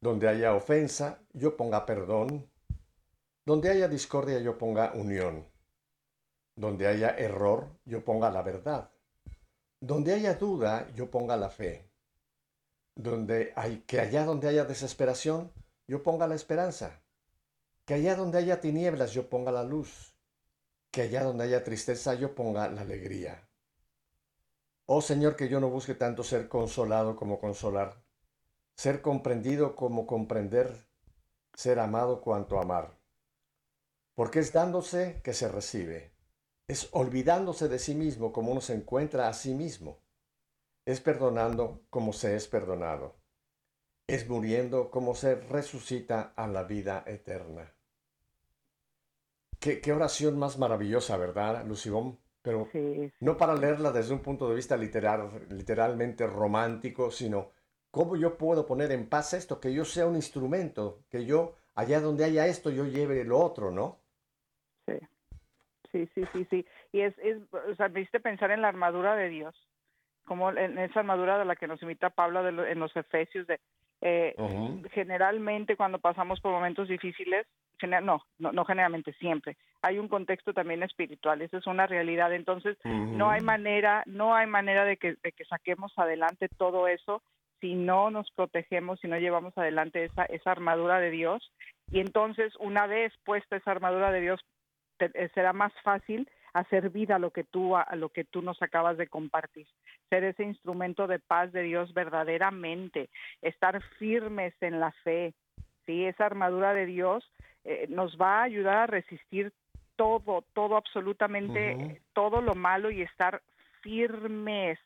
Donde 0.00 0.28
haya 0.28 0.54
ofensa, 0.54 1.18
yo 1.32 1.56
ponga 1.56 1.84
perdón. 1.84 2.48
Donde 3.44 3.68
haya 3.68 3.88
discordia, 3.88 4.38
yo 4.38 4.56
ponga 4.56 4.92
unión. 4.94 5.44
Donde 6.54 6.86
haya 6.86 7.18
error, 7.18 7.68
yo 7.84 8.04
ponga 8.04 8.30
la 8.30 8.42
verdad. 8.42 8.92
Donde 9.80 10.14
haya 10.14 10.34
duda, 10.34 10.88
yo 10.94 11.10
ponga 11.10 11.36
la 11.36 11.50
fe. 11.50 11.90
Donde 12.94 13.52
hay, 13.56 13.82
que 13.88 13.98
allá 13.98 14.24
donde 14.24 14.48
haya 14.48 14.64
desesperación, 14.64 15.52
yo 15.88 16.04
ponga 16.04 16.28
la 16.28 16.36
esperanza. 16.36 17.02
Que 17.84 17.94
allá 17.94 18.14
donde 18.14 18.38
haya 18.38 18.60
tinieblas, 18.60 19.14
yo 19.14 19.28
ponga 19.28 19.50
la 19.50 19.64
luz. 19.64 20.14
Que 20.92 21.02
allá 21.02 21.24
donde 21.24 21.42
haya 21.42 21.64
tristeza, 21.64 22.14
yo 22.14 22.36
ponga 22.36 22.68
la 22.68 22.82
alegría. 22.82 23.45
Oh 24.86 25.00
Señor, 25.00 25.36
que 25.36 25.48
yo 25.48 25.60
no 25.60 25.68
busque 25.68 25.94
tanto 25.94 26.22
ser 26.22 26.48
consolado 26.48 27.16
como 27.16 27.38
consolar, 27.38 28.02
ser 28.74 29.02
comprendido 29.02 29.76
como 29.76 30.06
comprender, 30.06 30.88
ser 31.54 31.78
amado 31.78 32.20
cuanto 32.20 32.60
amar. 32.60 32.96
Porque 34.14 34.38
es 34.38 34.52
dándose 34.52 35.20
que 35.22 35.34
se 35.34 35.48
recibe 35.48 36.16
es 36.68 36.88
olvidándose 36.92 37.68
de 37.68 37.78
sí 37.78 37.94
mismo 37.94 38.32
como 38.32 38.50
uno 38.50 38.60
se 38.60 38.74
encuentra 38.74 39.28
a 39.28 39.34
sí 39.34 39.54
mismo. 39.54 40.00
Es 40.84 41.00
perdonando 41.00 41.84
como 41.90 42.12
se 42.12 42.36
es 42.36 42.48
perdonado. 42.48 43.16
Es 44.08 44.28
muriendo 44.28 44.90
como 44.90 45.14
se 45.14 45.36
resucita 45.36 46.32
a 46.36 46.46
la 46.46 46.64
vida 46.64 47.04
eterna. 47.06 47.72
Qué, 49.58 49.92
oración 49.92 50.38
más 50.38 50.58
maravillosa, 50.58 51.16
¿verdad, 51.16 51.64
Lucibón? 51.64 52.18
Pero 52.46 52.68
no 53.18 53.36
para 53.36 53.56
leerla 53.56 53.90
desde 53.90 54.14
un 54.14 54.20
punto 54.20 54.48
de 54.48 54.54
vista 54.54 54.76
literal, 54.76 55.48
literalmente 55.50 56.28
romántico, 56.28 57.10
sino 57.10 57.50
cómo 57.90 58.14
yo 58.14 58.38
puedo 58.38 58.64
poner 58.64 58.92
en 58.92 59.08
paz 59.08 59.34
esto, 59.34 59.58
que 59.58 59.74
yo 59.74 59.84
sea 59.84 60.06
un 60.06 60.14
instrumento, 60.14 61.00
que 61.10 61.26
yo, 61.26 61.56
allá 61.74 62.00
donde 62.00 62.24
haya 62.24 62.46
esto, 62.46 62.70
yo 62.70 62.84
lleve 62.84 63.24
lo 63.24 63.40
otro, 63.40 63.72
¿no? 63.72 63.98
sí, 65.90 66.08
sí, 66.14 66.22
sí, 66.32 66.46
sí. 66.50 66.66
Y 66.92 67.00
es, 67.00 67.18
es, 67.18 67.38
o 67.52 67.74
sea, 67.74 67.88
me 67.88 68.02
hiciste 68.02 68.20
pensar 68.20 68.52
en 68.52 68.62
la 68.62 68.68
armadura 68.68 69.16
de 69.16 69.28
Dios, 69.28 69.56
como 70.24 70.50
en 70.50 70.78
esa 70.78 71.00
armadura 71.00 71.38
de 71.38 71.46
la 71.46 71.56
que 71.56 71.66
nos 71.66 71.82
invita 71.82 72.10
Pablo 72.10 72.44
de 72.44 72.70
en 72.70 72.78
los 72.78 72.94
Efesios, 72.96 73.48
de 73.48 73.58
eh, 74.02 74.36
generalmente 74.92 75.76
cuando 75.76 75.98
pasamos 75.98 76.40
por 76.40 76.52
momentos 76.52 76.86
difíciles, 76.86 77.44
no, 78.02 78.22
no, 78.38 78.52
no 78.52 78.64
generalmente, 78.64 79.12
siempre, 79.14 79.56
hay 79.86 79.98
un 79.98 80.08
contexto 80.08 80.52
también 80.52 80.82
espiritual, 80.82 81.42
esa 81.42 81.58
es 81.58 81.66
una 81.66 81.86
realidad, 81.86 82.32
entonces 82.32 82.76
no 82.84 83.30
hay 83.30 83.40
manera, 83.40 84.02
no 84.06 84.34
hay 84.34 84.46
manera 84.48 84.84
de 84.84 84.96
que, 84.96 85.16
de 85.22 85.32
que 85.32 85.44
saquemos 85.44 85.92
adelante 85.96 86.48
todo 86.48 86.88
eso 86.88 87.22
si 87.60 87.74
no 87.74 88.10
nos 88.10 88.30
protegemos, 88.32 89.00
si 89.00 89.08
no 89.08 89.18
llevamos 89.18 89.56
adelante 89.56 90.04
esa, 90.04 90.24
esa 90.24 90.50
armadura 90.50 91.00
de 91.00 91.10
Dios. 91.10 91.52
Y 91.90 92.00
entonces, 92.00 92.52
una 92.58 92.86
vez 92.86 93.12
puesta 93.24 93.56
esa 93.56 93.70
armadura 93.70 94.10
de 94.10 94.20
Dios, 94.20 94.40
eh, 94.98 95.30
será 95.34 95.52
más 95.52 95.72
fácil 95.82 96.28
hacer 96.52 96.90
vida 96.90 97.16
a 97.16 97.18
lo 97.18 97.30
que 97.30 97.44
tú 97.44 97.76
a 97.76 97.96
lo 97.96 98.08
que 98.08 98.24
tú 98.24 98.42
nos 98.42 98.60
acabas 98.62 98.96
de 98.96 99.08
compartir. 99.08 99.66
Ser 100.08 100.24
ese 100.24 100.42
instrumento 100.42 101.06
de 101.06 101.18
paz 101.18 101.52
de 101.52 101.62
Dios 101.62 101.92
verdaderamente. 101.94 103.08
Estar 103.42 103.82
firmes 103.98 104.54
en 104.60 104.80
la 104.80 104.92
fe. 105.04 105.34
Sí 105.84 106.04
esa 106.04 106.26
armadura 106.26 106.72
de 106.74 106.86
Dios 106.86 107.30
eh, 107.64 107.86
nos 107.88 108.16
va 108.16 108.40
a 108.40 108.44
ayudar 108.44 108.76
a 108.78 108.86
resistir 108.86 109.52
todo 109.96 110.44
todo 110.52 110.76
absolutamente 110.76 112.00
todo 112.12 112.40
lo 112.40 112.54
malo 112.54 112.90
y 112.90 113.02
estar 113.02 113.42
firmes. 113.82 114.78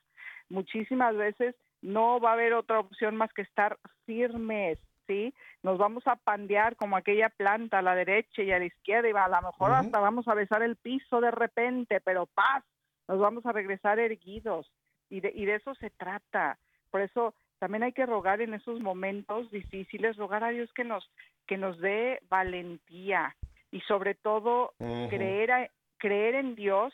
Muchísimas 0.49 1.17
veces 1.17 1.55
no 1.83 2.21
va 2.21 2.31
a 2.31 2.35
haber 2.35 2.55
otra 2.55 2.81
opción 2.81 3.17
más 3.17 3.33
que 3.33 3.43
estar 3.43 3.79
firmes 4.07 4.79
nos 5.63 5.79
vamos 5.79 6.07
a 6.07 6.17
pandear 6.17 6.77
como 6.77 6.97
aquella 6.97 7.29
planta 7.31 7.79
a 7.79 7.83
la 7.83 7.95
derecha 7.95 8.43
y 8.43 8.53
a 8.53 8.59
la 8.59 8.67
izquierda 8.67 9.09
y 9.09 9.13
a 9.13 9.29
lo 9.29 9.49
mejor 9.49 9.73
hasta 9.73 9.99
vamos 9.99 10.29
a 10.29 10.35
besar 10.35 10.63
el 10.63 10.77
piso 10.77 11.21
de 11.21 11.31
repente, 11.31 12.01
pero 12.01 12.27
paz, 12.27 12.65
nos 13.09 13.19
vamos 13.19 13.45
a 13.47 13.53
regresar 13.53 13.99
erguidos. 13.99 14.71
Y 15.09 15.21
de, 15.21 15.33
y 15.35 15.45
de 15.45 15.57
eso 15.57 15.75
se 15.75 15.91
trata. 15.91 16.59
Por 16.91 17.01
eso 17.01 17.35
también 17.59 17.83
hay 17.83 17.93
que 17.93 18.07
rogar 18.07 18.41
en 18.41 18.55
esos 18.55 18.81
momentos 18.81 19.51
difíciles, 19.51 20.17
rogar 20.17 20.45
a 20.45 20.51
Dios 20.51 20.73
que 20.73 20.85
nos, 20.85 21.11
que 21.47 21.59
nos 21.59 21.79
dé 21.79 22.21
valentía 22.29 23.35
y 23.71 23.81
sobre 23.83 24.15
todo 24.15 24.73
creer, 24.79 25.71
creer 25.99 26.35
en 26.35 26.55
Dios 26.55 26.93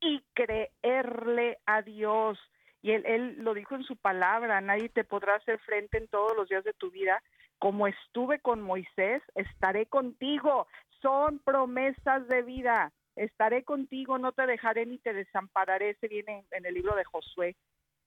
y 0.00 0.22
creerle 0.34 1.58
a 1.66 1.82
Dios. 1.82 2.38
Y 2.82 2.92
él, 2.92 3.04
él 3.06 3.36
lo 3.38 3.54
dijo 3.54 3.74
en 3.74 3.84
su 3.84 3.96
palabra, 3.96 4.60
nadie 4.60 4.88
te 4.88 5.04
podrá 5.04 5.36
hacer 5.36 5.58
frente 5.60 5.98
en 5.98 6.08
todos 6.08 6.36
los 6.36 6.48
días 6.48 6.64
de 6.64 6.72
tu 6.72 6.90
vida, 6.90 7.22
como 7.62 7.86
estuve 7.86 8.40
con 8.40 8.60
Moisés, 8.60 9.22
estaré 9.36 9.86
contigo. 9.86 10.66
Son 11.00 11.38
promesas 11.38 12.26
de 12.26 12.42
vida. 12.42 12.92
Estaré 13.14 13.62
contigo, 13.62 14.18
no 14.18 14.32
te 14.32 14.46
dejaré 14.46 14.84
ni 14.84 14.98
te 14.98 15.12
desampararé. 15.12 15.94
Se 16.00 16.08
viene 16.08 16.44
en 16.50 16.66
el 16.66 16.74
libro 16.74 16.96
de 16.96 17.04
Josué. 17.04 17.54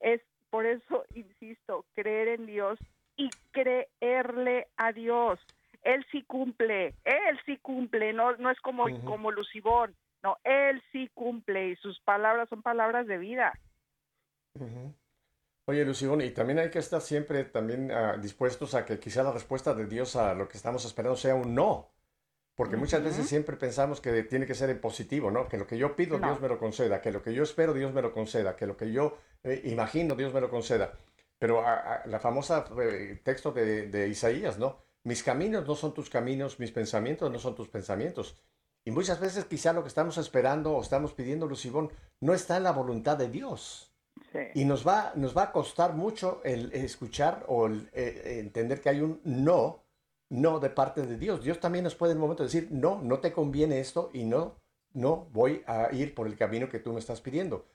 Es 0.01 0.21
por 0.49 0.65
eso, 0.65 1.05
insisto, 1.13 1.85
creer 1.95 2.27
en 2.27 2.47
Dios 2.47 2.77
y 3.15 3.29
creerle 3.53 4.67
a 4.75 4.91
Dios. 4.91 5.39
Él 5.85 6.05
sí 6.11 6.23
cumple, 6.23 6.95
él 7.05 7.39
sí 7.45 7.57
cumple, 7.61 8.11
no, 8.11 8.35
no 8.37 8.51
es 8.51 8.59
como, 8.59 8.87
como 9.05 9.31
Lucibón, 9.31 9.95
no, 10.23 10.37
él 10.43 10.83
sí 10.91 11.09
cumple 11.13 11.69
y 11.69 11.75
sus 11.77 11.99
palabras 12.01 12.49
son 12.49 12.61
palabras 12.61 13.07
de 13.07 13.17
vida. 13.17 13.53
Oye, 15.67 15.85
Lucibón, 15.85 16.21
y 16.21 16.31
también 16.31 16.59
hay 16.59 16.69
que 16.69 16.79
estar 16.79 17.01
siempre 17.01 17.43
también 17.45 17.91
ah, 17.91 18.17
dispuestos 18.17 18.75
a 18.75 18.85
que 18.85 18.99
quizá 18.99 19.23
la 19.23 19.31
respuesta 19.31 19.73
de 19.73 19.85
Dios 19.87 20.15
a 20.15 20.33
lo 20.35 20.47
que 20.47 20.57
estamos 20.57 20.85
esperando 20.85 21.15
sea 21.17 21.35
un 21.35 21.55
no. 21.55 21.91
Porque 22.55 22.77
muchas 22.77 23.03
veces 23.03 23.27
siempre 23.27 23.57
pensamos 23.57 23.99
que 23.99 24.23
tiene 24.23 24.45
que 24.45 24.55
ser 24.55 24.69
en 24.69 24.79
positivo, 24.79 25.29
¿no? 25.29 25.47
Que 25.49 25.57
lo 25.57 25.67
que 25.67 25.77
yo 25.77 25.95
pido, 25.95 26.17
No. 26.17 26.27
Dios 26.27 26.39
me 26.41 26.47
lo 26.47 26.57
conceda, 26.57 27.01
que 27.01 27.11
lo 27.11 27.21
que 27.21 27.33
yo 27.33 27.43
espero, 27.43 27.73
Dios 27.73 27.93
me 27.93 28.01
lo 28.01 28.13
conceda, 28.13 28.55
que 28.55 28.65
lo 28.65 28.77
que 28.77 28.91
yo 28.93 29.17
eh, 29.43 29.61
imagino, 29.65 30.15
Dios 30.15 30.33
me 30.33 30.39
lo 30.41 30.49
conceda. 30.49 30.93
Pero 31.37 31.61
a- 31.61 31.95
a- 31.95 32.07
la 32.07 32.19
famosa 32.19 32.65
eh, 32.81 33.19
texto 33.23 33.51
de, 33.51 33.87
de 33.89 34.07
Isaías, 34.07 34.57
¿no? 34.57 34.84
Mis 35.05 35.21
caminos 35.21 35.67
no 35.67 35.75
son 35.75 35.93
tus 35.93 36.09
caminos, 36.09 36.59
mis 36.59 36.71
pensamientos 36.71 37.31
no 37.31 37.37
son 37.37 37.53
tus 37.53 37.69
pensamientos. 37.69 38.35
Y 38.83 38.89
muchas 38.89 39.19
veces 39.19 39.45
quizá 39.45 39.71
lo 39.71 39.83
que 39.83 39.87
estamos 39.87 40.17
esperando 40.17 40.73
o 40.73 40.81
estamos 40.81 41.13
pidiendo, 41.13 41.45
Lucibón, 41.45 41.91
no 42.21 42.33
está 42.33 42.57
en 42.57 42.63
la 42.63 42.71
voluntad 42.71 43.15
de 43.15 43.29
Dios. 43.29 43.95
Sí. 44.31 44.39
Y 44.55 44.65
nos 44.65 44.85
va, 44.85 45.13
nos 45.15 45.37
va 45.37 45.43
a 45.43 45.51
costar 45.51 45.93
mucho 45.93 46.41
el 46.43 46.73
escuchar 46.73 47.45
o 47.47 47.67
el 47.67 47.87
eh, 47.93 48.39
entender 48.39 48.81
que 48.81 48.89
hay 48.89 49.01
un 49.01 49.21
no, 49.23 49.83
no 50.29 50.59
de 50.59 50.71
parte 50.71 51.05
de 51.05 51.17
Dios. 51.17 51.43
Dios 51.43 51.59
también 51.59 51.83
nos 51.83 51.93
puede 51.93 52.13
en 52.13 52.17
un 52.17 52.23
momento 52.23 52.43
decir, 52.43 52.69
no, 52.71 52.99
no 52.99 53.19
te 53.19 53.31
conviene 53.31 53.79
esto 53.79 54.09
y 54.11 54.23
no, 54.23 54.55
no 54.93 55.27
voy 55.33 55.63
a 55.67 55.93
ir 55.93 56.15
por 56.15 56.25
el 56.25 56.35
camino 56.35 56.67
que 56.67 56.79
tú 56.79 56.93
me 56.93 56.99
estás 56.99 57.21
pidiendo. 57.21 57.65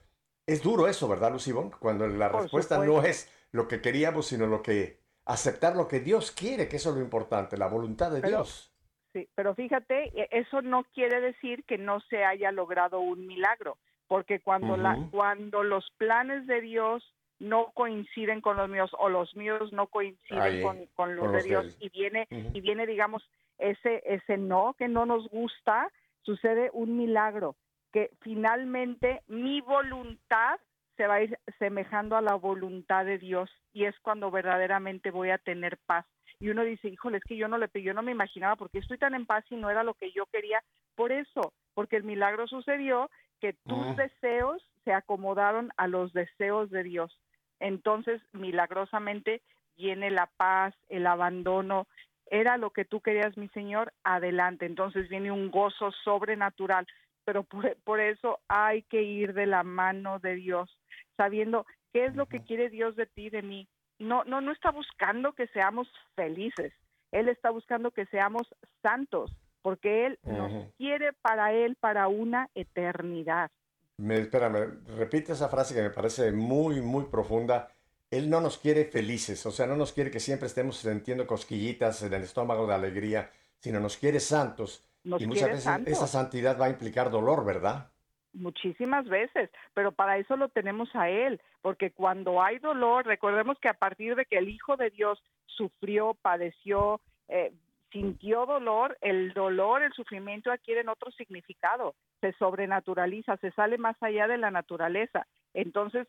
Es 0.45 0.61
duro 0.61 0.89
eso, 0.89 1.07
¿verdad, 1.07 1.31
Lucibón? 1.31 1.71
Cuando 1.71 2.07
la 2.07 2.29
Por 2.29 2.41
respuesta 2.41 2.83
no 2.83 3.03
es 3.03 3.29
lo 3.53 3.69
que 3.69 3.81
queríamos, 3.81 4.27
sino 4.27 4.47
lo 4.47 4.61
que 4.61 5.00
aceptar 5.25 5.75
lo 5.75 5.87
que 5.87 5.99
Dios 5.99 6.31
quiere, 6.31 6.67
que 6.67 6.77
eso 6.77 6.89
es 6.89 6.95
lo 6.95 7.01
importante, 7.01 7.57
la 7.57 7.67
voluntad 7.67 8.11
de 8.11 8.21
Pero- 8.21 8.37
Dios. 8.39 8.67
Sí, 9.13 9.27
pero 9.35 9.53
fíjate, 9.55 10.05
e- 10.17 10.29
eso 10.31 10.61
no 10.61 10.85
quiere 10.93 11.19
decir 11.19 11.65
que 11.65 11.77
no 11.77 11.99
se 12.09 12.23
haya 12.23 12.51
logrado 12.53 13.01
un 13.01 13.27
milagro, 13.27 13.77
porque 14.07 14.39
cuando 14.39 14.77
la 14.77 14.97
cuando 15.11 15.63
los 15.63 15.89
planes 15.97 16.47
de 16.47 16.61
Dios 16.61 17.03
no 17.39 17.71
coinciden 17.73 18.39
con 18.39 18.55
los 18.55 18.69
míos 18.69 18.89
o 18.97 19.09
los 19.09 19.35
míos 19.35 19.73
no 19.73 19.87
coinciden 19.87 20.41
Ahí, 20.41 20.61
con, 20.61 20.85
con 20.95 21.15
los 21.15 21.25
con 21.25 21.31
de 21.33 21.37
los 21.37 21.43
de 21.43 21.49
Dios 21.49 21.77
y 21.81 21.89
viene 21.89 22.27
y 22.31 22.61
viene 22.61 22.85
digamos 22.85 23.27
ese 23.57 24.01
ese 24.05 24.37
no 24.37 24.75
que 24.77 24.87
no 24.87 25.05
nos 25.05 25.27
gusta, 25.29 25.89
sucede 26.21 26.69
un 26.71 26.97
milagro 26.97 27.55
que 27.91 28.11
finalmente 28.21 29.23
mi 29.27 29.59
voluntad 29.59 30.59
se 31.01 31.07
va 31.07 31.15
a 31.15 31.23
ir 31.23 31.35
semejando 31.57 32.15
a 32.15 32.21
la 32.21 32.35
voluntad 32.35 33.05
de 33.05 33.17
Dios 33.17 33.49
y 33.73 33.85
es 33.85 33.99
cuando 34.01 34.29
verdaderamente 34.29 35.09
voy 35.09 35.31
a 35.31 35.39
tener 35.39 35.79
paz. 35.87 36.05
Y 36.39 36.49
uno 36.49 36.63
dice, 36.63 36.89
híjole, 36.89 37.17
es 37.17 37.23
que 37.23 37.37
yo 37.37 37.47
no 37.47 37.57
le 37.57 37.69
yo 37.81 37.95
no 37.95 38.03
me 38.03 38.11
imaginaba 38.11 38.55
porque 38.55 38.77
estoy 38.77 38.99
tan 38.99 39.15
en 39.15 39.25
paz 39.25 39.43
y 39.49 39.55
no 39.55 39.71
era 39.71 39.81
lo 39.81 39.95
que 39.95 40.11
yo 40.11 40.27
quería. 40.27 40.61
Por 40.95 41.11
eso, 41.11 41.53
porque 41.73 41.95
el 41.95 42.03
milagro 42.03 42.45
sucedió 42.45 43.09
que 43.39 43.53
tus 43.65 43.87
Mm. 43.87 43.95
deseos 43.95 44.63
se 44.85 44.93
acomodaron 44.93 45.71
a 45.75 45.87
los 45.87 46.13
deseos 46.13 46.69
de 46.69 46.83
Dios. 46.83 47.19
Entonces, 47.59 48.21
milagrosamente 48.33 49.41
viene 49.75 50.11
la 50.11 50.29
paz, 50.37 50.75
el 50.89 51.07
abandono. 51.07 51.87
Era 52.27 52.57
lo 52.57 52.69
que 52.69 52.85
tú 52.85 53.01
querías, 53.01 53.35
mi 53.37 53.47
Señor, 53.49 53.91
adelante. 54.03 54.67
Entonces 54.67 55.09
viene 55.09 55.31
un 55.31 55.49
gozo 55.49 55.91
sobrenatural. 56.03 56.85
Pero 57.25 57.43
por, 57.43 57.75
por 57.83 57.99
eso 57.99 58.39
hay 58.47 58.83
que 58.83 59.01
ir 59.01 59.33
de 59.33 59.47
la 59.47 59.63
mano 59.63 60.19
de 60.19 60.35
Dios, 60.35 60.77
sabiendo 61.17 61.65
qué 61.93 62.05
es 62.05 62.15
lo 62.15 62.25
que 62.27 62.43
quiere 62.43 62.69
Dios 62.69 62.95
de 62.95 63.05
ti, 63.05 63.29
de 63.29 63.41
mí. 63.41 63.67
No, 63.99 64.23
no, 64.23 64.41
no 64.41 64.51
está 64.51 64.71
buscando 64.71 65.33
que 65.33 65.47
seamos 65.47 65.87
felices. 66.15 66.73
Él 67.11 67.29
está 67.29 67.49
buscando 67.49 67.91
que 67.91 68.05
seamos 68.07 68.47
santos, 68.81 69.35
porque 69.61 70.07
Él 70.07 70.19
nos 70.23 70.73
quiere 70.77 71.13
para 71.13 71.53
Él 71.53 71.75
para 71.75 72.07
una 72.07 72.49
eternidad. 72.55 73.51
Me, 73.97 74.15
espérame, 74.15 74.83
repite 74.97 75.33
esa 75.33 75.49
frase 75.49 75.75
que 75.75 75.81
me 75.81 75.89
parece 75.91 76.31
muy, 76.31 76.81
muy 76.81 77.05
profunda. 77.05 77.71
Él 78.09 78.29
no 78.29 78.41
nos 78.41 78.57
quiere 78.57 78.85
felices, 78.85 79.45
o 79.45 79.51
sea, 79.51 79.67
no 79.67 79.75
nos 79.75 79.93
quiere 79.93 80.11
que 80.11 80.19
siempre 80.19 80.47
estemos 80.47 80.77
sintiendo 80.77 81.27
cosquillitas 81.27 82.01
en 82.03 82.13
el 82.13 82.23
estómago 82.23 82.67
de 82.67 82.73
alegría, 82.73 83.31
sino 83.59 83.79
nos 83.79 83.97
quiere 83.97 84.19
santos. 84.19 84.83
Nos 85.03 85.21
y 85.21 85.27
muchas 85.27 85.49
veces 85.49 85.63
santos. 85.63 85.93
esa 85.93 86.07
santidad 86.07 86.59
va 86.59 86.65
a 86.65 86.69
implicar 86.69 87.09
dolor, 87.09 87.45
¿verdad? 87.45 87.91
Muchísimas 88.33 89.07
veces, 89.07 89.49
pero 89.73 89.91
para 89.91 90.17
eso 90.17 90.37
lo 90.37 90.47
tenemos 90.47 90.89
a 90.95 91.09
Él, 91.09 91.41
porque 91.61 91.91
cuando 91.91 92.41
hay 92.41 92.59
dolor, 92.59 93.05
recordemos 93.05 93.59
que 93.59 93.67
a 93.67 93.73
partir 93.73 94.15
de 94.15 94.25
que 94.25 94.37
el 94.37 94.47
Hijo 94.47 94.77
de 94.77 94.89
Dios 94.89 95.21
sufrió, 95.47 96.13
padeció, 96.21 97.01
eh, 97.27 97.51
sintió 97.91 98.45
dolor, 98.45 98.97
el 99.01 99.33
dolor, 99.33 99.83
el 99.83 99.91
sufrimiento 99.93 100.51
adquieren 100.51 100.89
otro 100.89 101.11
significado, 101.11 101.95
se 102.21 102.31
sobrenaturaliza, 102.33 103.37
se 103.37 103.51
sale 103.51 103.77
más 103.77 104.01
allá 104.01 104.27
de 104.27 104.37
la 104.37 104.49
naturaleza. 104.49 105.27
Entonces, 105.53 106.07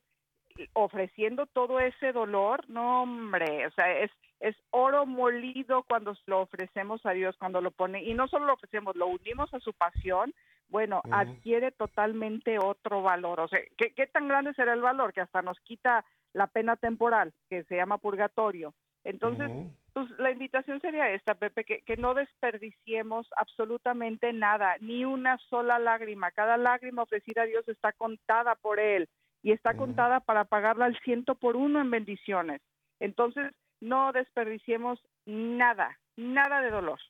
ofreciendo 0.75 1.47
todo 1.47 1.81
ese 1.81 2.13
dolor, 2.13 2.69
no 2.69 3.03
hombre, 3.03 3.67
o 3.67 3.71
sea, 3.73 3.99
es, 3.99 4.11
es 4.41 4.57
oro 4.71 5.07
molido 5.07 5.83
cuando 5.85 6.15
lo 6.27 6.41
ofrecemos 6.41 7.05
a 7.07 7.13
Dios, 7.13 7.37
cuando 7.37 7.61
lo 7.61 7.71
pone, 7.71 8.03
y 8.05 8.15
no 8.15 8.29
solo 8.29 8.47
lo 8.47 8.55
ofrecemos, 8.55 8.95
lo 8.97 9.07
unimos 9.07 9.53
a 9.55 9.61
su 9.61 9.73
pasión, 9.73 10.35
bueno, 10.73 11.03
adquiere 11.11 11.71
totalmente 11.71 12.59
otro 12.59 13.03
valor. 13.03 13.41
O 13.41 13.49
sea, 13.49 13.61
¿qué, 13.77 13.93
¿qué 13.95 14.07
tan 14.07 14.27
grande 14.27 14.55
será 14.55 14.73
el 14.73 14.81
valor? 14.81 15.13
Que 15.13 15.21
hasta 15.21 15.43
nos 15.43 15.61
quita 15.61 16.03
la 16.33 16.47
pena 16.47 16.77
temporal, 16.77 17.35
que 17.51 17.63
se 17.65 17.77
llama 17.77 17.99
purgatorio. 17.99 18.73
Entonces, 19.05 19.51
pues 19.93 20.09
la 20.19 20.31
invitación 20.31 20.81
sería 20.81 21.11
esta, 21.11 21.35
Pepe, 21.35 21.65
que, 21.65 21.83
que 21.83 21.99
no 21.99 22.15
desperdiciemos 22.15 23.29
absolutamente 23.37 24.33
nada, 24.33 24.77
ni 24.81 25.05
una 25.05 25.37
sola 25.51 25.79
lágrima. 25.79 26.31
Cada 26.31 26.57
lágrima 26.57 27.03
ofrecida 27.03 27.43
a 27.43 27.47
Dios 27.47 27.69
está 27.69 27.93
contada 27.93 28.55
por 28.55 28.81
Él 28.81 29.11
y 29.43 29.53
está 29.53 29.77
contada 29.77 30.21
para 30.21 30.45
pagarla 30.47 30.87
al 30.87 30.99
ciento 31.01 31.35
por 31.35 31.57
uno 31.57 31.83
en 31.83 31.91
bendiciones. 31.91 32.63
Entonces, 32.99 33.53
no 33.81 34.13
desperdiciemos 34.13 34.99
nada, 35.27 35.99
nada 36.17 36.63
de 36.63 36.71
dolor. 36.71 37.01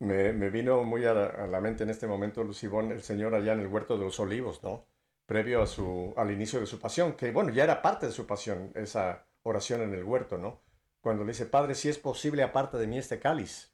Me, 0.00 0.32
vino 0.50 0.84
muy 0.84 1.04
a 1.06 1.12
la, 1.14 1.60
mente 1.60 1.82
en 1.82 1.90
este 1.90 2.06
momento, 2.06 2.44
Lucibón, 2.44 2.92
el 2.92 3.02
Señor 3.02 3.34
allá 3.34 3.52
en 3.52 3.60
el 3.60 3.66
huerto 3.66 3.98
de 3.98 4.04
los 4.04 4.20
olivos, 4.20 4.62
¿no? 4.62 4.86
Previo 5.26 5.60
a 5.62 5.66
su, 5.66 6.14
al 6.16 6.30
inicio 6.30 6.60
de 6.60 6.66
su 6.66 6.78
pasión, 6.78 7.14
que 7.14 7.32
bueno, 7.32 7.50
ya 7.50 7.64
era 7.64 7.82
parte 7.82 8.06
de 8.06 8.12
su 8.12 8.26
pasión, 8.26 8.70
esa 8.76 9.26
oración 9.42 9.82
en 9.82 9.92
el 9.94 10.04
huerto, 10.04 10.38
¿no? 10.38 10.60
Cuando 11.00 11.24
le 11.24 11.32
dice, 11.32 11.46
Padre, 11.46 11.74
si 11.74 11.88
es 11.88 11.98
posible, 11.98 12.42
aparte 12.44 12.76
de 12.78 12.86
mí 12.86 12.96
este 12.98 13.18
cáliz. 13.18 13.72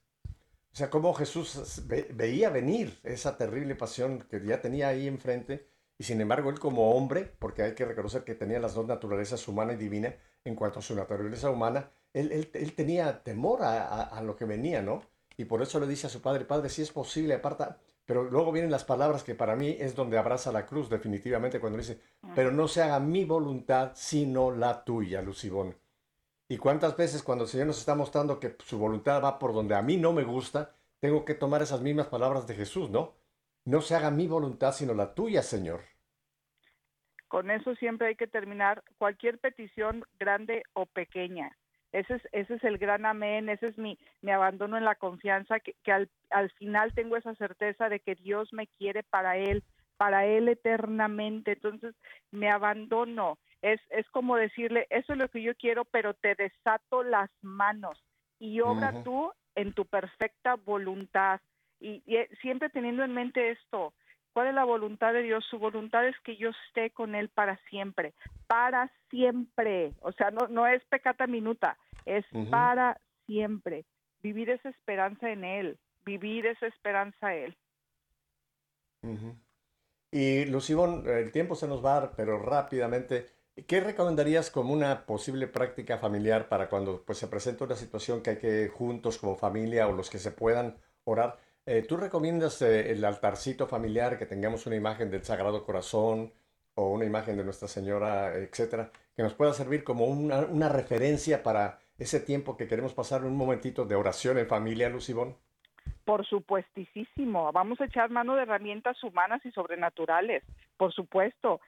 O 0.72 0.76
sea, 0.76 0.90
cómo 0.90 1.14
Jesús 1.14 1.82
ve- 1.86 2.08
veía 2.14 2.50
venir 2.50 2.98
esa 3.04 3.36
terrible 3.38 3.74
pasión 3.76 4.20
que 4.30 4.44
ya 4.44 4.60
tenía 4.62 4.88
ahí 4.88 5.06
enfrente, 5.08 5.68
y 5.98 6.04
sin 6.04 6.20
embargo 6.20 6.50
él 6.50 6.58
como 6.58 6.92
hombre, 6.96 7.32
porque 7.38 7.62
hay 7.62 7.74
que 7.74 7.84
reconocer 7.84 8.24
que 8.24 8.34
tenía 8.34 8.60
las 8.60 8.74
dos 8.74 8.86
naturalezas, 8.86 9.46
humana 9.48 9.74
y 9.74 9.76
divina, 9.76 10.14
en 10.44 10.56
cuanto 10.56 10.80
a 10.80 10.82
su 10.82 10.94
naturaleza 10.96 11.50
humana, 11.50 11.90
él, 12.14 12.32
él- 12.32 12.74
tenía 12.74 13.22
temor 13.24 13.62
a- 13.62 14.02
a 14.04 14.22
lo 14.22 14.36
que 14.36 14.44
venía, 14.46 14.82
¿no? 14.82 15.02
Y 15.36 15.44
por 15.46 15.62
eso 15.62 15.80
le 15.80 15.86
dice 15.86 16.06
a 16.06 16.10
su 16.10 16.22
padre, 16.22 16.44
Padre, 16.44 16.68
si 16.68 16.82
es 16.82 16.92
posible, 16.92 17.34
aparta. 17.34 17.78
Pero 18.06 18.24
luego 18.24 18.52
vienen 18.52 18.70
las 18.70 18.84
palabras 18.84 19.24
que 19.24 19.34
para 19.34 19.56
mí 19.56 19.76
es 19.78 19.94
donde 19.94 20.18
abraza 20.18 20.52
la 20.52 20.66
cruz, 20.66 20.90
definitivamente, 20.90 21.58
cuando 21.58 21.78
dice, 21.78 22.00
pero 22.34 22.52
no 22.52 22.68
se 22.68 22.82
haga 22.82 23.00
mi 23.00 23.24
voluntad, 23.24 23.92
sino 23.94 24.50
la 24.50 24.84
tuya, 24.84 25.22
Lucibón. 25.22 25.74
Y 26.48 26.58
cuántas 26.58 26.96
veces 26.96 27.22
cuando 27.22 27.44
el 27.44 27.50
Señor 27.50 27.68
nos 27.68 27.78
está 27.78 27.94
mostrando 27.94 28.38
que 28.38 28.56
su 28.62 28.78
voluntad 28.78 29.22
va 29.22 29.38
por 29.38 29.54
donde 29.54 29.74
a 29.74 29.82
mí 29.82 29.96
no 29.96 30.12
me 30.12 30.24
gusta, 30.24 30.74
tengo 31.00 31.24
que 31.24 31.34
tomar 31.34 31.62
esas 31.62 31.80
mismas 31.80 32.08
palabras 32.08 32.46
de 32.46 32.54
Jesús, 32.54 32.90
¿no? 32.90 33.14
No 33.64 33.80
se 33.80 33.94
haga 33.94 34.10
mi 34.10 34.26
voluntad, 34.26 34.72
sino 34.72 34.92
la 34.92 35.14
tuya, 35.14 35.42
Señor. 35.42 35.80
Con 37.28 37.50
eso 37.50 37.74
siempre 37.76 38.08
hay 38.08 38.16
que 38.16 38.26
terminar 38.26 38.84
cualquier 38.98 39.38
petición 39.38 40.04
grande 40.18 40.62
o 40.74 40.84
pequeña. 40.84 41.56
Ese 41.94 42.14
es, 42.14 42.22
ese 42.32 42.54
es 42.54 42.64
el 42.64 42.76
gran 42.76 43.06
amén, 43.06 43.48
ese 43.48 43.68
es 43.68 43.78
mi, 43.78 43.96
mi 44.20 44.32
abandono 44.32 44.76
en 44.76 44.84
la 44.84 44.96
confianza, 44.96 45.60
que, 45.60 45.76
que 45.84 45.92
al, 45.92 46.08
al 46.30 46.50
final 46.50 46.92
tengo 46.92 47.16
esa 47.16 47.36
certeza 47.36 47.88
de 47.88 48.00
que 48.00 48.16
Dios 48.16 48.52
me 48.52 48.66
quiere 48.66 49.04
para 49.04 49.36
Él, 49.36 49.62
para 49.96 50.26
Él 50.26 50.48
eternamente. 50.48 51.52
Entonces 51.52 51.94
me 52.32 52.50
abandono. 52.50 53.38
Es, 53.62 53.80
es 53.90 54.10
como 54.10 54.34
decirle, 54.34 54.88
eso 54.90 55.12
es 55.12 55.18
lo 55.20 55.28
que 55.28 55.40
yo 55.40 55.54
quiero, 55.54 55.84
pero 55.84 56.14
te 56.14 56.34
desato 56.34 57.04
las 57.04 57.30
manos 57.42 58.02
y 58.40 58.60
obra 58.60 59.04
tú 59.04 59.32
en 59.54 59.72
tu 59.72 59.86
perfecta 59.86 60.56
voluntad. 60.56 61.40
Y, 61.78 62.02
y, 62.06 62.16
eh, 62.16 62.28
siempre 62.42 62.70
teniendo 62.70 63.04
en 63.04 63.14
mente 63.14 63.52
esto, 63.52 63.94
¿cuál 64.32 64.48
es 64.48 64.54
la 64.54 64.64
voluntad 64.64 65.12
de 65.12 65.22
Dios? 65.22 65.46
Su 65.48 65.60
voluntad 65.60 66.06
es 66.08 66.18
que 66.24 66.36
yo 66.36 66.50
esté 66.66 66.90
con 66.90 67.14
Él 67.14 67.28
para 67.28 67.56
siempre, 67.70 68.14
para 68.48 68.90
siempre. 69.10 69.92
O 70.00 70.10
sea, 70.10 70.32
no, 70.32 70.48
no 70.48 70.66
es 70.66 70.84
pecata 70.86 71.28
minuta, 71.28 71.78
es 72.06 72.24
para 72.50 73.00
siempre. 73.26 73.84
Vivir 74.22 74.50
esa 74.50 74.70
esperanza 74.70 75.30
en 75.30 75.44
Él, 75.44 75.78
vivir 76.04 76.46
esa 76.46 76.66
esperanza 76.66 77.34
en 77.34 77.44
Él. 77.44 77.56
Ujú. 79.02 79.36
Y 80.10 80.44
Lucibón, 80.46 81.08
el 81.08 81.32
tiempo 81.32 81.56
se 81.56 81.68
nos 81.68 81.84
va, 81.84 82.12
pero 82.16 82.38
rápidamente, 82.38 83.26
¿qué 83.66 83.80
recomendarías 83.80 84.50
como 84.50 84.72
una 84.72 85.06
posible 85.06 85.48
práctica 85.48 85.98
familiar 85.98 86.48
para 86.48 86.68
cuando 86.68 87.02
pues, 87.04 87.18
se 87.18 87.26
presenta 87.26 87.64
una 87.64 87.74
situación 87.74 88.22
que 88.22 88.30
hay 88.30 88.38
que 88.38 88.68
juntos 88.68 89.18
como 89.18 89.36
familia 89.36 89.88
o 89.88 89.92
los 89.92 90.10
que 90.10 90.18
se 90.18 90.30
puedan 90.30 90.76
orar? 91.04 91.38
Eh, 91.66 91.82
¿tú 91.82 91.96
recomiendas 91.96 92.62
eh, 92.62 92.92
el 92.92 93.04
altarcito 93.04 93.66
familiar, 93.66 94.18
que 94.18 94.26
tengamos 94.26 94.66
una 94.66 94.76
imagen 94.76 95.10
del 95.10 95.24
Sagrado 95.24 95.64
Corazón 95.64 96.32
o 96.74 96.90
una 96.92 97.06
imagen 97.06 97.36
de 97.36 97.44
Nuestra 97.44 97.68
Señora, 97.68 98.34
etcétera, 98.34 98.90
que 99.16 99.22
nos 99.22 99.34
pueda 99.34 99.52
servir 99.52 99.82
como 99.82 100.06
una, 100.06 100.40
una 100.40 100.68
referencia 100.68 101.42
para 101.42 101.80
ese 101.98 102.20
tiempo 102.20 102.56
que 102.56 102.66
queremos 102.66 102.94
pasar 102.94 103.24
un 103.24 103.36
momentito 103.36 103.84
de 103.84 103.94
oración 103.94 104.38
en 104.38 104.46
familia, 104.46 104.88
Lucibón? 104.88 105.36
Por 106.04 106.26
supuestísimo, 106.26 107.50
vamos 107.52 107.80
a 107.80 107.86
echar 107.86 108.10
mano 108.10 108.34
de 108.34 108.42
herramientas 108.42 109.02
humanas 109.02 109.44
y 109.44 109.50
sobrenaturales, 109.52 110.42
por 110.76 110.92
supuesto. 110.92 111.60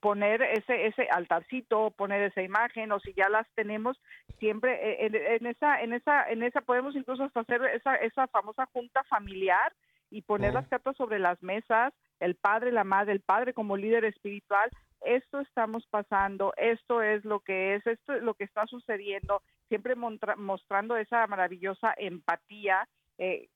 poner 0.00 0.42
ese 0.42 0.86
ese 0.86 1.08
altarcito, 1.10 1.90
poner 1.90 2.22
esa 2.22 2.42
imagen 2.42 2.92
o 2.92 3.00
si 3.00 3.14
ya 3.14 3.28
las 3.30 3.46
tenemos 3.54 3.98
siempre 4.38 4.72
eh, 4.74 5.36
en, 5.40 5.46
esa 5.46 5.80
en 5.80 5.94
esa 5.94 6.30
en 6.30 6.42
esa 6.42 6.60
podemos 6.60 6.94
incluso 6.94 7.24
hasta 7.24 7.40
hacer 7.40 7.64
esa 7.64 7.96
esa 7.96 8.26
famosa 8.28 8.66
junta 8.72 9.02
familiar 9.04 9.72
y 10.10 10.22
poner 10.22 10.54
las 10.54 10.68
cartas 10.68 10.96
sobre 10.96 11.18
las 11.18 11.42
mesas, 11.42 11.92
el 12.20 12.36
padre, 12.36 12.70
la 12.70 12.84
madre, 12.84 13.12
el 13.12 13.20
padre 13.20 13.52
como 13.52 13.76
líder 13.76 14.04
espiritual, 14.04 14.70
esto 15.04 15.40
estamos 15.40 15.86
pasando, 15.86 16.52
esto 16.56 17.02
es 17.02 17.24
lo 17.24 17.40
que 17.40 17.74
es, 17.74 17.86
esto 17.86 18.14
es 18.14 18.22
lo 18.22 18.34
que 18.34 18.44
está 18.44 18.66
sucediendo, 18.66 19.42
siempre 19.68 19.94
mostrando 19.94 20.96
esa 20.96 21.26
maravillosa 21.26 21.94
empatía 21.96 22.88
eh, 23.18 23.48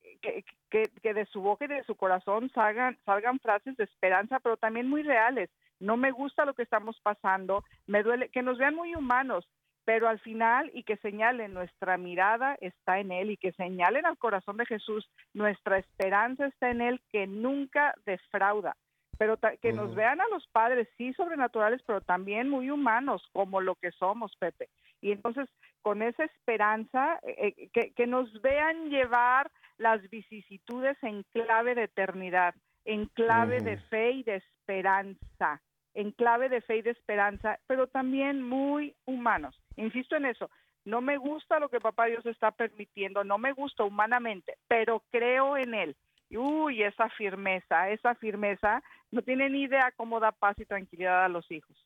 que, 0.71 1.15
de 1.15 1.27
su 1.27 1.41
boca 1.41 1.65
y 1.65 1.69
de 1.69 1.85
su 1.85 1.97
corazón 1.97 2.51
salgan 2.51 3.39
frases 3.41 3.77
de 3.77 3.85
esperanza, 3.85 4.39
pero 4.41 4.57
también 4.57 4.89
muy 4.89 5.03
reales. 5.03 5.51
No 5.81 5.97
me 5.97 6.11
gusta 6.11 6.45
lo 6.45 6.55
que 6.55 6.63
estamos 6.63 7.01
pasando, 7.03 7.65
me 7.87 8.03
duele, 8.03 8.29
que 8.29 8.43
nos 8.43 8.59
vean 8.59 8.75
muy 8.75 8.95
humanos, 8.95 9.49
pero 9.85 10.09
al 10.09 10.19
final 10.21 10.71
y 10.75 10.83
que 10.83 10.97
señalen 10.99 11.55
nuestra 11.55 11.97
mirada 11.97 12.57
está 12.61 12.99
en 12.99 13.11
Él 13.11 13.31
y 13.31 13.37
que 13.37 13.53
señalen 13.53 14.07
al 14.07 14.19
corazón 14.19 14.57
de 14.59 14.67
Jesús, 14.67 15.09
nuestra 15.33 15.79
esperanza 15.79 16.47
está 16.47 16.71
en 16.71 16.81
Él 16.81 17.01
que 17.11 17.27
nunca 17.27 17.95
defrauda 18.05 18.77
pero 19.19 19.37
que 19.61 19.73
nos 19.73 19.95
vean 19.97 20.21
a 20.21 20.29
los 20.29 20.47
padres, 20.47 20.89
sí 20.97 21.13
sobrenaturales, 21.13 21.83
pero 21.85 22.01
también 22.01 22.49
muy 22.49 22.71
humanos, 22.71 23.29
como 23.33 23.61
lo 23.61 23.75
que 23.75 23.91
somos, 23.91 24.35
Pepe. 24.37 24.69
Y 25.01 25.11
entonces, 25.11 25.49
con 25.83 26.03
esa 26.03 26.25
esperanza, 26.25 27.19
eh, 27.25 27.55
eh, 27.57 27.69
que, 27.73 27.93
que, 27.93 28.07
nos 28.07 28.41
vean 28.41 28.91
llevar 28.91 29.51
las 29.77 30.09
vicisitudes 30.09 30.97
en 31.03 31.25
clave 31.33 31.75
de 31.75 31.85
eternidad, 31.85 32.55
en 32.85 33.07
clave 33.07 33.61
de 33.61 33.77
fe 33.77 34.13
y 34.13 34.23
de 34.23 34.37
esperanza, 34.37 35.61
en 35.95 36.13
clave 36.13 36.49
de 36.49 36.61
fe 36.61 36.77
y 36.77 36.83
de 36.83 36.91
esperanza, 36.91 37.59
pero 37.67 37.89
también 37.89 38.41
muy 38.41 38.95
humanos. 39.05 39.61
Insisto 39.77 40.15
en 40.15 40.27
eso, 40.27 40.49
no 40.85 41.01
me 41.01 41.17
gusta 41.17 41.59
lo 41.59 41.69
que 41.69 41.81
papá 41.81 42.07
Dios 42.07 42.25
está 42.25 42.53
permitiendo, 42.53 43.25
no 43.25 43.37
me 43.37 43.53
gusta 43.53 43.83
humanamente, 43.83 44.57
pero 44.69 45.03
creo 45.11 45.57
en 45.57 45.75
Él 45.75 45.97
uy, 46.37 46.83
esa 46.83 47.09
firmeza, 47.11 47.91
esa 47.91 48.15
firmeza, 48.15 48.83
no 49.11 49.23
tiene 49.23 49.49
ni 49.49 49.63
idea 49.63 49.93
cómo 49.97 50.21
da 50.21 50.33
paz 50.33 50.59
y 50.59 50.65
tranquilidad 50.65 51.25
a 51.25 51.29
los 51.29 51.51
hijos. 51.51 51.77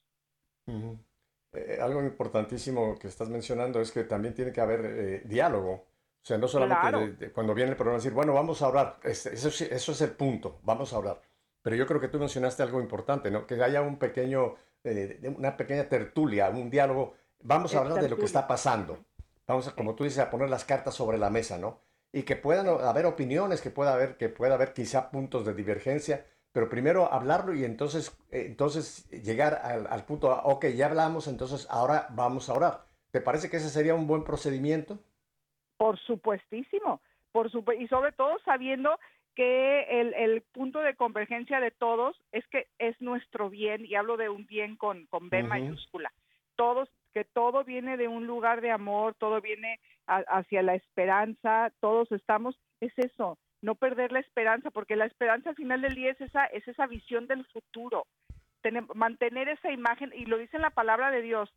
Eh, 1.52 1.78
algo 1.80 2.02
importantísimo 2.02 2.98
que 2.98 3.08
estás 3.08 3.28
mencionando 3.28 3.80
es 3.80 3.92
que 3.92 4.04
también 4.04 4.34
tiene 4.34 4.52
que 4.52 4.60
haber 4.60 4.84
eh, 4.84 5.22
diálogo. 5.24 5.72
O 5.72 6.24
sea, 6.24 6.38
no 6.38 6.46
solamente 6.46 7.32
cuando 7.32 7.52
viene 7.52 7.72
el 7.72 7.76
problema 7.76 7.98
decir, 7.98 8.12
bueno, 8.12 8.32
vamos 8.32 8.62
a 8.62 8.68
orar. 8.68 8.98
eso, 9.02 9.30
eso, 9.30 9.92
es 9.92 10.00
el 10.00 10.12
punto, 10.12 10.60
vamos 10.62 10.92
a 10.92 10.98
orar. 10.98 11.20
Pero 11.62 11.76
yo 11.76 11.86
creo 11.86 12.00
que 12.00 12.08
tú 12.08 12.18
mencionaste 12.18 12.62
algo 12.62 12.80
importante, 12.80 13.30
¿no? 13.30 13.46
Que 13.46 13.62
haya 13.62 13.82
un 13.82 13.98
pequeño, 13.98 14.54
eh, 14.84 15.20
una 15.36 15.56
pequeña 15.56 15.88
tertulia, 15.88 16.48
un 16.48 16.70
diálogo. 16.70 17.14
Vamos 17.40 17.74
a 17.74 17.80
hablar 17.80 18.00
de 18.00 18.08
lo 18.08 18.16
que 18.16 18.24
está 18.24 18.46
pasando. 18.46 19.04
Vamos, 19.46 19.68
a, 19.68 19.74
como 19.74 19.94
tú 19.94 20.04
dices, 20.04 20.20
a 20.20 20.30
poner 20.30 20.48
las 20.48 20.64
cartas 20.64 20.94
sobre 20.94 21.18
la 21.18 21.28
mesa, 21.28 21.58
¿no? 21.58 21.80
Y 22.12 22.24
que 22.24 22.36
puedan 22.36 22.68
haber 22.68 23.06
opiniones, 23.06 23.62
que 23.62 23.70
pueda 23.70 23.94
haber, 23.94 24.16
que 24.16 24.28
pueda 24.28 24.54
haber 24.54 24.74
quizá 24.74 25.10
puntos 25.10 25.46
de 25.46 25.54
divergencia, 25.54 26.26
pero 26.52 26.68
primero 26.68 27.10
hablarlo 27.10 27.54
y 27.54 27.64
entonces, 27.64 28.16
eh, 28.30 28.44
entonces 28.46 29.08
llegar 29.10 29.54
al, 29.54 30.04
punto, 30.04 30.30
ok, 30.30 30.66
ya 30.66 30.86
hablamos, 30.86 31.26
entonces 31.26 31.66
ahora 31.70 32.08
vamos 32.10 32.50
a 32.50 32.54
orar. 32.54 32.84
¿Te 33.10 33.20
parece 33.20 33.50
que 33.50 33.56
ese 33.56 33.70
sería 33.70 33.94
un 33.94 34.06
buen 34.06 34.24
procedimiento? 34.24 34.98
Por 35.78 35.98
supuestísimo, 35.98 37.00
por 37.32 37.50
y 37.78 37.88
sobre 37.88 38.12
todo 38.12 38.38
sabiendo 38.44 38.98
que 39.34 39.84
el, 40.00 40.12
el, 40.12 40.42
punto 40.42 40.80
de 40.80 40.94
convergencia 40.94 41.58
de 41.58 41.70
todos 41.70 42.14
es 42.32 42.46
que 42.48 42.68
es 42.78 43.00
nuestro 43.00 43.48
bien, 43.48 43.86
y 43.86 43.94
hablo 43.94 44.18
de 44.18 44.28
un 44.28 44.46
bien 44.46 44.76
con, 44.76 45.06
con 45.06 45.30
B 45.30 45.42
mayúscula. 45.42 46.12
Todos 46.56 46.90
que 47.12 47.24
todo 47.24 47.64
viene 47.64 47.96
de 47.96 48.08
un 48.08 48.26
lugar 48.26 48.60
de 48.60 48.70
amor, 48.70 49.14
todo 49.14 49.40
viene 49.40 49.78
hacia 50.06 50.62
la 50.62 50.74
esperanza, 50.74 51.72
todos 51.80 52.10
estamos, 52.12 52.58
es 52.80 52.92
eso, 52.96 53.38
no 53.60 53.74
perder 53.74 54.12
la 54.12 54.20
esperanza, 54.20 54.70
porque 54.70 54.96
la 54.96 55.06
esperanza 55.06 55.50
al 55.50 55.56
final 55.56 55.82
del 55.82 55.94
día 55.94 56.10
es 56.10 56.20
esa, 56.20 56.46
es 56.46 56.66
esa 56.66 56.86
visión 56.86 57.26
del 57.26 57.44
futuro, 57.46 58.06
mantener 58.94 59.48
esa 59.48 59.70
imagen, 59.70 60.12
y 60.14 60.26
lo 60.26 60.38
dice 60.38 60.56
en 60.56 60.62
la 60.62 60.70
palabra 60.70 61.10
de 61.10 61.22
Dios, 61.22 61.52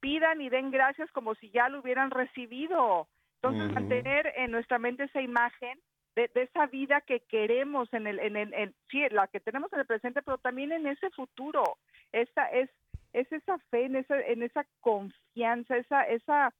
pidan 0.00 0.40
y 0.40 0.50
den 0.50 0.70
gracias 0.70 1.10
como 1.12 1.34
si 1.36 1.50
ya 1.50 1.68
lo 1.68 1.80
hubieran 1.80 2.10
recibido. 2.10 3.08
Entonces, 3.36 3.72
mantener 3.72 4.32
en 4.36 4.50
nuestra 4.50 4.78
mente 4.78 5.04
esa 5.04 5.20
imagen 5.20 5.78
de, 6.16 6.30
esa 6.34 6.66
vida 6.66 7.00
que 7.02 7.20
queremos 7.20 7.92
en 7.92 8.06
el, 8.06 8.18
en 8.18 8.36
el, 8.36 8.54
en, 8.54 8.74
sí, 8.90 9.02
la 9.10 9.26
que 9.28 9.40
tenemos 9.40 9.72
en 9.72 9.80
el 9.80 9.86
presente, 9.86 10.22
pero 10.22 10.38
también 10.38 10.72
en 10.72 10.86
ese 10.86 11.10
futuro. 11.10 11.78
Esa 12.12 12.46
es 12.50 12.70
es 13.14 13.30
esa 13.32 13.58
fe, 13.70 13.86
en 13.86 13.96
esa, 13.96 14.20
en 14.20 14.42
esa 14.42 14.66
confianza, 14.80 15.76
esa, 15.76 16.02
esa, 16.02 16.52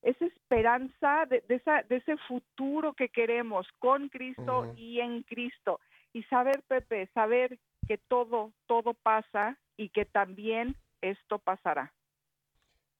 esa 0.00 0.24
esperanza 0.24 1.26
de, 1.28 1.42
esa, 1.48 1.82
de 1.82 1.96
ese 1.96 2.16
futuro 2.28 2.94
que 2.94 3.08
queremos 3.08 3.66
con 3.80 4.08
Cristo 4.08 4.72
y 4.76 5.00
en 5.00 5.24
Cristo. 5.24 5.80
Y 6.12 6.22
saber, 6.24 6.62
Pepe, 6.68 7.10
saber 7.12 7.58
que 7.86 7.98
todo, 7.98 8.52
todo 8.66 8.94
pasa 8.94 9.58
y 9.76 9.90
que 9.90 10.04
también 10.04 10.76
esto 11.02 11.38
pasará. 11.40 11.92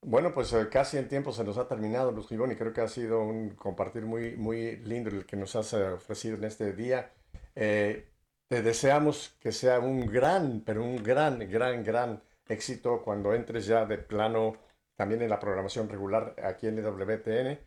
Bueno, 0.03 0.33
pues 0.35 0.53
eh, 0.53 0.69
casi 0.71 0.97
el 0.97 1.09
tiempo 1.09 1.33
se 1.33 1.45
nos 1.45 1.57
ha 1.59 1.69
terminado, 1.69 2.13
Luz 2.13 2.29
Gibón, 2.29 2.53
y 2.53 2.57
creo 2.57 2.73
que 2.73 2.81
ha 2.81 2.89
sido 2.89 3.23
un 3.23 3.51
compartir 3.51 4.03
muy, 4.03 4.37
muy 4.37 4.77
lindo 4.77 5.11
el 5.11 5.25
que 5.25 5.37
nos 5.37 5.55
has 5.57 5.73
eh, 5.73 5.89
ofrecido 5.91 6.37
en 6.37 6.45
este 6.45 6.73
día. 6.73 7.13
Eh, 7.55 8.09
te 8.49 8.63
deseamos 8.63 9.37
que 9.41 9.53
sea 9.53 9.79
un 9.79 10.07
gran, 10.07 10.63
pero 10.65 10.83
un 10.83 11.03
gran, 11.03 11.39
gran, 11.51 11.85
gran 11.85 12.23
éxito 12.49 13.03
cuando 13.03 13.35
entres 13.35 13.67
ya 13.67 13.85
de 13.85 13.99
plano 13.99 14.57
también 14.97 15.23
en 15.23 15.31
la 15.31 15.39
programación 15.39 15.89
regular 15.89 16.35
aquí 16.43 16.67
en 16.67 16.83
WTN. 16.83 17.59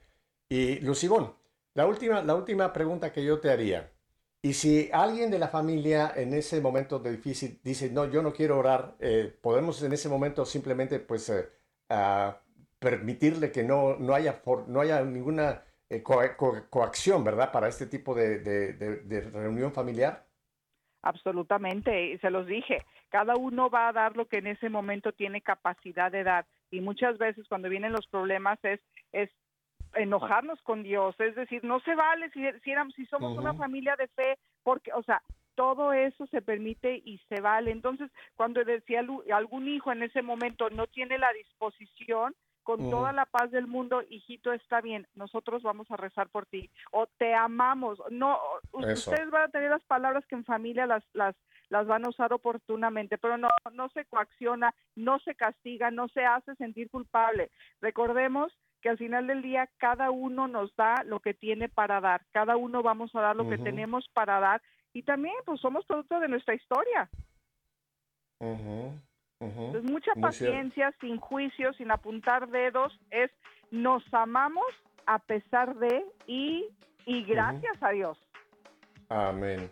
Y 0.49 0.79
Lucibón, 0.79 1.33
la 1.73 1.87
última, 1.87 2.21
la 2.21 2.35
última 2.35 2.73
pregunta 2.73 3.13
que 3.13 3.23
yo 3.23 3.39
te 3.39 3.49
haría. 3.49 3.91
Y 4.43 4.53
si 4.53 4.89
alguien 4.91 5.29
de 5.31 5.39
la 5.39 5.47
familia 5.47 6.11
en 6.15 6.33
ese 6.33 6.59
momento 6.59 6.99
de 6.99 7.11
difícil 7.11 7.59
dice, 7.63 7.91
no, 7.91 8.09
yo 8.09 8.21
no 8.21 8.33
quiero 8.33 8.57
orar, 8.57 8.95
eh, 8.99 9.33
podemos 9.41 9.81
en 9.83 9.93
ese 9.93 10.09
momento 10.09 10.45
simplemente 10.45 10.99
pues 10.99 11.29
eh, 11.29 12.33
permitirle 12.79 13.51
que 13.51 13.63
no, 13.63 13.95
no, 13.97 14.13
haya, 14.15 14.41
no 14.67 14.81
haya 14.81 15.01
ninguna 15.03 15.63
eh, 15.89 16.03
coacción, 16.03 17.23
¿verdad? 17.23 17.51
Para 17.51 17.67
este 17.67 17.85
tipo 17.85 18.15
de 18.15 19.29
reunión 19.31 19.71
familiar. 19.71 20.25
Absolutamente, 21.03 22.17
se 22.19 22.29
los 22.29 22.45
dije, 22.45 22.85
cada 23.11 23.35
uno 23.35 23.69
va 23.69 23.89
a 23.89 23.93
dar 23.93 24.17
lo 24.17 24.27
que 24.27 24.37
en 24.37 24.47
ese 24.47 24.69
momento 24.69 25.11
tiene 25.11 25.41
capacidad 25.41 26.11
de 26.11 26.23
dar 26.23 26.47
y 26.71 26.81
muchas 26.81 27.17
veces 27.19 27.47
cuando 27.47 27.69
vienen 27.69 27.91
los 27.91 28.07
problemas 28.07 28.57
es 28.63 28.79
es 29.11 29.29
enojarnos 29.95 30.61
con 30.61 30.83
Dios, 30.83 31.15
es 31.19 31.35
decir, 31.35 31.63
no 31.63 31.79
se 31.81 31.95
vale 31.95 32.29
si, 32.31 32.41
si, 32.63 32.73
si 32.95 33.05
somos 33.07 33.37
una 33.37 33.53
familia 33.53 33.95
de 33.97 34.07
fe, 34.07 34.37
porque, 34.63 34.93
o 34.93 35.03
sea, 35.03 35.21
todo 35.55 35.93
eso 35.93 36.25
se 36.27 36.41
permite 36.41 37.01
y 37.03 37.19
se 37.29 37.41
vale. 37.41 37.71
Entonces, 37.71 38.09
cuando 38.35 38.63
decía 38.63 39.03
algún 39.33 39.67
hijo 39.67 39.91
en 39.91 40.03
ese 40.03 40.21
momento 40.21 40.69
no 40.69 40.87
tiene 40.87 41.17
la 41.17 41.31
disposición, 41.33 42.33
con 42.63 42.89
toda 42.89 43.11
la 43.11 43.25
paz 43.25 43.51
del 43.51 43.67
mundo, 43.67 44.03
hijito, 44.09 44.53
está 44.53 44.81
bien, 44.81 45.07
nosotros 45.15 45.63
vamos 45.63 45.89
a 45.91 45.97
rezar 45.97 46.29
por 46.29 46.45
ti, 46.45 46.69
o 46.91 47.07
te 47.17 47.33
amamos, 47.33 48.01
no, 48.09 48.39
ustedes 48.71 49.29
van 49.29 49.43
a 49.43 49.51
tener 49.51 49.69
las 49.69 49.83
palabras 49.83 50.25
que 50.27 50.35
en 50.35 50.45
familia 50.45 50.85
las, 50.85 51.03
las, 51.13 51.35
las 51.69 51.87
van 51.87 52.05
a 52.05 52.09
usar 52.09 52.33
oportunamente, 52.33 53.17
pero 53.17 53.37
no, 53.37 53.49
no 53.73 53.89
se 53.89 54.05
coacciona, 54.05 54.73
no 54.95 55.19
se 55.19 55.35
castiga, 55.35 55.89
no 55.91 56.07
se 56.09 56.25
hace 56.25 56.55
sentir 56.55 56.89
culpable. 56.89 57.49
Recordemos 57.81 58.53
que 58.81 58.89
al 58.89 58.97
final 58.97 59.27
del 59.27 59.41
día 59.41 59.69
cada 59.77 60.11
uno 60.11 60.47
nos 60.47 60.75
da 60.75 61.03
lo 61.05 61.19
que 61.19 61.33
tiene 61.33 61.69
para 61.69 62.01
dar, 62.01 62.25
cada 62.31 62.57
uno 62.57 62.83
vamos 62.83 63.13
a 63.15 63.21
dar 63.21 63.35
lo 63.35 63.47
que 63.47 63.57
tenemos 63.57 64.07
para 64.13 64.39
dar 64.39 64.61
y 64.93 65.03
también 65.03 65.35
pues 65.45 65.61
somos 65.61 65.85
producto 65.85 66.19
de 66.19 66.27
nuestra 66.27 66.55
historia 66.55 67.09
mucha 69.83 70.13
paciencia, 70.19 70.93
sin 71.01 71.17
juicio, 71.17 71.73
sin 71.73 71.91
apuntar 71.91 72.49
dedos, 72.49 72.97
es 73.09 73.31
nos 73.71 74.03
amamos 74.13 74.65
a 75.05 75.19
pesar 75.19 75.75
de 75.77 76.05
y, 76.27 76.67
y 77.05 77.23
gracias 77.23 77.81
a 77.81 77.89
Dios. 77.89 78.17
Amén. 79.09 79.69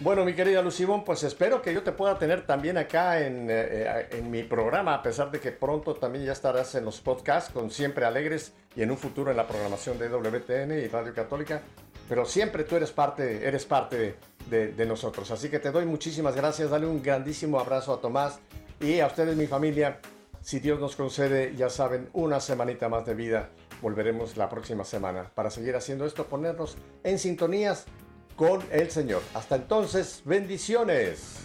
Bueno, 0.00 0.26
mi 0.26 0.34
querida 0.34 0.60
Lucibón, 0.60 1.04
pues 1.04 1.22
espero 1.22 1.62
que 1.62 1.72
yo 1.72 1.82
te 1.82 1.90
pueda 1.90 2.18
tener 2.18 2.44
también 2.44 2.76
acá 2.76 3.22
en, 3.22 3.48
eh, 3.48 4.08
en, 4.10 4.30
mi 4.30 4.42
programa, 4.42 4.92
a 4.92 5.02
pesar 5.02 5.30
de 5.30 5.40
que 5.40 5.52
pronto 5.52 5.94
también 5.94 6.26
ya 6.26 6.32
estarás 6.32 6.74
en 6.74 6.84
los 6.84 7.00
podcasts 7.00 7.50
con 7.50 7.70
Siempre 7.70 8.04
Alegres 8.04 8.52
y 8.74 8.82
en 8.82 8.90
un 8.90 8.98
futuro 8.98 9.30
en 9.30 9.38
la 9.38 9.46
programación 9.46 9.98
de 9.98 10.10
WTN 10.10 10.84
y 10.84 10.88
Radio 10.88 11.14
Católica. 11.14 11.62
Pero 12.10 12.26
siempre 12.26 12.64
tú 12.64 12.76
eres 12.76 12.92
parte, 12.92 13.48
eres 13.48 13.64
parte 13.64 14.16
de, 14.50 14.72
de 14.72 14.86
nosotros. 14.86 15.30
Así 15.30 15.48
que 15.48 15.60
te 15.60 15.70
doy 15.70 15.86
muchísimas 15.86 16.36
gracias. 16.36 16.68
Dale 16.68 16.86
un 16.86 17.02
grandísimo 17.02 17.58
abrazo 17.58 17.94
a 17.94 18.00
Tomás 18.00 18.38
y 18.80 19.00
a 19.00 19.06
ustedes, 19.06 19.36
mi 19.36 19.46
familia, 19.46 20.00
si 20.40 20.60
Dios 20.60 20.78
nos 20.78 20.96
concede, 20.96 21.54
ya 21.56 21.70
saben, 21.70 22.08
una 22.12 22.40
semanita 22.40 22.88
más 22.88 23.06
de 23.06 23.14
vida 23.14 23.50
volveremos 23.82 24.36
la 24.36 24.48
próxima 24.48 24.84
semana 24.84 25.30
para 25.34 25.50
seguir 25.50 25.76
haciendo 25.76 26.06
esto, 26.06 26.26
ponernos 26.26 26.76
en 27.04 27.18
sintonías 27.18 27.84
con 28.36 28.62
el 28.70 28.90
Señor. 28.90 29.22
Hasta 29.34 29.56
entonces, 29.56 30.22
bendiciones. 30.24 31.40